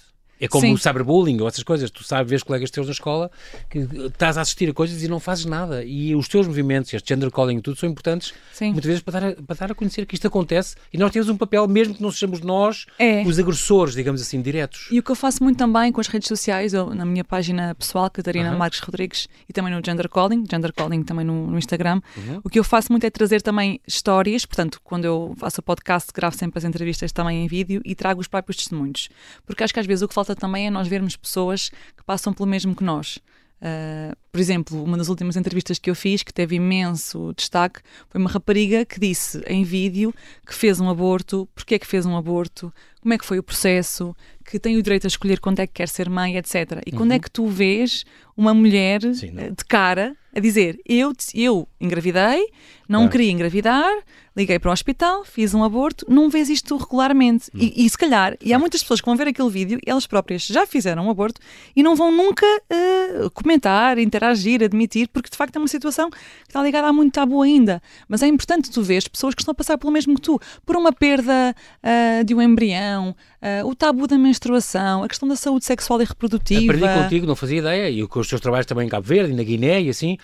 É 0.42 0.48
como 0.48 0.66
Sim. 0.66 0.74
o 0.74 0.78
cyberbullying 0.78 1.40
ou 1.40 1.48
essas 1.48 1.64
coisas. 1.64 1.90
Tu 1.92 2.04
sabes, 2.04 2.30
vês 2.30 2.42
colegas 2.44 2.72
teus 2.72 2.88
na 2.88 2.94
escola 2.94 3.30
que 3.70 3.78
estás 3.78 4.38
a 4.38 4.42
assistir 4.42 4.68
a 4.70 4.74
coisas 4.74 5.04
e 5.04 5.08
não 5.08 5.20
fazes 5.20 5.46
nada. 5.46 5.84
E 5.86 6.16
os 6.16 6.28
teus 6.28 6.48
movimentos, 6.48 6.92
este 6.94 7.08
gender 7.10 7.30
calling 7.32 7.58
e 7.58 7.62
tudo, 7.62 7.78
são 7.78 7.88
importantes 7.88 8.34
Sim. 8.52 8.72
muitas 8.72 8.86
vezes 8.86 9.02
para 9.04 9.20
dar, 9.20 9.30
a, 9.30 9.36
para 9.44 9.56
dar 9.56 9.72
a 9.72 9.76
conhecer 9.76 10.06
que 10.08 10.16
isto 10.16 10.26
acontece 10.28 10.76
e 10.92 10.98
nós 10.98 11.12
temos 11.12 11.30
um 11.30 11.38
papel, 11.38 11.68
mesmo 11.68 11.94
que 11.94 12.02
não 12.02 12.12
sejamos 12.12 12.42
nós 12.42 12.86
É. 12.98 13.22
os 13.24 13.38
agressores, 13.38 13.94
digamos 13.94 14.20
assim, 14.22 14.42
diretos. 14.42 14.88
E 14.92 14.98
o 15.00 15.04
que 15.04 15.12
eu 15.12 15.16
faço 15.16 15.44
muito 15.44 15.58
também 15.58 15.92
com 15.92 16.02
as 16.02 16.08
redes 16.08 16.28
sociais, 16.28 16.74
eu, 16.74 16.94
na 16.96 17.06
minha 17.06 17.24
página 17.24 17.76
pessoal, 17.76 18.10
Catarina 18.10 18.50
Aham. 18.50 18.58
Marques 18.58 18.80
Rodrigues, 18.80 19.28
e 19.48 19.54
também 19.54 19.72
no 19.74 19.82
Gender 19.86 20.10
Calling, 20.10 20.44
Gender 20.50 20.74
Calling 20.74 21.04
também 21.04 21.24
no, 21.26 21.46
no 21.48 21.58
Instagram, 21.60 22.02
Uhum. 22.18 22.42
o 22.44 22.50
que 22.50 22.58
eu 22.58 22.64
faço 22.64 22.92
muito 22.92 23.06
é 23.06 23.10
trazer 23.12 23.42
também 23.44 23.80
histórias, 23.88 24.46
portanto, 24.46 24.80
quando 24.84 25.06
eu 25.06 25.36
faço 25.38 25.60
o 25.62 25.64
podcast, 25.64 26.10
gravo 26.14 26.36
sempre 26.36 26.58
as 26.58 26.64
entrevistas 26.64 27.12
também 27.12 27.44
em 27.44 27.48
vídeo 27.48 27.82
e 27.86 27.94
trago 27.94 28.20
os 28.20 28.28
próprios 28.28 28.58
testemunhos. 28.58 29.10
Porque 29.46 29.64
acho 29.64 29.74
que 29.74 29.80
às 29.80 29.86
vezes 29.86 30.02
o 30.02 30.08
que 30.08 30.14
falta 30.14 30.31
também 30.36 30.68
é 30.68 30.70
nós 30.70 30.88
vermos 30.88 31.16
pessoas 31.16 31.70
que 31.96 32.04
passam 32.06 32.34
pelo 32.34 32.48
mesmo 32.48 32.76
que 32.76 32.84
nós. 32.84 33.20
Uh, 33.62 34.16
por 34.32 34.42
exemplo, 34.42 34.84
uma 34.84 34.98
das 34.98 35.08
últimas 35.08 35.38
entrevistas 35.38 35.78
que 35.78 35.88
eu 35.88 35.94
fiz, 35.94 36.24
que 36.24 36.34
teve 36.34 36.56
imenso 36.56 37.32
destaque, 37.36 37.82
foi 38.10 38.20
uma 38.20 38.30
rapariga 38.30 38.84
que 38.84 39.00
disse 39.00 39.44
em 39.46 39.64
vídeo 39.64 40.12
que 40.48 40.56
fez 40.56 40.80
um 40.80 40.90
aborto, 40.90 41.48
porque 41.54 41.76
é 41.76 41.80
que 41.80 41.86
fez 41.86 42.08
um 42.08 42.18
aborto, 42.18 42.74
como 43.02 43.14
é 43.14 43.20
que 43.20 43.26
foi 43.26 43.38
o 43.38 43.44
processo, 43.44 44.16
que 44.44 44.60
tem 44.60 44.78
o 44.78 44.82
direito 44.82 45.06
a 45.06 45.10
escolher 45.10 45.40
quando 45.40 45.60
é 45.60 45.68
que 45.68 45.74
quer 45.74 45.88
ser 45.88 46.10
mãe, 46.10 46.38
etc. 46.38 46.82
E 46.88 46.92
quando 46.92 47.12
é 47.12 47.20
que 47.20 47.30
tu 47.30 47.48
vês 47.48 48.04
uma 48.36 48.52
mulher 48.52 49.02
Sim, 49.14 49.34
eh, 49.38 49.52
de 49.52 49.66
cara 49.66 50.18
a 50.36 50.40
dizer 50.40 50.80
eu, 50.86 51.14
eu 51.34 51.68
engravidei, 51.80 52.48
não 52.88 53.02
Claro. 53.02 53.12
queria 53.12 53.32
engravidar, 53.32 53.92
liguei 54.36 54.60
para 54.60 54.70
o 54.70 54.74
hospital, 54.74 55.24
fiz 55.26 55.54
um 55.54 55.64
aborto, 55.64 56.06
não 56.10 56.30
vês 56.30 56.50
isto 56.50 56.76
regularmente. 56.78 57.50
E, 57.54 57.86
e 57.86 57.90
se 57.90 57.98
calhar, 57.98 58.38
e 58.42 58.54
há 58.54 58.60
muitas 58.60 58.82
pessoas 58.82 59.00
que 59.02 59.06
vão 59.06 59.16
ver 59.16 59.28
aquele 59.28 59.50
vídeo 59.50 59.80
elas 59.86 60.06
próprias 60.08 60.46
já 60.46 60.66
fizeram 60.66 61.08
um 61.08 61.10
aborto 61.10 61.40
e 61.76 61.82
não 61.84 61.96
vão 61.96 62.12
nunca 62.12 62.46
eh, 62.70 63.30
comentar, 63.34 63.98
interagir, 63.98 64.62
admitir, 64.64 65.08
porque 65.10 65.30
de 65.30 65.38
facto 65.38 65.56
é 65.56 65.60
uma 65.60 65.68
situação 65.68 66.10
que 66.10 66.18
está 66.48 66.62
ligada 66.62 66.88
a 66.88 66.94
muito 66.94 67.14
tabu 67.14 67.42
ainda. 67.42 67.82
Mas 68.08 68.22
é 68.22 68.28
importante 68.28 68.70
tu 68.72 68.82
veres 68.84 69.08
pessoas 69.08 69.34
que 69.34 69.42
estão 69.42 69.52
a 69.54 69.56
passar 69.56 69.78
pelo 69.78 69.92
mesmo 69.92 70.16
que 70.16 70.22
tu, 70.22 70.40
por 70.66 70.76
uma 70.76 70.92
perda 70.94 71.56
ah, 71.82 72.24
de 72.24 72.34
um 72.36 72.42
embrião, 72.42 73.16
ah, 73.42 73.66
o 73.66 73.74
tabu 73.74 74.06
da 74.06 74.18
menstruação, 74.18 75.04
a 75.04 75.08
questão 75.08 75.28
da 75.28 75.36
saúde 75.36 75.66
sexual 75.66 76.02
e 76.02 76.06
reprodutiva. 76.06 76.74
Aprendi 76.74 77.02
contigo, 77.02 77.26
não 77.26 77.36
fazia 77.36 77.58
ideia, 77.58 77.90
e 77.90 78.08
com 78.08 78.20
os 78.20 78.28
teus 78.28 78.40
trabalhos 78.40 78.68
também 78.68 78.86
em 78.86 78.90
Cabo 78.90 79.08
Verde 79.08 79.34
na 79.34 79.44
Guiné 79.44 79.82
e 79.82 79.90
assim, 79.90 80.18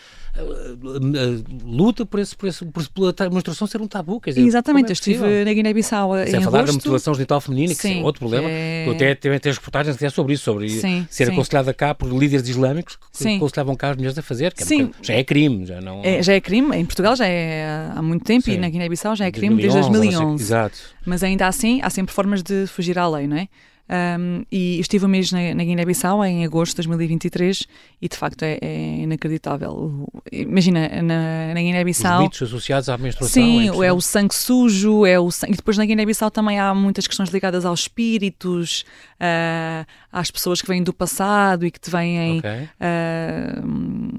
luta 1.66 2.06
por 2.06 2.20
esse, 2.20 2.36
por 2.36 2.48
esse, 2.48 2.66
por, 2.66 2.88
pela 3.14 3.30
menstruação 3.30 3.68
ser 3.68 3.82
um 3.82 3.88
tabu, 3.88 4.20
quer 4.20 4.32
dizer, 4.32 4.42
Exatamente, 4.46 4.86
como 4.86 4.88
eu 4.88 4.90
é 4.90 4.94
estive 4.94 5.46
na 5.46 5.54
Guiné-Bissau 5.54 6.18
em 6.18 6.28
Sem 6.28 6.42
falar 6.42 6.52
da 6.52 6.58
agosto. 6.60 6.74
mutilação 6.76 7.14
genital 7.14 7.42
feminina, 7.42 7.74
que 7.74 7.82
Sim, 7.82 8.02
é 8.02 8.04
outro 8.04 8.20
problema. 8.20 8.48
é- 8.50 8.86
Tu 8.86 8.92
até 8.92 9.16
tens 9.16 9.40
tens 9.40 9.58
reportagens 9.58 9.96
até 9.96 10.10
sobre 10.10 10.34
isso, 10.34 10.44
sobre 10.44 10.70
Sim, 10.70 11.08
ser 11.10 11.26
sim. 11.26 11.32
aconselhada 11.32 11.74
cá 11.74 11.94
por 11.94 12.10
líderes 12.10 12.48
islâmicos 12.48 12.96
que 12.96 13.18
Sim. 13.24 13.38
aconselhavam 13.38 13.76
cá 13.76 13.90
as 13.92 13.96
mulheres 13.98 14.18
a 14.18 14.22
fazer, 14.22 14.54
que 14.54 14.64
é 14.64 14.66
Sim. 14.66 14.92
já 15.02 15.14
é 15.14 15.24
crime, 15.24 15.66
já 15.66 15.82
não... 15.82 16.02
É, 16.04 16.22
já 16.22 16.34
é 16.34 16.42
crime, 16.42 16.76
em 16.76 16.86
Portugal 16.86 17.16
já 17.16 17.28
é 17.28 17.92
há 17.96 18.02
muito 18.02 18.24
tempo 18.24 18.50
e 18.50 18.58
na 18.58 18.70
Guiné-Bissau 18.70 19.16
já 19.16 19.26
é 19.26 19.32
crime 19.32 19.56
desde 19.56 19.80
2011. 19.80 20.44
Exato. 20.44 20.78
Mas 21.06 21.24
ainda 21.24 21.48
assim, 21.48 21.80
há 21.82 21.90
sempre 21.90 22.14
formas 22.14 22.44
de 22.44 22.68
fugir 22.68 22.98
à 23.00 23.08
lei, 23.08 23.28
não 23.28 23.38
é? 23.38 23.48
Um, 23.90 24.44
e 24.52 24.80
estive 24.82 25.06
um 25.06 25.08
mês 25.08 25.32
na, 25.32 25.56
na 25.56 25.64
Guiné-Bissau 25.64 26.24
em 26.26 26.44
agosto 26.44 26.72
de 26.82 26.88
2023 26.88 27.66
e 28.02 28.10
de 28.10 28.18
facto 28.18 28.44
é, 28.44 28.58
é 28.62 28.98
inacreditável. 29.04 29.72
O- 29.72 30.08
Imagina, 30.30 30.90
na, 31.02 31.54
na 31.54 31.54
Os 31.54 31.62
Guiné-Bissau. 31.66 32.22
mitos 32.24 32.42
associados 32.42 32.90
à 32.90 32.98
menstruação. 32.98 33.34
Sim, 33.42 33.68
é 33.68 33.72
o 33.72 33.76
impressionante. 33.76 34.04
sangue 34.04 34.36
sujo, 34.36 35.06
é 35.06 35.18
o 35.20 35.32
sangue. 35.32 35.54
E 35.54 35.56
depois 35.56 35.78
na 35.78 35.86
Guiné-Bissau 35.86 36.30
também 36.30 36.60
há 36.60 36.74
muitas 36.76 37.08
questões 37.08 37.30
ligadas 37.30 37.64
aos 37.66 37.80
espíritos, 37.82 38.84
ah, 39.22 39.86
às 40.12 40.30
pessoas 40.30 40.62
que 40.62 40.68
vêm 40.68 40.84
do 40.84 40.92
passado 40.94 41.66
e 41.66 41.72
que 41.72 41.80
te 41.80 41.90
vêm. 41.90 42.40
Ok. 42.40 42.50
ah, 42.80 43.62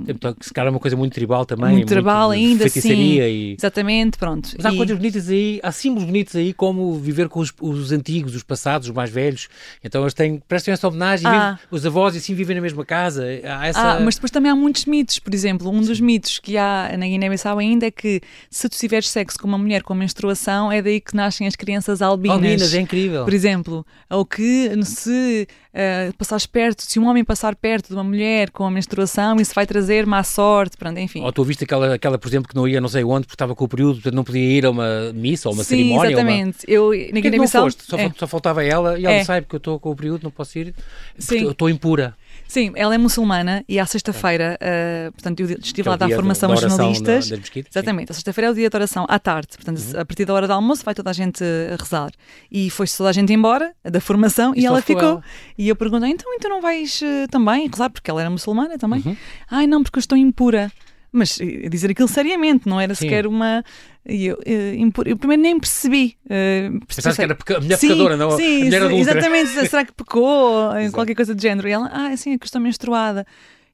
Então, 0.09 0.35
se 0.41 0.53
calhar 0.53 0.69
é 0.69 0.71
uma 0.71 0.81
coisa 0.81 0.97
muito 0.97 1.13
tribal 1.13 1.45
também. 1.45 1.73
muito 1.73 1.89
tribal 1.89 2.31
de 2.31 2.37
ainda, 2.37 2.65
sim. 2.69 2.81
feitiçaria 2.81 3.29
E... 3.29 3.53
Exatamente, 3.59 4.17
pronto. 4.17 4.49
Mas 4.57 4.65
há 4.67 4.73
E- 4.73 4.77
coisas 4.77 4.97
bonitas 4.97 5.29
aí, 5.29 5.61
há 5.63 5.71
símbolos 5.73 6.07
bonitos 6.07 6.35
aí, 6.37 6.53
como 6.55 6.95
viver 6.99 7.29
com 7.29 7.41
os, 7.41 7.53
os 7.61 7.93
antigos, 7.93 8.35
os 8.35 8.43
passados, 8.43 8.89
os 8.89 8.95
mais 8.95 9.11
velhos. 9.11 9.49
Então 9.83 10.03
eles 10.03 10.15
têm, 10.15 10.43
prestam 10.49 10.73
essa 10.75 10.87
homenagem, 10.89 11.27
Ah. 11.27 11.53
vivem- 11.53 11.59
os 11.71 11.87
avós 11.87 12.15
e 12.15 12.19
assim 12.19 12.35
vivem 12.35 12.57
na 12.57 12.63
mesma 12.63 12.85
casa. 12.85 13.25
Há 13.45 13.67
essa... 13.67 13.81
Ah, 13.97 14.01
mas 14.01 14.15
depois 14.17 14.31
também 14.31 14.51
há 14.51 14.55
muitos 14.57 14.85
mitos. 14.87 15.19
Por 15.19 15.33
exemplo, 15.35 15.71
um 15.71 15.81
dos 15.81 16.01
mitos 16.01 16.39
que 16.39 16.57
há 16.57 16.95
na 16.99 17.07
Guiné-Bissau 17.07 17.59
ainda 17.59 17.87
é 17.87 17.91
que 17.91 18.21
se 18.51 18.69
tu 18.69 18.77
tiveres 18.77 19.09
sexo 19.09 19.39
com 19.39 19.47
uma 19.49 19.59
mulher 19.59 19.83
com 19.83 19.95
menstruação, 19.95 20.71
é 20.71 20.81
daí 20.83 21.01
que 21.01 21.15
nascem 21.15 21.47
as 21.47 21.57
crianças 21.57 22.03
albinas. 22.03 22.37
Albinas, 22.37 22.75
é 22.75 22.81
incrível. 22.81 23.25
Por 23.25 23.33
exemplo, 23.35 23.87
ou 24.11 24.25
que 24.25 24.71
se 24.85 25.47
uh, 25.75 26.13
passares 26.17 26.47
perto, 26.47 26.83
se 26.83 26.99
um 26.99 27.07
homem 27.09 27.25
passar 27.25 27.55
perto 27.57 27.89
de 27.89 27.95
uma 27.95 28.05
mulher 28.05 28.51
com 28.51 28.65
a 28.65 28.71
menstruação, 28.71 29.37
isso 29.41 29.55
vai 29.55 29.67
trazer 29.67 30.07
má 30.07 30.23
sorte, 30.23 30.77
pronto, 30.77 30.99
enfim. 30.99 31.23
Ou 31.23 31.33
tu 31.33 31.45
viste 31.45 31.65
aquela, 31.65 31.95
aquela, 31.95 32.19
por 32.19 32.29
exemplo, 32.29 32.49
que 32.49 32.55
não 32.55 32.67
ia 32.67 32.81
não 32.81 32.89
sei 32.89 33.05
onde 33.05 33.27
porque 33.27 33.35
estava 33.35 33.55
com 33.55 33.65
o 33.65 33.69
período, 33.69 33.95
portanto 33.95 34.15
não 34.15 34.25
podia 34.25 34.43
ir 34.43 34.67
a 34.67 34.71
uma 34.71 35.13
missa 35.13 35.49
ou 35.49 35.55
uma 35.55 35.65
Sim, 35.65 35.77
cerimónia. 35.77 36.17
ou 36.17 36.23
Uma... 36.23 36.31
exatamente. 36.33 36.59
Eu, 36.67 36.91
na 37.13 37.21
Guiné-Bissau. 37.21 37.69
Só, 37.71 37.97
é. 37.97 38.13
só 38.17 38.27
faltava 38.27 38.65
ela 38.65 38.99
e 38.99 39.05
ela 39.05 39.15
É. 39.15 39.25
sabe 39.25 39.47
que 39.47 39.55
eu 39.55 39.59
estou 39.59 39.79
com 39.79 39.91
o 39.91 39.97
período, 39.97 40.23
não 40.25 40.31
posso 40.31 40.59
ir. 40.59 40.75
Sim. 41.19 41.27
porque 41.29 41.45
Eu 41.45 41.51
estou 41.53 41.71
impura. 41.71 42.15
Sim, 42.49 42.73
ela 42.75 42.95
é 42.95 42.99
muçulmana 42.99 43.63
e 43.69 43.79
à 43.79 43.85
sexta-feira, 43.85 44.59
uh, 44.61 45.13
portanto, 45.13 45.41
eu 45.41 45.47
estive 45.51 45.83
Que 45.83 45.89
é 45.89 45.91
lá 45.91 45.99
formação 46.17 46.49
da 46.49 46.55
a 46.55 46.59
oração 46.59 46.77
jornalistas. 46.95 47.27
sim. 47.27 47.65
Exatamente, 47.71 48.11
a 48.11 48.15
sexta-feira 48.15 48.49
é 48.49 48.51
o 48.51 48.55
dia 48.55 48.71
de 48.71 48.77
oração 48.77 49.05
à 49.09 49.19
tarde, 49.19 49.49
portanto, 49.55 49.79
Uhum. 49.79 50.01
a 50.01 50.05
partir 50.05 50.25
da 50.25 50.33
hora 50.33 50.47
do 50.47 50.53
almoço 50.55 50.83
vai 50.83 50.95
toda 50.95 51.11
a 51.11 51.13
gente 51.13 51.45
a 51.45 51.77
rezar. 51.77 52.11
E 52.51 52.71
foi-se 52.71 52.97
toda 52.97 53.11
a 53.11 53.13
gente 53.13 53.33
embora 53.33 53.75
da 53.85 54.01
formação 54.01 54.55
E 54.57 54.63
e, 54.63 54.67
ela 54.67 54.81
ficou 54.81 55.03
ela. 55.03 55.23
E 55.59 55.69
eu 55.69 55.77
perguntei, 55.77 56.09
então, 56.11 56.33
então 56.35 56.51
não 56.51 56.61
vais 56.63 57.01
eh, 57.03 57.27
também 57.31 57.69
rezar? 57.69 57.91
Porque 57.91 58.11
ela 58.11 58.21
era 58.23 58.31
muçulmana 58.31 58.79
também. 58.79 59.03
Uhum. 59.05 59.17
Ai, 59.51 59.67
não, 59.67 59.83
porque 59.83 59.99
eu 59.99 60.01
estou 60.01 60.17
impura. 60.17 60.73
Mas 61.11 61.41
eh, 61.41 61.69
dizer 61.69 61.91
aquilo 61.91 62.09
seriamente, 62.09 62.69
não 62.69 62.81
era 62.81 62.95
Sim. 62.95 63.03
sequer 63.07 63.27
uma. 63.27 63.65
e 64.07 64.27
Eu, 64.27 64.39
eh, 64.45 64.77
eu 65.07 65.17
primeiro 65.17 65.43
nem 65.43 65.59
percebi. 65.59 66.17
eh, 66.29 66.71
Pensaste 66.87 67.17
que 67.17 67.23
era 67.25 67.37
a 67.57 67.61
mulher 67.61 67.77
Sim, 67.79 67.89
pecadora, 67.89 68.17
não? 68.17 68.31
Sim, 68.33 68.63
a 68.63 68.65
mulher 68.65 68.83
adúltera. 68.83 69.19
exatamente. 69.19 69.69
Será 69.69 69.85
que 69.85 69.93
pecou? 69.93 70.77
em 70.79 70.91
qualquer 70.91 71.15
coisa 71.15 71.35
do 71.35 71.41
género. 71.41 71.67
E 71.69 71.73
ela, 71.73 71.91
ah, 71.93 72.17
sim, 72.17 72.33
é 72.35 72.39
que 72.39 72.45
eu 72.45 72.47
estou 72.47 72.61
menstruada. 72.61 73.27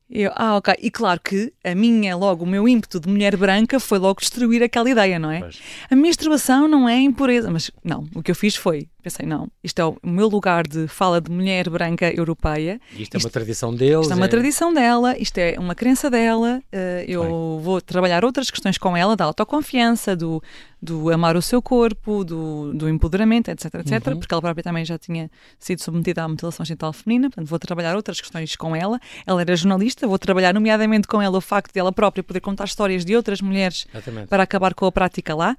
Eu, 0.08 0.30
ah, 0.36 0.56
ok. 0.56 0.74
E 0.80 0.90
claro 0.90 1.18
que 1.22 1.52
a 1.64 1.74
minha, 1.74 2.14
logo, 2.14 2.44
o 2.44 2.46
meu 2.46 2.68
ímpeto 2.68 3.00
de 3.00 3.08
mulher 3.08 3.36
branca 3.36 3.80
foi 3.80 3.98
logo 3.98 4.20
destruir 4.20 4.62
aquela 4.62 4.88
ideia, 4.88 5.18
não 5.18 5.30
é? 5.30 5.40
Pois. 5.40 5.58
A 5.90 5.96
menstruação 5.96 6.68
não 6.68 6.88
é 6.88 6.98
impureza. 7.00 7.50
Mas 7.50 7.70
não, 7.82 8.06
o 8.14 8.22
que 8.22 8.30
eu 8.30 8.34
fiz 8.34 8.54
foi, 8.54 8.86
pensei, 9.04 9.26
não, 9.26 9.48
isto 9.62 9.78
é 9.78 9.84
o 9.84 9.96
meu 10.02 10.28
lugar 10.28 10.66
de 10.66 10.88
fala 10.88 11.20
de 11.20 11.30
mulher 11.30 11.68
branca 11.68 12.10
europeia. 12.10 12.80
Isto 12.96 13.16
é 13.16 13.18
uma 13.18 13.30
tradição 13.30 13.74
deles. 13.74 14.02
Isto 14.02 14.12
é 14.12 14.16
uma 14.16 14.28
tradição 14.28 14.72
dela, 14.72 15.16
isto 15.18 15.38
é 15.38 15.56
uma 15.58 15.74
crença 15.74 16.10
dela. 16.10 16.62
eh, 16.72 17.04
eu 17.06 17.60
vou 17.62 17.80
trabalhar 17.80 18.24
outras 18.24 18.50
questões 18.50 18.78
com 18.78 18.96
ela, 18.96 19.14
da 19.14 19.24
autoconfiança, 19.26 20.16
do, 20.16 20.42
do 20.80 21.10
amar 21.10 21.36
o 21.36 21.42
seu 21.42 21.62
corpo, 21.62 22.24
do, 22.24 22.72
do 22.74 22.88
empoderamento, 22.88 23.48
etc, 23.50 23.74
etc. 23.74 24.06
Uhum. 24.06 24.18
Porque 24.18 24.32
ela 24.32 24.42
própria 24.42 24.62
também 24.62 24.84
já 24.84 24.98
tinha 24.98 25.30
sido 25.58 25.82
submetida 25.82 26.22
à 26.22 26.28
mutilação 26.28 26.64
genital 26.64 26.92
feminina, 26.92 27.28
portanto 27.28 27.48
vou 27.48 27.58
trabalhar 27.58 27.96
outras 27.96 28.20
questões 28.20 28.56
com 28.56 28.74
ela. 28.74 28.98
Ela 29.26 29.40
era 29.40 29.56
jornalista, 29.56 30.06
vou 30.06 30.18
trabalhar 30.18 30.54
nomeadamente 30.54 31.06
com 31.06 31.20
ela 31.20 31.36
o 31.36 31.40
facto 31.40 31.72
de 31.72 31.78
ela 31.78 31.92
própria 31.92 32.22
poder 32.22 32.40
contar 32.40 32.64
histórias 32.64 33.04
de 33.04 33.14
outras 33.14 33.40
mulheres 33.40 33.86
Exatamente. 33.92 34.28
para 34.28 34.42
acabar 34.42 34.74
com 34.74 34.86
a 34.86 34.92
prática 34.92 35.34
lá. 35.34 35.56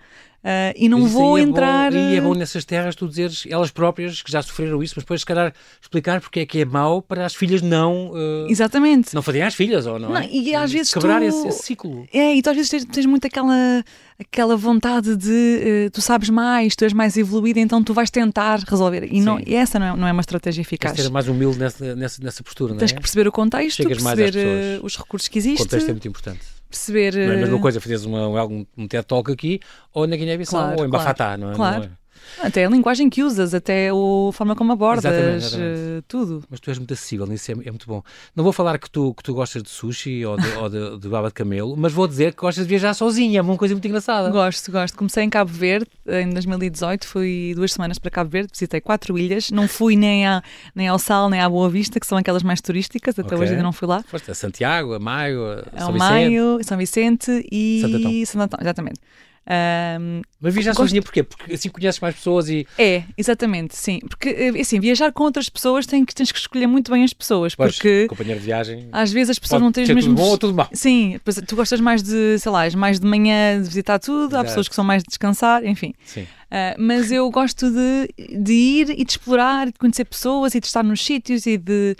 Eh, 0.47 0.73
e 0.77 0.87
não 0.87 1.07
vou 1.07 1.37
é 1.37 1.41
entrar. 1.41 1.91
Bom, 1.91 1.97
e 1.97 2.15
é 2.15 2.21
bom 2.21 2.35
nessas 2.35 2.63
terras 2.63 2.95
tu 2.95 3.07
dizeres 3.07 3.43
elas 3.49 3.71
próprias 3.71 4.21
que 4.21 4.31
já 4.31 4.41
sofreram 4.43 4.83
isso, 4.83 4.93
mas 4.95 5.03
depois, 5.03 5.21
se 5.21 5.25
calhar, 5.25 5.51
explicar 5.81 6.21
porque 6.21 6.41
é 6.41 6.45
que 6.45 6.59
é 6.61 6.65
mau 6.65 7.01
para 7.01 7.25
as 7.25 7.33
filhas 7.33 7.61
não. 7.63 8.11
eh, 8.15 8.47
Exatamente. 8.51 9.13
não 9.15 9.21
fazerem 9.23 9.47
às 9.47 9.55
filhas, 9.55 9.87
ou 9.87 9.97
não? 9.97 10.09
Não, 10.09 10.17
é? 10.17 10.29
e 10.31 10.53
às 10.53 10.71
vezes 10.71 10.93
Quebrar 10.93 11.19
tu- 11.19 11.25
esse, 11.27 11.47
esse 11.47 11.63
ciclo. 11.63 12.07
É, 12.13 12.35
e 12.35 12.41
tu 12.43 12.49
às 12.51 12.55
vezes 12.55 12.69
tens, 12.69 12.85
tens 12.85 13.05
muito 13.07 13.25
aquela, 13.25 13.83
aquela 14.19 14.55
vontade 14.55 15.15
de 15.15 15.59
eh, 15.85 15.89
tu 15.91 15.99
sabes 16.01 16.29
mais, 16.29 16.75
tu 16.75 16.83
és 16.83 16.93
mais 16.93 17.17
evoluída, 17.17 17.59
então 17.59 17.83
tu 17.83 17.93
vais 17.93 18.11
tentar 18.11 18.59
resolver. 18.67 19.07
E, 19.11 19.19
não, 19.21 19.39
e 19.39 19.55
essa 19.55 19.79
não 19.79 19.85
é, 19.87 19.97
não 19.97 20.07
é 20.07 20.11
uma 20.11 20.21
estratégia 20.21 20.61
Tens 20.63 20.67
eficaz. 20.67 20.95
de 20.95 21.01
ser 21.01 21.09
mais 21.09 21.27
humilde 21.27 21.57
nessa, 21.57 21.95
nessa, 21.95 22.23
nessa 22.23 22.43
postura, 22.43 22.69
não 22.73 22.77
é? 22.77 22.79
Tens 22.79 22.91
que 22.91 22.99
perceber 23.01 23.27
o 23.27 23.31
contexto, 23.31 23.77
Chegas 23.77 24.01
perceber 24.03 24.79
os 24.83 24.95
recursos 24.95 25.27
que 25.27 25.37
O 25.37 25.39
existem, 25.39 25.65
contexto 25.65 25.89
é 25.89 25.91
muito 25.91 26.07
importante. 26.07 26.54
Perceber. 26.69 27.13
Não 27.13 27.21
é 27.21 27.35
a 27.35 27.37
eh, 27.37 27.41
mesma 27.41 27.59
coisa 27.59 27.81
fazeres 27.81 28.05
uma, 28.05 28.45
um, 28.45 28.65
um 28.77 28.87
TED 28.87 29.05
Talk 29.05 29.31
aqui 29.31 29.59
ou 29.93 30.07
na 30.07 30.15
Guiné-Bissau 30.15 30.61
Claro, 30.61 30.79
ou 30.79 30.85
em 30.85 30.89
claro, 30.89 31.05
Bafatá, 31.05 31.37
não 31.37 31.51
é? 31.51 31.55
claro. 31.55 31.77
Não 31.79 31.85
é? 31.85 32.04
Até 32.41 32.65
a 32.65 32.69
linguagem 32.69 33.09
que 33.09 33.23
usas, 33.23 33.53
até 33.53 33.89
a 33.89 34.31
forma 34.33 34.55
como 34.55 34.71
abordas, 34.73 35.05
Exatamente, 35.05 35.45
exatamente. 35.45 35.79
eh, 35.79 36.01
tudo. 36.07 36.43
Mas 36.49 36.59
tu 36.59 36.69
és 36.69 36.77
muito 36.77 36.93
acessível, 36.93 37.31
isso 37.33 37.51
é, 37.51 37.53
é 37.53 37.71
muito 37.71 37.87
bom. 37.87 38.03
Não 38.35 38.43
vou 38.43 38.51
falar 38.53 38.77
que 38.77 38.89
tu, 38.89 39.13
que 39.13 39.23
tu 39.23 39.33
gostas 39.33 39.63
de 39.63 39.69
sushi 39.69 40.25
ou 40.25 40.37
de, 40.37 40.47
ou 40.53 40.69
de, 40.69 40.99
de 40.99 41.07
baba 41.07 41.27
de 41.29 41.33
camelo, 41.33 41.75
mas 41.77 41.93
vou 41.93 42.07
dizer 42.07 42.33
que 42.33 42.41
gostas 42.41 42.65
de 42.65 42.69
viajar 42.69 42.93
sozinha, 42.93 43.39
é 43.39 43.41
uma 43.41 43.57
coisa 43.57 43.73
muito 43.73 43.87
engraçada. 43.87 44.29
Gosto, 44.29 44.71
gosto. 44.71 44.97
Comecei 44.97 45.23
em 45.23 45.29
Cabo 45.29 45.51
Verde 45.51 45.87
em 46.07 46.29
2018, 46.29 47.07
fui 47.07 47.53
duas 47.55 47.71
semanas 47.73 47.97
para 47.99 48.11
Cabo 48.11 48.29
Verde, 48.29 48.49
visitei 48.53 48.81
quatro 48.81 49.17
ilhas, 49.17 49.51
não 49.51 49.67
fui 49.67 49.95
nem, 49.95 50.25
à, 50.27 50.41
nem 50.73 50.87
ao 50.87 50.99
Sal 50.99 51.29
nem 51.29 51.39
à 51.41 51.49
Boa 51.49 51.69
Vista, 51.69 51.99
que 51.99 52.07
são 52.07 52.17
aquelas 52.17 52.43
mais 52.43 52.61
turísticas, 52.61 53.17
até 53.17 53.27
Ok. 53.27 53.37
hoje 53.39 53.51
ainda 53.51 53.63
não 53.63 53.71
fui 53.73 53.87
lá. 53.87 54.03
Foste 54.07 54.31
a 54.31 54.35
Santiago, 54.35 54.93
a 54.93 54.99
Maio, 54.99 55.41
a 55.73 55.79
São 55.79 55.89
o 55.89 55.93
Vicente. 55.93 56.09
Maio, 56.11 56.59
São 56.63 56.77
Vicente 56.77 57.47
e 57.51 57.79
Santo 57.81 57.97
Antão. 57.97 58.25
Santo 58.25 58.41
Antão, 58.43 58.59
exatamente. 58.61 58.99
Um, 59.47 60.21
Mas 60.41 60.55
viajar 60.55 60.71
gosto... 60.71 60.81
sozinha 60.81 61.01
porquê? 61.03 61.21
Porque 61.21 61.53
assim 61.53 61.69
conheces 61.69 61.99
mais 61.99 62.15
pessoas 62.15 62.49
e. 62.49 62.67
É, 62.77 63.03
exatamente, 63.15 63.75
sim. 63.75 63.99
Porque 63.99 64.29
eh, 64.29 64.59
assim, 64.59 64.79
viajar 64.79 65.11
com 65.11 65.23
outras 65.23 65.49
pessoas 65.49 65.85
tem 65.85 66.03
que, 66.03 66.15
tens 66.15 66.31
que 66.31 66.39
escolher 66.39 66.65
muito 66.65 66.91
bem 66.91 67.03
as 67.03 67.13
pessoas. 67.13 67.53
Pois, 67.53 67.75
porque 67.75 68.07
companheiro 68.07 68.39
de 68.39 68.45
viagem. 68.45 68.89
Às 68.91 69.11
vezes 69.11 69.31
as 69.31 69.39
pessoas 69.39 69.61
não 69.61 69.71
têm 69.71 69.83
os 69.83 69.89
mesmos. 69.89 70.05
Tudo 70.05 70.15
bom 70.15 70.29
ou 70.29 70.37
tudo 70.37 70.53
mal. 70.55 70.67
Sim, 70.73 71.19
tu 71.47 71.55
gostas 71.55 71.79
mais 71.79 72.01
de, 72.01 72.39
sei 72.39 72.51
lá, 72.51 72.63
mais 72.75 72.99
de 72.99 73.05
manhã 73.05 73.61
de 73.61 73.67
visitar 73.67 73.99
tudo, 73.99 74.31
Exato. 74.31 74.37
há 74.37 74.43
pessoas 74.45 74.67
que 74.67 74.73
são 74.73 74.83
mais 74.83 75.03
de 75.03 75.09
descansar, 75.09 75.63
enfim. 75.63 75.93
Sim. 76.03 76.23
Uh, 76.23 76.75
mas 76.79 77.11
eu 77.11 77.29
gosto 77.29 77.69
de, 77.69 78.39
de 78.39 78.53
ir 78.53 78.89
e 78.91 79.05
de 79.05 79.11
explorar, 79.11 79.67
de 79.67 79.73
conhecer 79.73 80.05
pessoas 80.05 80.55
e 80.55 80.59
de 80.59 80.65
estar 80.65 80.83
nos 80.83 81.03
sítios 81.03 81.45
e 81.45 81.57
de 81.57 81.95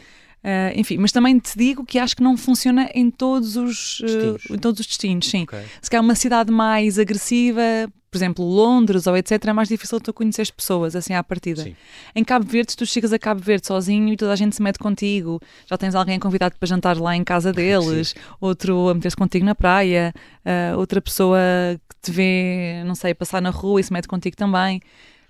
Uh, 0.46 0.80
enfim, 0.80 1.00
mas 1.00 1.12
também 1.12 1.40
te 1.40 1.58
digo 1.58 1.84
que 1.84 1.98
acho 1.98 2.16
que 2.16 2.22
não 2.22 2.38
funciona 2.38 2.88
em 2.94 3.10
todos 3.10 3.58
os 3.58 3.98
destinos, 4.00 4.46
uh, 4.46 4.54
em 4.54 4.58
todos 4.60 4.80
os 4.80 4.86
destinos 4.86 5.28
sim. 5.28 5.42
Okay. 5.42 5.64
Se 5.82 5.90
calhar 5.90 6.04
uma 6.04 6.14
cidade 6.14 6.52
mais 6.52 7.00
agressiva, 7.00 7.64
por 8.12 8.18
exemplo, 8.20 8.46
Londres 8.46 9.08
ou 9.08 9.18
etc., 9.18 9.44
é 9.44 9.54
mais 9.54 9.68
difícil 9.68 10.00
tu 10.00 10.14
conhecer 10.14 10.52
pessoas 10.52 10.96
assim 10.96 11.16
à 11.16 11.24
partida. 11.24 11.64
Sim. 11.64 11.76
Em 12.16 12.24
Cabo 12.24 12.46
Verde, 12.46 12.78
tu 12.78 12.86
chegas 12.86 13.12
a 13.12 13.18
Cabo 13.18 13.42
Verde 13.42 13.66
sozinho 13.66 14.14
e 14.14 14.16
toda 14.16 14.34
a 14.34 14.36
gente 14.36 14.56
se 14.56 14.62
mete 14.62 14.78
contigo. 14.78 15.42
Já 15.66 15.80
tens 15.80 15.96
alguém 15.96 16.20
convidado 16.20 16.56
para 16.60 16.68
jantar 16.68 16.96
lá 16.96 17.16
em 17.16 17.24
casa 17.24 17.50
deles, 17.52 18.10
Sim. 18.10 18.20
outro 18.40 18.90
a 18.90 18.94
meter-se 18.94 19.18
contigo 19.18 19.44
na 19.44 19.56
praia, 19.56 20.14
uh, 20.46 20.78
outra 20.78 21.02
pessoa 21.02 21.40
que 21.90 21.96
te 22.04 22.12
vê, 22.12 22.84
não 22.86 22.94
sei, 22.94 23.16
passar 23.16 23.42
na 23.42 23.50
rua 23.50 23.82
e 23.82 23.84
se 23.84 23.92
mete 23.92 24.08
contigo 24.08 24.38
também 24.38 24.80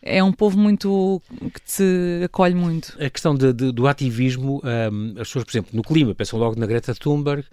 é 0.05 0.23
um 0.23 0.31
povo 0.31 0.57
muito 0.57 1.19
que 1.51 1.61
te 1.61 2.23
acolhe 2.23 2.53
muito. 2.53 2.95
A 2.99 3.09
questão 3.09 3.35
de, 3.35 3.51
de, 3.51 3.71
do 3.71 3.87
ativismo, 3.87 4.61
um, 4.63 5.11
as 5.13 5.27
pessoas, 5.27 5.43
por 5.43 5.51
exemplo, 5.51 5.71
no 5.73 5.81
clima, 5.81 6.13
pensam 6.13 6.37
logo 6.37 6.57
na 6.57 6.67
Greta 6.67 6.93
Thunberg, 6.93 7.43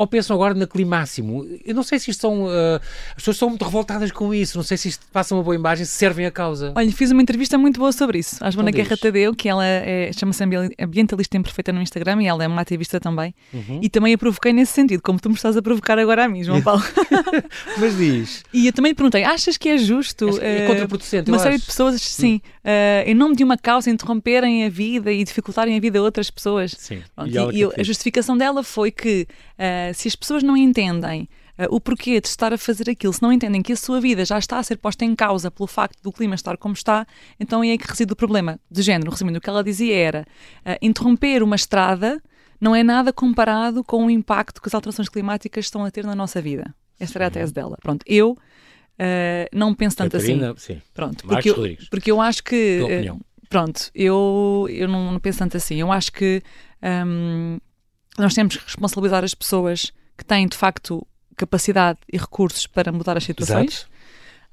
ou 0.00 0.06
pensam 0.06 0.34
agora 0.34 0.54
na 0.54 0.66
Climáximo? 0.66 1.46
Eu 1.62 1.74
não 1.74 1.82
sei 1.82 1.98
se 1.98 2.10
isto 2.10 2.22
são. 2.22 2.44
Uh, 2.44 2.80
as 3.10 3.16
pessoas 3.16 3.36
estão 3.36 3.50
muito 3.50 3.62
revoltadas 3.62 4.10
com 4.10 4.32
isso, 4.32 4.56
não 4.56 4.64
sei 4.64 4.78
se 4.78 4.88
isto 4.88 5.04
passa 5.12 5.34
uma 5.34 5.42
boa 5.42 5.54
imagem, 5.54 5.84
se 5.84 5.92
servem 5.92 6.24
a 6.24 6.30
causa. 6.30 6.72
Olha, 6.74 6.90
fiz 6.90 7.10
uma 7.10 7.20
entrevista 7.20 7.58
muito 7.58 7.78
boa 7.78 7.92
sobre 7.92 8.18
isso 8.18 8.42
à 8.42 8.50
Joana 8.50 8.70
Guerra 8.70 8.96
Tadeu, 8.96 9.34
que 9.34 9.46
ela 9.46 9.62
é, 9.62 10.10
chama-se 10.14 10.42
Ambientalista 10.42 11.36
Imperfeita 11.36 11.70
no 11.70 11.82
Instagram 11.82 12.22
e 12.22 12.26
ela 12.26 12.42
é 12.42 12.48
uma 12.48 12.62
ativista 12.62 12.98
também. 12.98 13.34
Uhum. 13.52 13.80
E 13.82 13.90
também 13.90 14.14
a 14.14 14.18
provoquei 14.18 14.54
nesse 14.54 14.72
sentido, 14.72 15.02
como 15.02 15.20
tu 15.20 15.28
me 15.28 15.34
estás 15.34 15.54
a 15.54 15.60
provocar 15.60 15.98
agora 15.98 16.24
a 16.24 16.28
mim, 16.30 16.42
João 16.44 16.62
Paulo. 16.64 16.82
Mas 17.76 17.98
diz. 17.98 18.42
E 18.54 18.68
eu 18.68 18.72
também 18.72 18.92
lhe 18.92 18.96
perguntei: 18.96 19.22
achas 19.22 19.58
que 19.58 19.68
é 19.68 19.76
justo 19.76 20.30
é, 20.40 20.64
é 20.64 20.66
contraproducente, 20.66 21.30
uma 21.30 21.38
série 21.38 21.56
acho. 21.56 21.64
de 21.64 21.66
pessoas, 21.66 22.00
sim, 22.00 22.40
uh, 22.64 23.08
em 23.08 23.14
nome 23.14 23.36
de 23.36 23.44
uma 23.44 23.56
causa, 23.56 23.90
interromperem 23.90 24.64
a 24.64 24.68
vida 24.68 25.12
e 25.12 25.24
dificultarem 25.24 25.76
a 25.76 25.80
vida 25.80 25.98
a 25.98 26.02
outras 26.02 26.30
pessoas? 26.30 26.74
Sim. 26.76 27.02
Pronto, 27.14 27.30
e, 27.30 27.62
e, 27.62 27.64
e 27.64 27.80
a 27.80 27.82
justificação 27.82 28.36
dela 28.36 28.62
foi 28.62 28.90
que 28.90 29.26
uh, 29.54 29.94
se 29.94 30.08
as 30.08 30.16
pessoas 30.16 30.42
não 30.42 30.56
entendem 30.56 31.28
uh, 31.58 31.74
o 31.74 31.80
porquê 31.80 32.20
de 32.20 32.28
estar 32.28 32.52
a 32.52 32.58
fazer 32.58 32.88
aquilo, 32.90 33.12
se 33.12 33.22
não 33.22 33.32
entendem 33.32 33.62
que 33.62 33.72
a 33.72 33.76
sua 33.76 34.00
vida 34.00 34.24
já 34.24 34.38
está 34.38 34.58
a 34.58 34.62
ser 34.62 34.76
posta 34.76 35.04
em 35.04 35.14
causa 35.14 35.50
pelo 35.50 35.66
facto 35.66 36.02
do 36.02 36.12
clima 36.12 36.34
estar 36.34 36.56
como 36.56 36.74
está, 36.74 37.06
então 37.38 37.62
é 37.62 37.70
aí 37.70 37.78
que 37.78 37.88
reside 37.88 38.12
o 38.12 38.16
problema. 38.16 38.58
De 38.70 38.82
género, 38.82 39.10
resumindo, 39.10 39.38
o 39.38 39.40
que 39.40 39.50
ela 39.50 39.64
dizia 39.64 39.96
era 39.96 40.26
uh, 40.66 40.76
interromper 40.82 41.42
uma 41.42 41.56
estrada 41.56 42.22
não 42.60 42.76
é 42.76 42.82
nada 42.82 43.12
comparado 43.12 43.82
com 43.82 44.04
o 44.04 44.10
impacto 44.10 44.60
que 44.60 44.68
as 44.68 44.74
alterações 44.74 45.08
climáticas 45.08 45.64
estão 45.64 45.84
a 45.84 45.90
ter 45.90 46.04
na 46.04 46.14
nossa 46.14 46.42
vida. 46.42 46.74
Esta 46.98 47.18
era 47.18 47.28
a 47.28 47.30
tese 47.30 47.52
dela. 47.52 47.78
Pronto, 47.80 48.04
eu 48.06 48.36
Uh, 49.00 49.48
não 49.50 49.74
penso 49.74 49.96
tanto 49.96 50.12
Catarina, 50.12 50.52
assim. 50.52 50.74
Sim. 50.74 50.82
Pronto, 50.92 51.26
porque 51.26 51.48
eu, 51.48 51.56
porque 51.90 52.10
eu 52.10 52.20
acho 52.20 52.44
que. 52.44 52.80
Uh, 52.82 53.18
pronto, 53.48 53.90
eu, 53.94 54.66
eu 54.68 54.86
não, 54.86 55.12
não, 55.12 55.18
penso 55.18 55.38
tanto 55.38 55.56
assim. 55.56 55.76
Eu 55.76 55.90
acho 55.90 56.12
que 56.12 56.42
um, 57.06 57.58
nós 58.18 58.34
temos 58.34 58.58
que 58.58 58.64
responsabilizar 58.64 59.24
as 59.24 59.34
pessoas 59.34 59.90
que 60.18 60.24
têm 60.24 60.46
de 60.46 60.54
facto 60.54 61.06
capacidade 61.34 61.98
e 62.12 62.18
recursos 62.18 62.66
para 62.66 62.92
mudar 62.92 63.16
as 63.16 63.24
situações. 63.24 63.86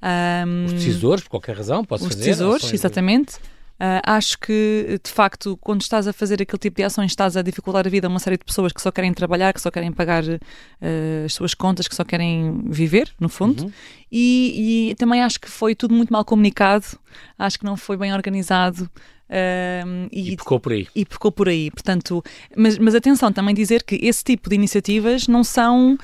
Um, 0.01 0.65
os 0.65 0.73
decisores, 0.73 1.23
por 1.25 1.31
qualquer 1.31 1.57
razão, 1.57 1.83
posso 1.83 2.05
os 2.05 2.13
fazer. 2.13 2.21
Os 2.21 2.25
decisores, 2.25 2.73
exatamente. 2.73 3.35
Uh, 3.79 4.01
acho 4.03 4.39
que, 4.39 4.99
de 5.03 5.11
facto, 5.11 5.55
quando 5.57 5.81
estás 5.81 6.07
a 6.07 6.13
fazer 6.13 6.41
aquele 6.41 6.57
tipo 6.57 6.77
de 6.77 6.83
ações, 6.83 7.11
estás 7.11 7.37
a 7.37 7.43
dificultar 7.43 7.85
a 7.85 7.89
vida 7.89 8.07
a 8.07 8.09
uma 8.09 8.17
série 8.17 8.35
de 8.35 8.43
pessoas 8.43 8.73
que 8.73 8.81
só 8.81 8.91
querem 8.91 9.13
trabalhar, 9.13 9.53
que 9.53 9.61
só 9.61 9.69
querem 9.69 9.91
pagar 9.91 10.23
uh, 10.23 11.25
as 11.25 11.33
suas 11.33 11.53
contas, 11.53 11.87
que 11.87 11.93
só 11.93 12.03
querem 12.03 12.59
viver, 12.65 13.13
no 13.19 13.29
fundo. 13.29 13.65
Uhum. 13.65 13.71
E, 14.11 14.89
e, 14.89 14.95
também 14.95 15.21
acho 15.21 15.39
que 15.39 15.47
foi 15.47 15.75
tudo 15.75 15.93
muito 15.93 16.11
mal 16.11 16.25
comunicado, 16.25 16.85
acho 17.37 17.59
que 17.59 17.65
não 17.65 17.77
foi 17.77 17.97
bem 17.97 18.11
organizado. 18.15 18.89
Uh, 19.29 20.07
e, 20.11 20.31
e 20.31 20.37
por 20.37 20.71
aí. 20.71 20.87
E 20.95 21.05
pecou 21.05 21.31
por 21.31 21.47
aí. 21.47 21.69
Portanto, 21.69 22.23
mas, 22.55 22.79
mas 22.79 22.95
atenção, 22.95 23.31
também 23.31 23.53
dizer 23.53 23.83
que 23.83 23.95
esse 24.01 24.23
tipo 24.23 24.49
de 24.49 24.55
iniciativas 24.55 25.27
não 25.27 25.43
são 25.43 25.97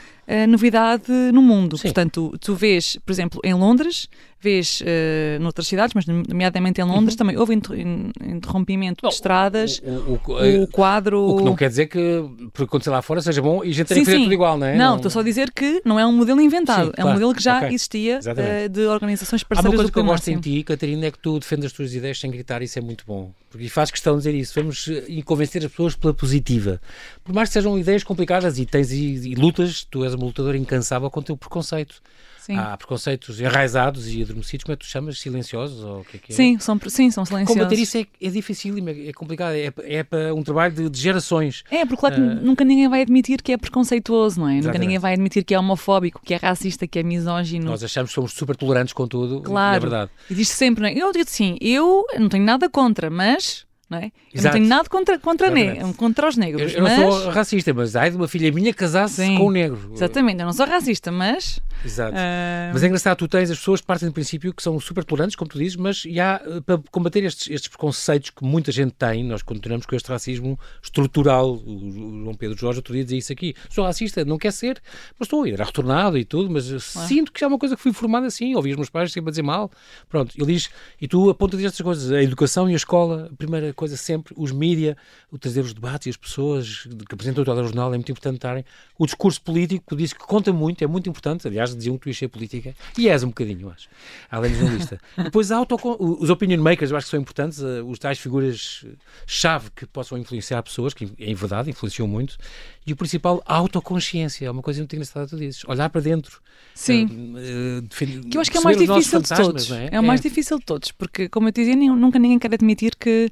novidade 0.48 1.12
no 1.34 1.42
mundo. 1.42 1.78
Sim. 1.78 1.84
Portanto, 1.90 2.34
tu 2.40 2.56
vês, 2.56 2.98
por 3.06 3.12
exemplo, 3.12 3.42
em 3.44 3.54
Londres, 3.54 4.08
vês 4.44 4.82
uh, 4.82 5.42
noutras 5.42 5.68
cidades, 5.68 5.94
mas 5.94 6.06
nomeadamente 6.06 6.82
em 6.82 6.84
Londres, 6.84 7.14
uhum. 7.14 7.18
também 7.18 7.38
houve 7.38 7.54
interrompimento 7.54 9.08
de 9.08 9.14
estradas, 9.14 9.82
o, 9.84 9.90
o, 9.90 10.22
o, 10.28 10.64
o, 10.64 10.68
quadro... 10.68 11.20
O 11.20 11.38
que 11.38 11.44
não 11.44 11.56
quer 11.56 11.70
dizer 11.70 11.88
que, 11.88 12.24
por 12.54 12.64
acontecer 12.64 12.90
lá 12.90 13.02
fora, 13.02 13.22
seja 13.22 13.42
bom 13.42 13.64
e 13.64 13.70
a 13.70 13.74
gente 13.74 13.88
tem 13.88 14.00
que 14.00 14.06
fazer 14.06 14.20
tudo 14.20 14.34
igual, 14.34 14.58
não 14.58 14.68
é? 14.68 14.76
Não, 14.76 14.98
estou 14.98 15.10
só 15.10 15.22
a 15.22 15.24
dizer 15.24 15.52
que 15.52 15.82
não 15.86 16.00
é 16.00 16.06
um 16.06 16.12
modelo 16.12 16.42
inventado, 16.42 16.88
sim, 16.88 16.92
é 16.92 17.02
claro. 17.02 17.10
um 17.10 17.14
modelo 17.14 17.34
que 17.34 17.42
já 17.42 17.58
okay. 17.58 17.70
existia 17.70 18.20
uh, 18.20 18.70
de 18.70 18.86
organizações 18.86 19.44
parceiras 19.44 19.66
Há 19.66 19.70
uma 19.70 19.76
coisa 19.78 19.92
que 19.92 20.00
eu 20.00 20.04
gosto 20.04 20.28
em 20.28 20.40
ti, 20.40 20.64
Catarina, 20.64 21.06
é 21.06 21.12
que 21.12 21.20
tu 21.20 21.40
defendes 21.40 21.68
as 21.68 21.72
tuas 21.72 21.94
ideias 21.94 22.20
sem 22.20 22.30
gritar, 22.30 22.62
isso 22.62 22.78
é 22.78 22.82
muito 22.82 23.06
bom. 23.08 23.32
Porque 23.50 23.70
faz 23.70 23.92
questão 23.92 24.14
de 24.14 24.20
dizer 24.20 24.36
isso, 24.36 24.54
vamos 24.56 24.90
convencer 25.26 25.64
as 25.64 25.72
pessoas 25.72 25.96
pela 25.96 26.14
positiva. 26.14 26.82
Por 27.24 27.34
mais 27.34 27.50
que 27.50 27.54
sejam 27.54 27.78
ideias 27.78 28.04
complicadas 28.04 28.58
e 28.58 28.66
tens 28.66 28.92
e, 28.92 29.32
e 29.32 29.36
lutas, 29.36 29.86
tu 29.90 30.04
és 30.04 30.14
uma 30.14 30.26
lutadora 30.26 30.58
incansável 30.58 31.10
contra 31.10 31.34
o 31.34 31.38
preconceito. 31.38 32.02
Sim. 32.44 32.58
Há 32.58 32.76
preconceitos 32.76 33.40
enraizados 33.40 34.14
e 34.14 34.22
adormecidos, 34.22 34.66
como 34.66 34.74
é 34.74 34.76
que 34.76 34.86
tu 34.86 34.90
chamas? 34.90 35.18
Silenciosos? 35.18 35.82
Ou 35.82 36.02
o 36.02 36.04
que 36.04 36.18
é 36.18 36.20
que 36.20 36.34
é? 36.34 36.36
Sim, 36.36 36.60
são, 36.60 36.78
sim, 36.88 37.10
são 37.10 37.24
silenciosos. 37.24 37.56
Combater 37.56 37.82
isso 37.82 37.98
é, 37.98 38.06
é 38.22 38.30
difícil, 38.30 38.76
é 38.86 39.14
complicado, 39.14 39.54
é, 39.54 39.72
é 39.86 40.04
para 40.04 40.36
um 40.36 40.44
trabalho 40.44 40.76
de, 40.76 40.90
de 40.90 41.00
gerações. 41.00 41.64
É, 41.72 41.86
porque 41.86 42.02
claro 42.02 42.16
que 42.16 42.22
uh... 42.22 42.36
nunca 42.42 42.66
ninguém 42.66 42.90
vai 42.90 43.02
admitir 43.02 43.42
que 43.42 43.54
é 43.54 43.58
preconceituoso, 43.58 44.42
não 44.42 44.50
é? 44.50 44.58
Exatamente. 44.58 44.68
Nunca 44.68 44.80
ninguém 44.80 45.00
vai 45.00 45.14
admitir 45.14 45.46
que 45.46 45.54
é 45.54 45.60
homofóbico, 45.60 46.20
que 46.22 46.34
é 46.34 46.38
racista, 46.38 46.86
que 46.86 47.00
é 47.00 47.04
misógino. 47.04 47.64
Nós 47.64 47.82
achamos 47.82 48.12
que 48.12 48.16
somos 48.16 48.34
super 48.34 48.58
tolerantes 48.58 48.92
com 48.92 49.08
tudo, 49.08 49.40
claro. 49.40 49.78
é 49.78 49.80
verdade. 49.80 50.12
E 50.30 50.36
diz 50.36 50.50
sempre, 50.50 50.82
não 50.82 50.90
é? 50.90 50.94
Eu 50.94 51.14
digo 51.14 51.24
assim, 51.24 51.58
eu 51.62 52.06
não 52.20 52.28
tenho 52.28 52.44
nada 52.44 52.70
contra, 52.70 53.10
mas 53.10 53.66
não 53.94 54.00
é? 54.00 54.12
Eu 54.34 54.42
não 54.42 54.52
tenho 54.52 54.66
nada 54.66 54.90
contra, 54.90 55.20
contra, 55.20 55.50
ne 55.50 55.94
contra 55.94 56.28
os 56.28 56.36
negros. 56.36 56.74
Eu, 56.74 56.80
eu 56.80 56.84
mas... 56.84 57.00
não 57.00 57.12
sou 57.12 57.30
racista, 57.30 57.74
mas 57.74 57.96
ai 57.96 58.10
de 58.10 58.18
uma 58.18 58.28
filha 58.28 58.52
minha 58.52 58.74
casar-se 58.74 59.26
com 59.38 59.48
um 59.48 59.52
negro. 59.52 59.92
Exatamente, 59.94 60.40
eu 60.40 60.46
não 60.46 60.54
sou 60.54 60.66
racista, 60.66 61.12
mas. 61.12 61.60
Exato. 61.86 62.14
Uh... 62.14 62.74
Mas 62.74 62.84
é 62.84 62.88
engraçado, 62.88 63.18
tu 63.18 63.28
tens 63.28 63.52
as 63.52 63.58
pessoas 63.58 63.82
que 63.82 63.88
partem 63.88 64.10
do 64.10 64.14
princípio 64.14 64.54
que 64.54 64.64
são 64.64 64.80
super 64.80 65.04
tolerantes, 65.04 65.36
como 65.36 65.50
tu 65.50 65.58
dizes, 65.58 65.76
mas 65.76 66.04
e 66.06 66.20
há, 66.20 66.42
eh, 66.46 66.62
para 66.62 66.80
combater 66.92 67.24
estes, 67.24 67.50
estes 67.50 67.68
preconceitos 67.68 68.30
que 68.32 68.44
muita 68.44 68.72
gente 68.72 68.94
tem, 68.94 69.24
nós 69.24 69.42
continuamos 69.42 69.86
com 69.86 69.96
este 69.96 70.10
racismo 70.10 70.60
estrutural. 70.82 71.54
O 71.54 72.24
João 72.24 72.34
Pedro 72.34 72.58
Jorge 72.58 72.80
outro 72.80 72.94
dia 72.94 73.04
dizia 73.04 73.20
isso 73.20 73.32
aqui. 73.32 73.54
Sou 73.70 73.86
racista, 73.86 74.26
não 74.26 74.38
quer 74.38 74.52
ser, 74.52 74.82
mas 75.20 75.28
estou, 75.28 75.46
era 75.46 75.64
retornado 75.64 76.18
e 76.18 76.26
tudo, 76.26 76.50
mas 76.50 76.66
sinto 77.08 77.32
que 77.32 77.44
é 77.44 77.48
uma 77.48 77.60
coisa 77.60 77.76
que 77.76 77.82
fui 77.82 77.94
formado 77.94 78.26
assim, 78.26 78.56
ouvi 78.56 78.72
os 78.72 78.78
meus 78.78 78.90
pais 78.90 79.12
sempre 79.12 79.30
a 79.30 79.32
dizer 79.32 79.44
mal. 79.44 79.70
Pronto, 80.10 80.34
ele 80.38 80.54
diz, 80.54 80.70
e 81.00 81.08
tu 81.08 81.30
apontas 81.30 81.64
estas 81.64 81.82
coisas, 81.82 82.12
a 82.12 82.22
educação 82.24 82.70
e 82.70 82.74
a 82.74 82.76
escola, 82.76 83.30
a 83.32 83.36
primeira 83.36 83.74
coisa 83.74 83.83
sempre, 83.88 84.34
os 84.38 84.52
mídia, 84.52 84.98
o 85.32 85.38
trazer 85.38 85.62
os 85.62 85.74
debates 85.74 86.08
e 86.08 86.10
as 86.10 86.18
pessoas 86.18 86.88
que 87.08 87.14
apresentam 87.14 87.42
o 87.44 87.46
telejornal 87.46 87.94
é 87.94 87.98
muito 87.98 88.12
importante 88.12 88.36
estarem. 88.36 88.66
O 88.98 89.06
discurso 89.06 89.42
político 89.42 89.96
diz 89.96 90.14
que 90.14 90.20
conta 90.20 90.52
muito, 90.54 90.84
é 90.84 90.88
muito 90.88 91.10
importante. 91.10 91.48
Aliás, 91.48 91.76
diziam 91.76 91.98
que 91.98 92.04
tu 92.04 92.10
ias 92.10 92.18
ser 92.18 92.28
política 92.28 92.74
e 92.98 93.10
és 93.10 93.24
um 93.24 93.28
bocadinho, 93.28 93.70
acho, 93.70 93.88
além 94.30 94.52
de 94.52 94.60
jornalista. 94.60 95.00
Depois, 95.18 95.52
auto, 95.52 95.78
os 96.00 96.30
opinion 96.30 96.62
makers, 96.62 96.92
eu 96.92 96.98
acho 96.98 97.08
que 97.08 97.12
são 97.12 97.20
importantes, 97.20 97.62
eh, 97.62 97.82
os 97.82 98.00
tais 98.00 98.20
figuras-chave 98.20 99.70
que 99.76 99.86
possam 99.86 100.18
influenciar 100.18 100.62
pessoas, 100.64 100.94
que 100.94 101.12
em 101.18 101.34
verdade 101.34 101.70
influenciam 101.70 102.08
muito. 102.08 102.38
E 102.86 102.94
o 102.94 102.96
principal, 102.96 103.42
a 103.46 103.56
autoconsciência. 103.56 104.46
É 104.46 104.52
uma 104.52 104.62
coisa 104.62 104.80
muito 104.80 104.94
engraçada, 104.94 105.28
tu 105.28 105.38
dizes. 105.38 105.64
Olhar 105.66 105.90
para 105.90 106.02
dentro. 106.02 106.42
Sim. 106.76 107.06
Uh, 107.06 107.80
uh, 107.80 108.30
que 108.30 108.38
eu 108.38 108.42
acho 108.42 108.52
que 108.52 108.58
é 108.58 108.60
o 108.60 108.64
mais 108.64 108.78
difícil 108.78 109.22
de 109.22 109.30
todos. 109.30 109.72
É? 109.72 109.90
é? 109.92 110.00
o 110.00 110.04
mais 110.04 110.20
é. 110.20 110.24
difícil 110.24 110.60
de 110.60 110.66
todos, 110.66 110.92
porque, 110.92 111.30
como 111.30 111.48
eu 111.48 111.52
te 111.52 111.62
dizia, 111.62 111.76
nunca 111.76 112.20
ninguém 112.20 112.40
quer 112.40 112.54
admitir 112.54 112.96
que 112.96 113.30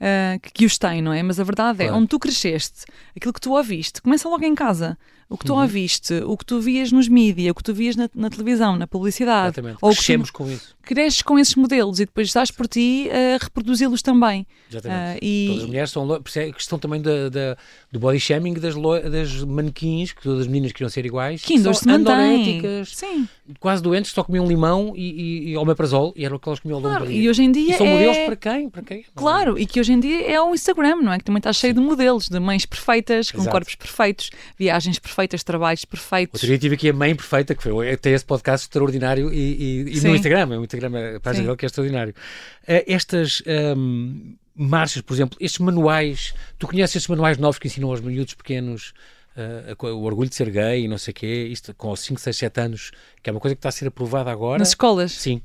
uh, 0.00 0.40
que, 0.40 0.52
que, 0.52 0.66
os 0.66 0.78
tem, 0.78 1.02
não 1.02 1.12
é? 1.12 1.22
Mas 1.22 1.38
a 1.38 1.44
verdade 1.44 1.82
é, 1.82 1.86
claro. 1.86 1.98
onde 1.98 2.08
tu 2.08 2.18
cresceste, 2.18 2.84
aquilo 3.16 3.32
que 3.32 3.40
tu 3.40 3.52
ouviste, 3.52 4.00
começa 4.02 4.28
logo 4.28 4.44
em 4.44 4.54
casa 4.54 4.98
o 5.30 5.38
que 5.38 5.44
tu 5.44 5.54
uhum. 5.54 5.62
ouviste, 5.62 6.12
o 6.26 6.36
que 6.36 6.44
tu 6.44 6.60
vias 6.60 6.90
nos 6.90 7.06
mídias, 7.06 7.52
o 7.52 7.54
que 7.54 7.62
tu 7.62 7.72
vias 7.72 7.94
na, 7.94 8.10
na 8.12 8.28
televisão, 8.28 8.76
na 8.76 8.88
publicidade. 8.88 9.54
Exatamente. 9.54 9.78
Ou 9.80 9.92
Crescemos 9.92 10.28
tu, 10.28 10.32
com 10.32 10.50
isso. 10.50 10.74
Cresces 10.82 11.22
com 11.22 11.38
esses 11.38 11.54
modelos 11.54 12.00
e 12.00 12.04
depois 12.04 12.26
estás 12.26 12.50
por 12.50 12.66
ti 12.66 13.08
a 13.08 13.38
reproduzi-los 13.40 14.02
também. 14.02 14.44
Exatamente. 14.68 15.18
Uh, 15.18 15.24
e... 15.24 15.46
Todas 15.46 15.62
as 15.62 15.68
mulheres 15.68 15.90
são. 15.92 16.20
Isso 16.26 16.38
é 16.40 16.44
a 16.46 16.52
questão 16.52 16.78
também 16.80 17.00
da, 17.00 17.28
da, 17.28 17.56
do 17.92 18.00
body 18.00 18.18
shaming 18.18 18.54
das, 18.54 18.74
das 18.74 19.44
manequins, 19.44 20.12
que 20.12 20.20
todas 20.20 20.40
as 20.40 20.46
meninas 20.48 20.72
queriam 20.72 20.90
ser 20.90 21.06
iguais. 21.06 21.42
Que 21.42 21.54
ainda 21.54 21.72
se 21.74 21.86
mantém. 21.86 22.84
Sim. 22.86 23.28
Quase 23.60 23.80
doentes, 23.84 24.10
só 24.10 24.24
comiam 24.24 24.48
limão 24.48 24.94
e, 24.96 25.10
e, 25.10 25.50
e 25.50 25.56
omeprazol 25.56 26.12
e 26.16 26.24
era 26.24 26.34
o 26.34 26.40
que 26.40 26.48
elas 26.48 26.58
comiam 26.58 26.78
ao 26.78 26.82
longo 26.82 26.94
claro, 26.94 27.06
do 27.06 27.12
dia. 27.12 27.22
E 27.22 27.28
hoje 27.28 27.42
em 27.44 27.52
dia. 27.52 27.74
E 27.74 27.78
são 27.78 27.86
é... 27.86 27.92
modelos 27.92 28.18
para 28.18 28.36
quem? 28.36 28.68
Para 28.68 28.82
quem? 28.82 29.04
Claro, 29.14 29.56
e 29.56 29.66
que 29.66 29.78
hoje 29.78 29.92
em 29.92 30.00
dia 30.00 30.26
é 30.28 30.40
o 30.40 30.52
Instagram, 30.52 30.96
não 30.96 31.12
é? 31.12 31.18
Que 31.18 31.24
também 31.24 31.38
está 31.38 31.52
cheio 31.52 31.72
Sim. 31.72 31.80
de 31.80 31.86
modelos, 31.86 32.28
de 32.28 32.40
mães 32.40 32.66
perfeitas, 32.66 33.30
com 33.30 33.38
Exato. 33.38 33.52
corpos 33.52 33.76
perfeitos, 33.76 34.30
viagens 34.58 34.98
perfeitas 34.98 35.19
perfeitas, 35.20 35.42
trabalhos 35.42 35.84
perfeitos. 35.84 36.34
Outro 36.34 36.48
dia 36.48 36.58
tive 36.58 36.74
aqui 36.74 36.88
a 36.88 36.92
mãe 36.92 37.14
perfeita, 37.14 37.54
que 37.54 37.62
foi, 37.62 37.96
tem 37.96 38.12
esse 38.12 38.24
podcast 38.24 38.66
extraordinário 38.66 39.32
e, 39.32 39.86
e, 39.88 39.98
e 39.98 40.00
no 40.00 40.14
Instagram, 40.14 40.60
o 40.60 40.64
Instagram, 40.64 41.16
a 41.16 41.20
página 41.20 41.46
dele 41.46 41.56
que 41.56 41.64
é 41.64 41.68
extraordinário. 41.68 42.14
Uh, 42.62 42.84
estas 42.86 43.42
um, 43.76 44.36
marchas, 44.54 45.02
por 45.02 45.14
exemplo, 45.14 45.36
estes 45.40 45.58
manuais, 45.58 46.34
tu 46.58 46.66
conheces 46.66 46.96
estes 46.96 47.08
manuais 47.08 47.38
novos 47.38 47.58
que 47.58 47.68
ensinam 47.68 47.90
aos 47.90 48.00
miúdos 48.00 48.34
pequenos 48.34 48.92
uh, 49.36 49.86
o 49.86 50.02
orgulho 50.04 50.28
de 50.28 50.34
ser 50.34 50.50
gay 50.50 50.84
e 50.84 50.88
não 50.88 50.98
sei 50.98 51.12
o 51.12 51.14
quê, 51.14 51.48
isto 51.50 51.74
com 51.74 51.94
5, 51.94 52.20
6, 52.20 52.36
7 52.36 52.60
anos, 52.60 52.90
que 53.22 53.28
é 53.28 53.32
uma 53.32 53.40
coisa 53.40 53.54
que 53.54 53.58
está 53.58 53.68
a 53.68 53.72
ser 53.72 53.88
aprovada 53.88 54.30
agora. 54.30 54.58
Nas 54.58 54.68
escolas? 54.68 55.12
Sim. 55.12 55.42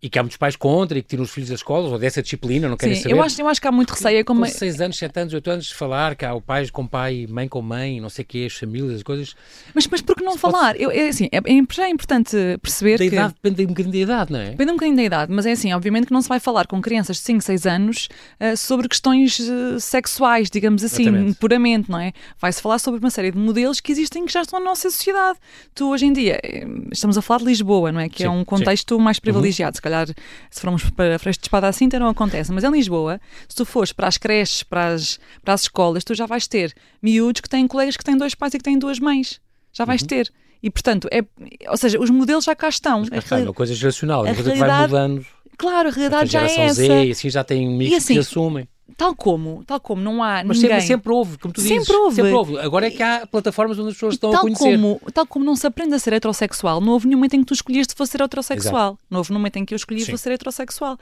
E 0.00 0.08
que 0.08 0.18
há 0.18 0.22
muitos 0.22 0.36
pais 0.36 0.54
contra 0.54 0.98
e 0.98 1.02
que 1.02 1.08
tiram 1.08 1.24
os 1.24 1.30
filhos 1.30 1.50
das 1.50 1.58
escolas 1.58 1.90
ou 1.90 1.98
dessa 1.98 2.22
disciplina, 2.22 2.68
não 2.68 2.76
querem 2.76 2.94
Sim, 2.94 3.02
saber. 3.02 3.14
Eu 3.14 3.22
acho, 3.22 3.40
eu 3.40 3.48
acho 3.48 3.60
que 3.60 3.66
há 3.66 3.72
muito 3.72 3.90
receio. 3.90 4.18
É 4.18 4.24
como... 4.24 4.40
Com 4.40 4.46
6 4.46 4.80
anos, 4.80 4.96
7 4.96 5.20
anos, 5.20 5.34
8 5.34 5.50
anos, 5.50 5.70
falar 5.72 6.14
que 6.14 6.24
há 6.24 6.32
o 6.34 6.40
pai 6.40 6.68
com 6.68 6.86
pai, 6.86 7.26
mãe 7.28 7.48
com 7.48 7.60
mãe, 7.60 8.00
não 8.00 8.08
sei 8.08 8.24
o 8.24 8.26
quê, 8.26 8.46
as 8.46 8.56
famílias, 8.56 8.96
as 8.96 9.02
coisas. 9.02 9.34
Mas, 9.74 9.86
mas 9.88 10.00
por 10.00 10.14
que 10.14 10.22
não 10.22 10.32
Isso 10.32 10.40
falar? 10.40 10.74
Pode... 10.74 10.82
Eu, 10.82 10.90
é, 10.90 11.08
assim, 11.08 11.28
é, 11.32 11.40
já 11.72 11.84
é 11.86 11.90
importante 11.90 12.36
perceber 12.62 12.98
da 12.98 13.08
que... 13.08 13.14
idade 13.14 13.34
depende 13.42 13.64
um 13.64 13.68
bocadinho 13.68 13.92
da 13.92 13.98
idade, 13.98 14.32
não 14.32 14.40
é? 14.40 14.50
Depende 14.50 14.70
um 14.70 14.74
bocadinho 14.74 14.96
da 14.96 15.02
idade, 15.02 15.32
mas 15.32 15.46
é 15.46 15.52
assim, 15.52 15.72
obviamente 15.72 16.06
que 16.06 16.12
não 16.12 16.22
se 16.22 16.28
vai 16.28 16.38
falar 16.38 16.66
com 16.66 16.80
crianças 16.80 17.16
de 17.16 17.22
5, 17.24 17.42
6 17.42 17.66
anos 17.66 18.08
uh, 18.40 18.56
sobre 18.56 18.88
questões 18.88 19.38
uh, 19.40 19.80
sexuais, 19.80 20.50
digamos 20.50 20.84
assim, 20.84 21.02
Exatamente. 21.02 21.38
puramente, 21.38 21.90
não 21.90 21.98
é? 21.98 22.12
Vai-se 22.40 22.62
falar 22.62 22.78
sobre 22.78 23.00
uma 23.00 23.10
série 23.10 23.30
de 23.30 23.38
modelos 23.38 23.80
que 23.80 23.92
existem 23.92 24.24
que 24.24 24.32
já 24.32 24.42
estão 24.42 24.58
na 24.58 24.66
nossa 24.66 24.90
sociedade. 24.90 25.38
Tu, 25.74 25.88
hoje 25.88 26.06
em 26.06 26.12
dia, 26.12 26.38
eh, 26.42 26.66
estamos 26.92 27.16
a 27.16 27.22
falar 27.22 27.38
de 27.38 27.46
Lisboa, 27.46 27.90
não 27.90 28.00
é? 28.00 28.08
Que 28.08 28.22
é 28.22 28.26
sim, 28.26 28.32
é 28.32 28.34
um 28.34 28.44
contexto 28.44 28.96
sim. 28.96 29.02
mais 29.02 29.18
privilegiado. 29.18 29.76
Uhum. 29.76 29.87
Se 29.88 29.90
calhar, 29.90 30.06
se 30.50 30.60
formos 30.60 30.90
para 30.90 31.18
Freixo 31.18 31.40
de 31.40 31.46
Espada 31.46 31.66
à 31.66 31.72
Cinta, 31.72 31.98
não 31.98 32.08
acontece. 32.08 32.52
Mas 32.52 32.62
em 32.62 32.70
Lisboa, 32.70 33.18
se 33.48 33.56
tu 33.56 33.64
fores 33.64 33.92
para 33.92 34.06
as 34.06 34.18
creches, 34.18 34.62
para 34.62 34.88
as, 34.88 35.18
para 35.42 35.54
as 35.54 35.62
escolas, 35.62 36.04
tu 36.04 36.14
já 36.14 36.26
vais 36.26 36.46
ter 36.46 36.74
miúdos 37.02 37.40
que 37.40 37.48
têm 37.48 37.66
colegas 37.66 37.96
que 37.96 38.04
têm 38.04 38.16
dois 38.16 38.34
pais 38.34 38.52
e 38.54 38.58
que 38.58 38.64
têm 38.64 38.78
duas 38.78 38.98
mães. 38.98 39.40
Já 39.72 39.84
vais 39.84 40.02
uhum. 40.02 40.08
ter. 40.08 40.32
E, 40.62 40.70
portanto, 40.70 41.08
é, 41.10 41.24
ou 41.68 41.76
seja, 41.76 41.98
os 41.98 42.10
modelos 42.10 42.44
já 42.44 42.54
cá 42.54 42.68
estão. 42.68 43.00
Mas 43.00 43.08
cá 43.08 43.18
está, 43.18 43.38
é 43.38 43.42
uma 43.44 43.54
coisa 43.54 43.74
geracional, 43.74 44.26
é 44.26 44.30
uma 44.30 44.34
coisa 44.34 44.52
que 44.52 44.58
vai 44.58 44.82
mudando. 44.82 45.26
Claro, 45.56 45.88
a 45.88 45.92
realidade 45.92 46.30
já 46.30 46.42
é 46.42 46.60
essa. 46.60 46.74
Z, 46.74 47.04
e 47.06 47.10
assim 47.10 47.30
já 47.30 47.42
tem 47.42 47.66
amigos 47.66 47.96
assim, 47.96 48.14
que 48.14 48.20
assumem 48.20 48.68
tal 48.96 49.14
como, 49.14 49.62
tal 49.64 49.80
como 49.80 50.02
não 50.02 50.22
há 50.22 50.42
Mas 50.44 50.58
ninguém... 50.58 50.80
sempre, 50.80 50.86
sempre 50.86 51.12
houve, 51.12 51.38
como 51.38 51.52
tu 51.52 51.60
sempre 51.60 51.78
dizes. 51.78 51.90
Houve. 51.90 52.16
Sempre 52.16 52.32
houve. 52.32 52.58
Agora 52.58 52.86
é 52.86 52.90
que 52.90 53.02
há 53.02 53.26
plataformas 53.26 53.78
onde 53.78 53.88
as 53.88 53.94
pessoas 53.94 54.14
estão 54.14 54.30
tal 54.30 54.40
a 54.40 54.42
conhecer. 54.42 54.76
Como, 54.76 55.00
tal 55.12 55.26
como 55.26 55.44
não 55.44 55.56
se 55.56 55.66
aprende 55.66 55.94
a 55.94 55.98
ser 55.98 56.12
heterossexual, 56.14 56.80
não 56.80 56.92
houve 56.92 57.06
nenhum 57.06 57.18
momento 57.18 57.34
em 57.34 57.40
que 57.40 57.46
tu 57.46 57.54
escolheste 57.54 57.94
fosse 57.94 58.12
ser 58.12 58.22
heterossexual. 58.22 58.92
Exato. 58.92 58.98
Não 59.10 59.18
houve 59.18 59.30
nenhum 59.30 59.40
momento 59.40 59.56
em 59.56 59.64
que 59.64 59.74
eu 59.74 59.76
escolhi 59.76 60.04
fosse 60.04 60.22
ser 60.22 60.32
heterossexual. 60.32 60.98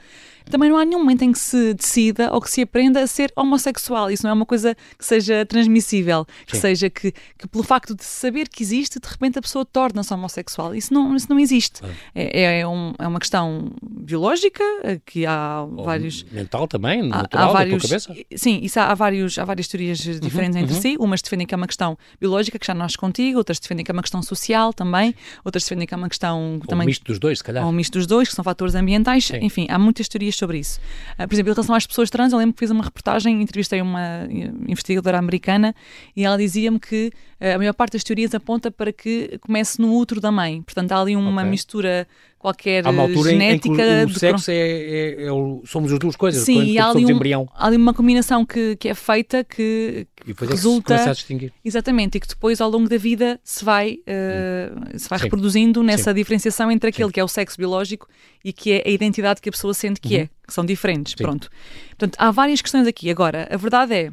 Também 0.49 0.69
não 0.69 0.77
há 0.77 0.85
nenhum 0.85 0.99
momento 0.99 1.23
em 1.23 1.31
que 1.31 1.39
se 1.39 1.73
decida 1.73 2.33
ou 2.33 2.41
que 2.41 2.49
se 2.49 2.61
aprenda 2.61 3.01
a 3.01 3.07
ser 3.07 3.31
homossexual. 3.35 4.11
Isso 4.11 4.23
não 4.23 4.31
é 4.31 4.33
uma 4.33 4.45
coisa 4.45 4.75
que 4.97 5.05
seja 5.05 5.45
transmissível, 5.45 6.25
que 6.45 6.55
Sim. 6.55 6.61
seja 6.61 6.89
que, 6.89 7.11
que 7.11 7.47
pelo 7.47 7.63
facto 7.63 7.95
de 7.95 8.03
saber 8.03 8.47
que 8.47 8.63
existe, 8.63 8.99
de 8.99 9.07
repente 9.07 9.39
a 9.39 9.41
pessoa 9.41 9.65
torna-se 9.65 10.13
homossexual. 10.13 10.75
Isso 10.75 10.93
não, 10.93 11.15
isso 11.15 11.27
não 11.29 11.39
existe. 11.39 11.81
Ah. 11.83 11.89
É, 12.15 12.59
é, 12.59 12.67
um, 12.67 12.93
é, 12.97 13.07
uma 13.07 13.19
questão 13.19 13.71
biológica, 13.81 14.63
que 15.05 15.25
há 15.25 15.63
ou 15.63 15.83
vários... 15.83 16.23
Mental 16.31 16.67
também, 16.67 17.03
natural, 17.07 17.47
há, 17.47 17.49
há 17.49 17.53
vários, 17.53 17.76
cabeça. 17.79 18.15
Sim, 18.35 18.59
isso 18.61 18.79
há, 18.79 18.85
há, 18.85 18.95
vários, 18.95 19.37
há 19.37 19.45
várias 19.45 19.67
teorias 19.67 20.05
uhum, 20.05 20.19
diferentes 20.19 20.55
uhum, 20.55 20.63
entre 20.63 20.75
uhum. 20.75 20.81
si. 20.81 20.97
Umas 20.99 21.21
defendem 21.21 21.47
que 21.47 21.53
é 21.53 21.57
uma 21.57 21.67
questão 21.67 21.97
biológica, 22.19 22.57
que 22.57 22.65
já 22.65 22.73
nasce 22.73 22.97
contigo, 22.97 23.37
outras 23.37 23.59
defendem 23.59 23.83
que 23.83 23.91
é 23.91 23.93
uma 23.93 24.01
questão 24.01 24.21
social 24.21 24.73
também, 24.73 25.13
outras 25.43 25.63
defendem 25.63 25.87
que 25.87 25.93
é 25.93 25.97
uma 25.97 26.09
questão. 26.09 26.55
Ou 26.55 26.59
também, 26.61 26.85
um 26.85 26.87
misto 26.87 27.05
dos 27.05 27.19
dois, 27.19 27.39
se 27.39 27.43
calhar. 27.43 27.63
Ou 27.63 27.69
um 27.69 27.73
misto 27.73 27.93
dos 27.93 28.07
dois, 28.07 28.29
que 28.29 28.35
são 28.35 28.43
fatores 28.43 28.75
ambientais. 28.75 29.25
Sim. 29.25 29.39
Enfim, 29.41 29.67
há 29.69 29.77
muitas 29.77 30.07
teorias 30.07 30.35
sobre 30.35 30.59
isso. 30.59 30.79
Uh, 31.19 31.27
por 31.27 31.33
exemplo, 31.33 31.51
em 31.51 31.55
relação 31.55 31.75
às 31.75 31.87
pessoas 31.87 32.09
trans, 32.09 32.31
eu 32.31 32.39
lembro 32.39 32.53
que 32.53 32.59
fiz 32.59 32.71
uma 32.71 32.83
reportagem, 32.83 33.41
entrevistei 33.41 33.81
uma 33.81 34.01
eh, 34.01 34.51
investigadora 34.67 35.17
americana 35.17 35.75
e 36.15 36.23
ela 36.23 36.37
dizia-me 36.37 36.79
que 36.79 37.11
uh, 37.41 37.55
a 37.55 37.57
maior 37.57 37.73
parte 37.73 37.93
das 37.93 38.03
teorias 38.03 38.33
aponta 38.33 38.71
para 38.71 38.91
que 38.91 39.37
comece 39.41 39.81
no 39.81 39.95
útero 39.95 40.21
da 40.21 40.31
mãe. 40.31 40.61
Portanto, 40.61 40.91
há 40.91 41.01
ali 41.01 41.15
uma 41.15 41.41
okay. 41.41 41.49
mistura 41.49 42.07
qualquer 42.37 42.85
há 42.85 42.89
uma 42.89 43.03
altura 43.03 43.31
genética. 43.31 43.81
Em, 43.81 44.03
em 44.03 44.05
que 44.07 44.13
o, 44.13 44.19
sexo 44.19 44.51
é, 44.51 44.55
é, 44.55 45.23
é 45.25 45.31
o, 45.31 45.61
somos 45.65 45.91
as 45.91 45.99
duas 45.99 46.15
coisas. 46.15 46.43
Sim, 46.43 46.55
quando, 46.55 46.67
e 46.67 46.79
há 46.79 46.89
ali, 46.89 47.05
um, 47.05 47.47
há 47.53 47.67
ali 47.67 47.77
uma 47.77 47.93
combinação 47.93 48.45
que, 48.45 48.75
que 48.75 48.89
é 48.89 48.93
feita 48.93 49.43
que, 49.43 50.07
que 50.15 50.45
resulta. 50.45 50.93
É 50.93 50.97
que 50.97 51.03
se 51.03 51.09
a 51.09 51.13
distinguir. 51.13 51.53
Exatamente, 51.63 52.17
e 52.17 52.19
que 52.19 52.27
depois 52.27 52.61
ao 52.61 52.69
longo 52.69 52.87
da 52.87 52.97
vida 52.97 53.39
se 53.43 53.63
vai, 53.65 53.99
uh, 54.07 54.97
se 54.99 55.09
vai 55.09 55.19
reproduzindo 55.19 55.81
nessa 55.83 56.11
Sim. 56.11 56.15
diferenciação 56.15 56.71
entre 56.71 56.89
aquele 56.89 57.09
Sim. 57.09 57.13
que 57.13 57.19
é 57.19 57.23
o 57.23 57.27
sexo 57.27 57.57
biológico 57.57 58.07
e 58.43 58.53
que 58.53 58.71
é 58.71 58.83
a 58.85 58.89
identidade 58.89 59.41
que 59.41 59.49
a 59.49 59.51
pessoa 59.51 59.73
sente 59.73 59.99
que 59.99 60.15
é, 60.15 60.19
uhum. 60.19 60.23
é, 60.25 60.29
que 60.47 60.53
são 60.53 60.65
diferentes. 60.65 61.13
Sim. 61.17 61.23
Pronto. 61.23 61.49
Portanto, 61.89 62.15
há 62.17 62.31
várias 62.31 62.61
questões 62.61 62.87
aqui. 62.87 63.09
Agora, 63.09 63.47
a 63.51 63.57
verdade 63.57 63.93
é. 63.93 64.11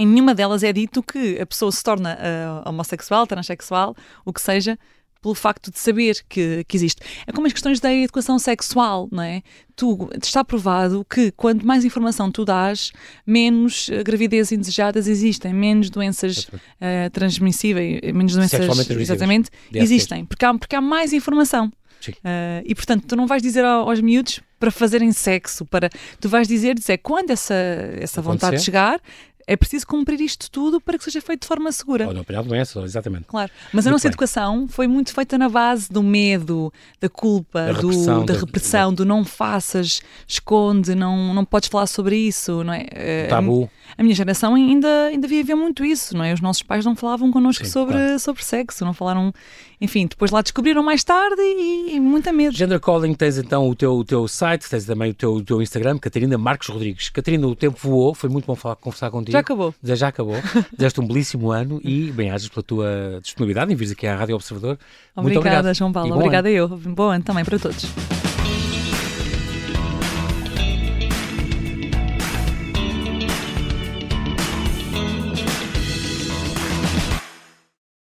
Em 0.00 0.06
nenhuma 0.06 0.32
delas 0.32 0.62
é 0.62 0.72
dito 0.72 1.02
que 1.02 1.40
a 1.40 1.44
pessoa 1.44 1.72
se 1.72 1.82
torna 1.82 2.16
uh, 2.16 2.68
homossexual, 2.68 3.26
transexual, 3.26 3.96
o 4.24 4.32
que 4.32 4.40
seja, 4.40 4.78
pelo 5.20 5.34
facto 5.34 5.70
de 5.70 5.78
saber 5.78 6.24
que, 6.28 6.64
que 6.64 6.76
existe. 6.76 7.02
É 7.26 7.32
como 7.32 7.46
as 7.46 7.52
questões 7.52 7.80
da 7.80 7.92
educação 7.92 8.38
sexual, 8.38 9.08
não 9.10 9.22
é? 9.22 9.42
Tu, 9.74 10.08
está 10.22 10.44
provado 10.44 11.04
que 11.08 11.30
quanto 11.32 11.66
mais 11.66 11.84
informação 11.84 12.30
tu 12.30 12.44
dás, 12.44 12.92
menos 13.26 13.88
uh, 13.88 14.02
gravidez 14.04 14.52
indesejadas 14.52 15.06
existem, 15.06 15.52
menos 15.52 15.90
doenças 15.90 16.44
uh, 16.46 17.10
transmissíveis, 17.12 18.00
menos 18.12 18.34
doenças 18.34 18.90
exatamente 18.90 19.50
existem, 19.72 20.24
porque 20.24 20.44
há, 20.44 20.54
porque 20.54 20.76
há 20.76 20.80
mais 20.80 21.12
informação. 21.12 21.72
Uh, 22.08 22.62
e 22.64 22.74
portanto, 22.74 23.06
tu 23.06 23.16
não 23.16 23.26
vais 23.26 23.42
dizer 23.42 23.64
aos 23.64 24.00
miúdos 24.00 24.40
para 24.58 24.70
fazerem 24.70 25.12
sexo, 25.12 25.64
para 25.66 25.90
tu 26.20 26.28
vais 26.28 26.46
dizer, 26.46 26.74
dizer 26.74 26.98
quando 26.98 27.30
essa, 27.30 27.54
essa 28.00 28.22
vontade 28.22 28.60
chegar, 28.62 29.00
é 29.48 29.56
preciso 29.56 29.86
cumprir 29.86 30.20
isto 30.20 30.50
tudo 30.50 30.78
para 30.78 30.98
que 30.98 31.04
seja 31.04 31.22
feito 31.22 31.40
de 31.40 31.48
forma 31.48 31.72
segura. 31.72 32.06
Ou 32.06 32.12
não 32.12 32.20
apanhar 32.20 32.44
doença, 32.44 32.78
exatamente. 32.80 33.24
Claro. 33.26 33.50
Mas 33.72 33.86
a 33.86 33.90
nossa 33.90 34.06
bem. 34.06 34.10
educação 34.10 34.68
foi 34.68 34.86
muito 34.86 35.14
feita 35.14 35.38
na 35.38 35.48
base 35.48 35.90
do 35.90 36.02
medo, 36.02 36.70
da 37.00 37.08
culpa, 37.08 37.64
da 37.64 37.72
do, 37.72 37.88
repressão, 37.88 38.26
da 38.26 38.34
repressão, 38.34 38.90
da... 38.90 38.96
do 38.96 39.04
não 39.06 39.24
faças, 39.24 40.02
esconde, 40.26 40.94
não, 40.94 41.32
não 41.32 41.46
podes 41.46 41.70
falar 41.70 41.86
sobre 41.86 42.14
isso, 42.14 42.62
não 42.62 42.74
é? 42.74 42.86
Eh, 42.90 43.26
tabu. 43.30 43.70
A, 43.96 44.02
a 44.02 44.04
minha 44.04 44.14
geração 44.14 44.54
ainda, 44.54 45.06
ainda 45.06 45.26
vivia 45.26 45.56
muito 45.56 45.82
isso, 45.82 46.14
não 46.14 46.24
é? 46.24 46.34
Os 46.34 46.42
nossos 46.42 46.62
pais 46.62 46.84
não 46.84 46.94
falavam 46.94 47.30
connosco 47.30 47.64
Sim, 47.64 47.72
sobre, 47.72 47.96
claro. 47.96 48.18
sobre 48.18 48.44
sexo, 48.44 48.84
não 48.84 48.92
falaram 48.92 49.32
enfim, 49.80 50.06
depois 50.06 50.32
lá 50.32 50.42
descobriram 50.42 50.82
mais 50.82 51.04
tarde 51.04 51.40
e, 51.40 51.94
e 51.94 52.00
muita 52.00 52.32
medo. 52.32 52.56
Gender 52.56 52.80
Calling, 52.80 53.14
tens 53.14 53.38
então 53.38 53.68
o 53.68 53.76
teu, 53.76 53.92
o 53.92 54.04
teu 54.04 54.26
site, 54.26 54.68
tens 54.68 54.84
também 54.84 55.12
o 55.12 55.14
teu, 55.14 55.34
o 55.34 55.44
teu 55.44 55.62
Instagram, 55.62 55.98
Catarina 55.98 56.36
Marcos 56.36 56.68
Rodrigues. 56.68 57.08
Catarina, 57.10 57.46
o 57.46 57.54
tempo 57.54 57.78
voou, 57.80 58.12
foi 58.12 58.28
muito 58.28 58.44
bom 58.44 58.56
falar, 58.56 58.74
conversar 58.76 59.08
contigo. 59.10 59.32
Já 59.32 59.37
acabou. 59.38 59.74
Já, 59.82 59.94
já 59.94 60.08
acabou. 60.08 60.36
Desejaste 60.72 61.00
um 61.00 61.06
belíssimo 61.06 61.50
ano 61.50 61.80
e 61.82 62.10
bem-ajas 62.12 62.48
pela 62.48 62.62
tua 62.62 63.20
disponibilidade 63.22 63.72
em 63.72 63.76
vir 63.76 63.92
aqui 63.92 64.06
à 64.06 64.16
Rádio 64.16 64.34
Observador. 64.34 64.78
Obrigada, 65.14 65.22
muito 65.22 65.38
obrigado. 65.38 65.74
João 65.74 65.92
Paulo. 65.92 66.14
Obrigada 66.14 66.50
eu. 66.50 66.68
Bom 66.68 67.10
ano 67.10 67.24
também 67.24 67.44
para 67.44 67.58
todos. 67.58 68.27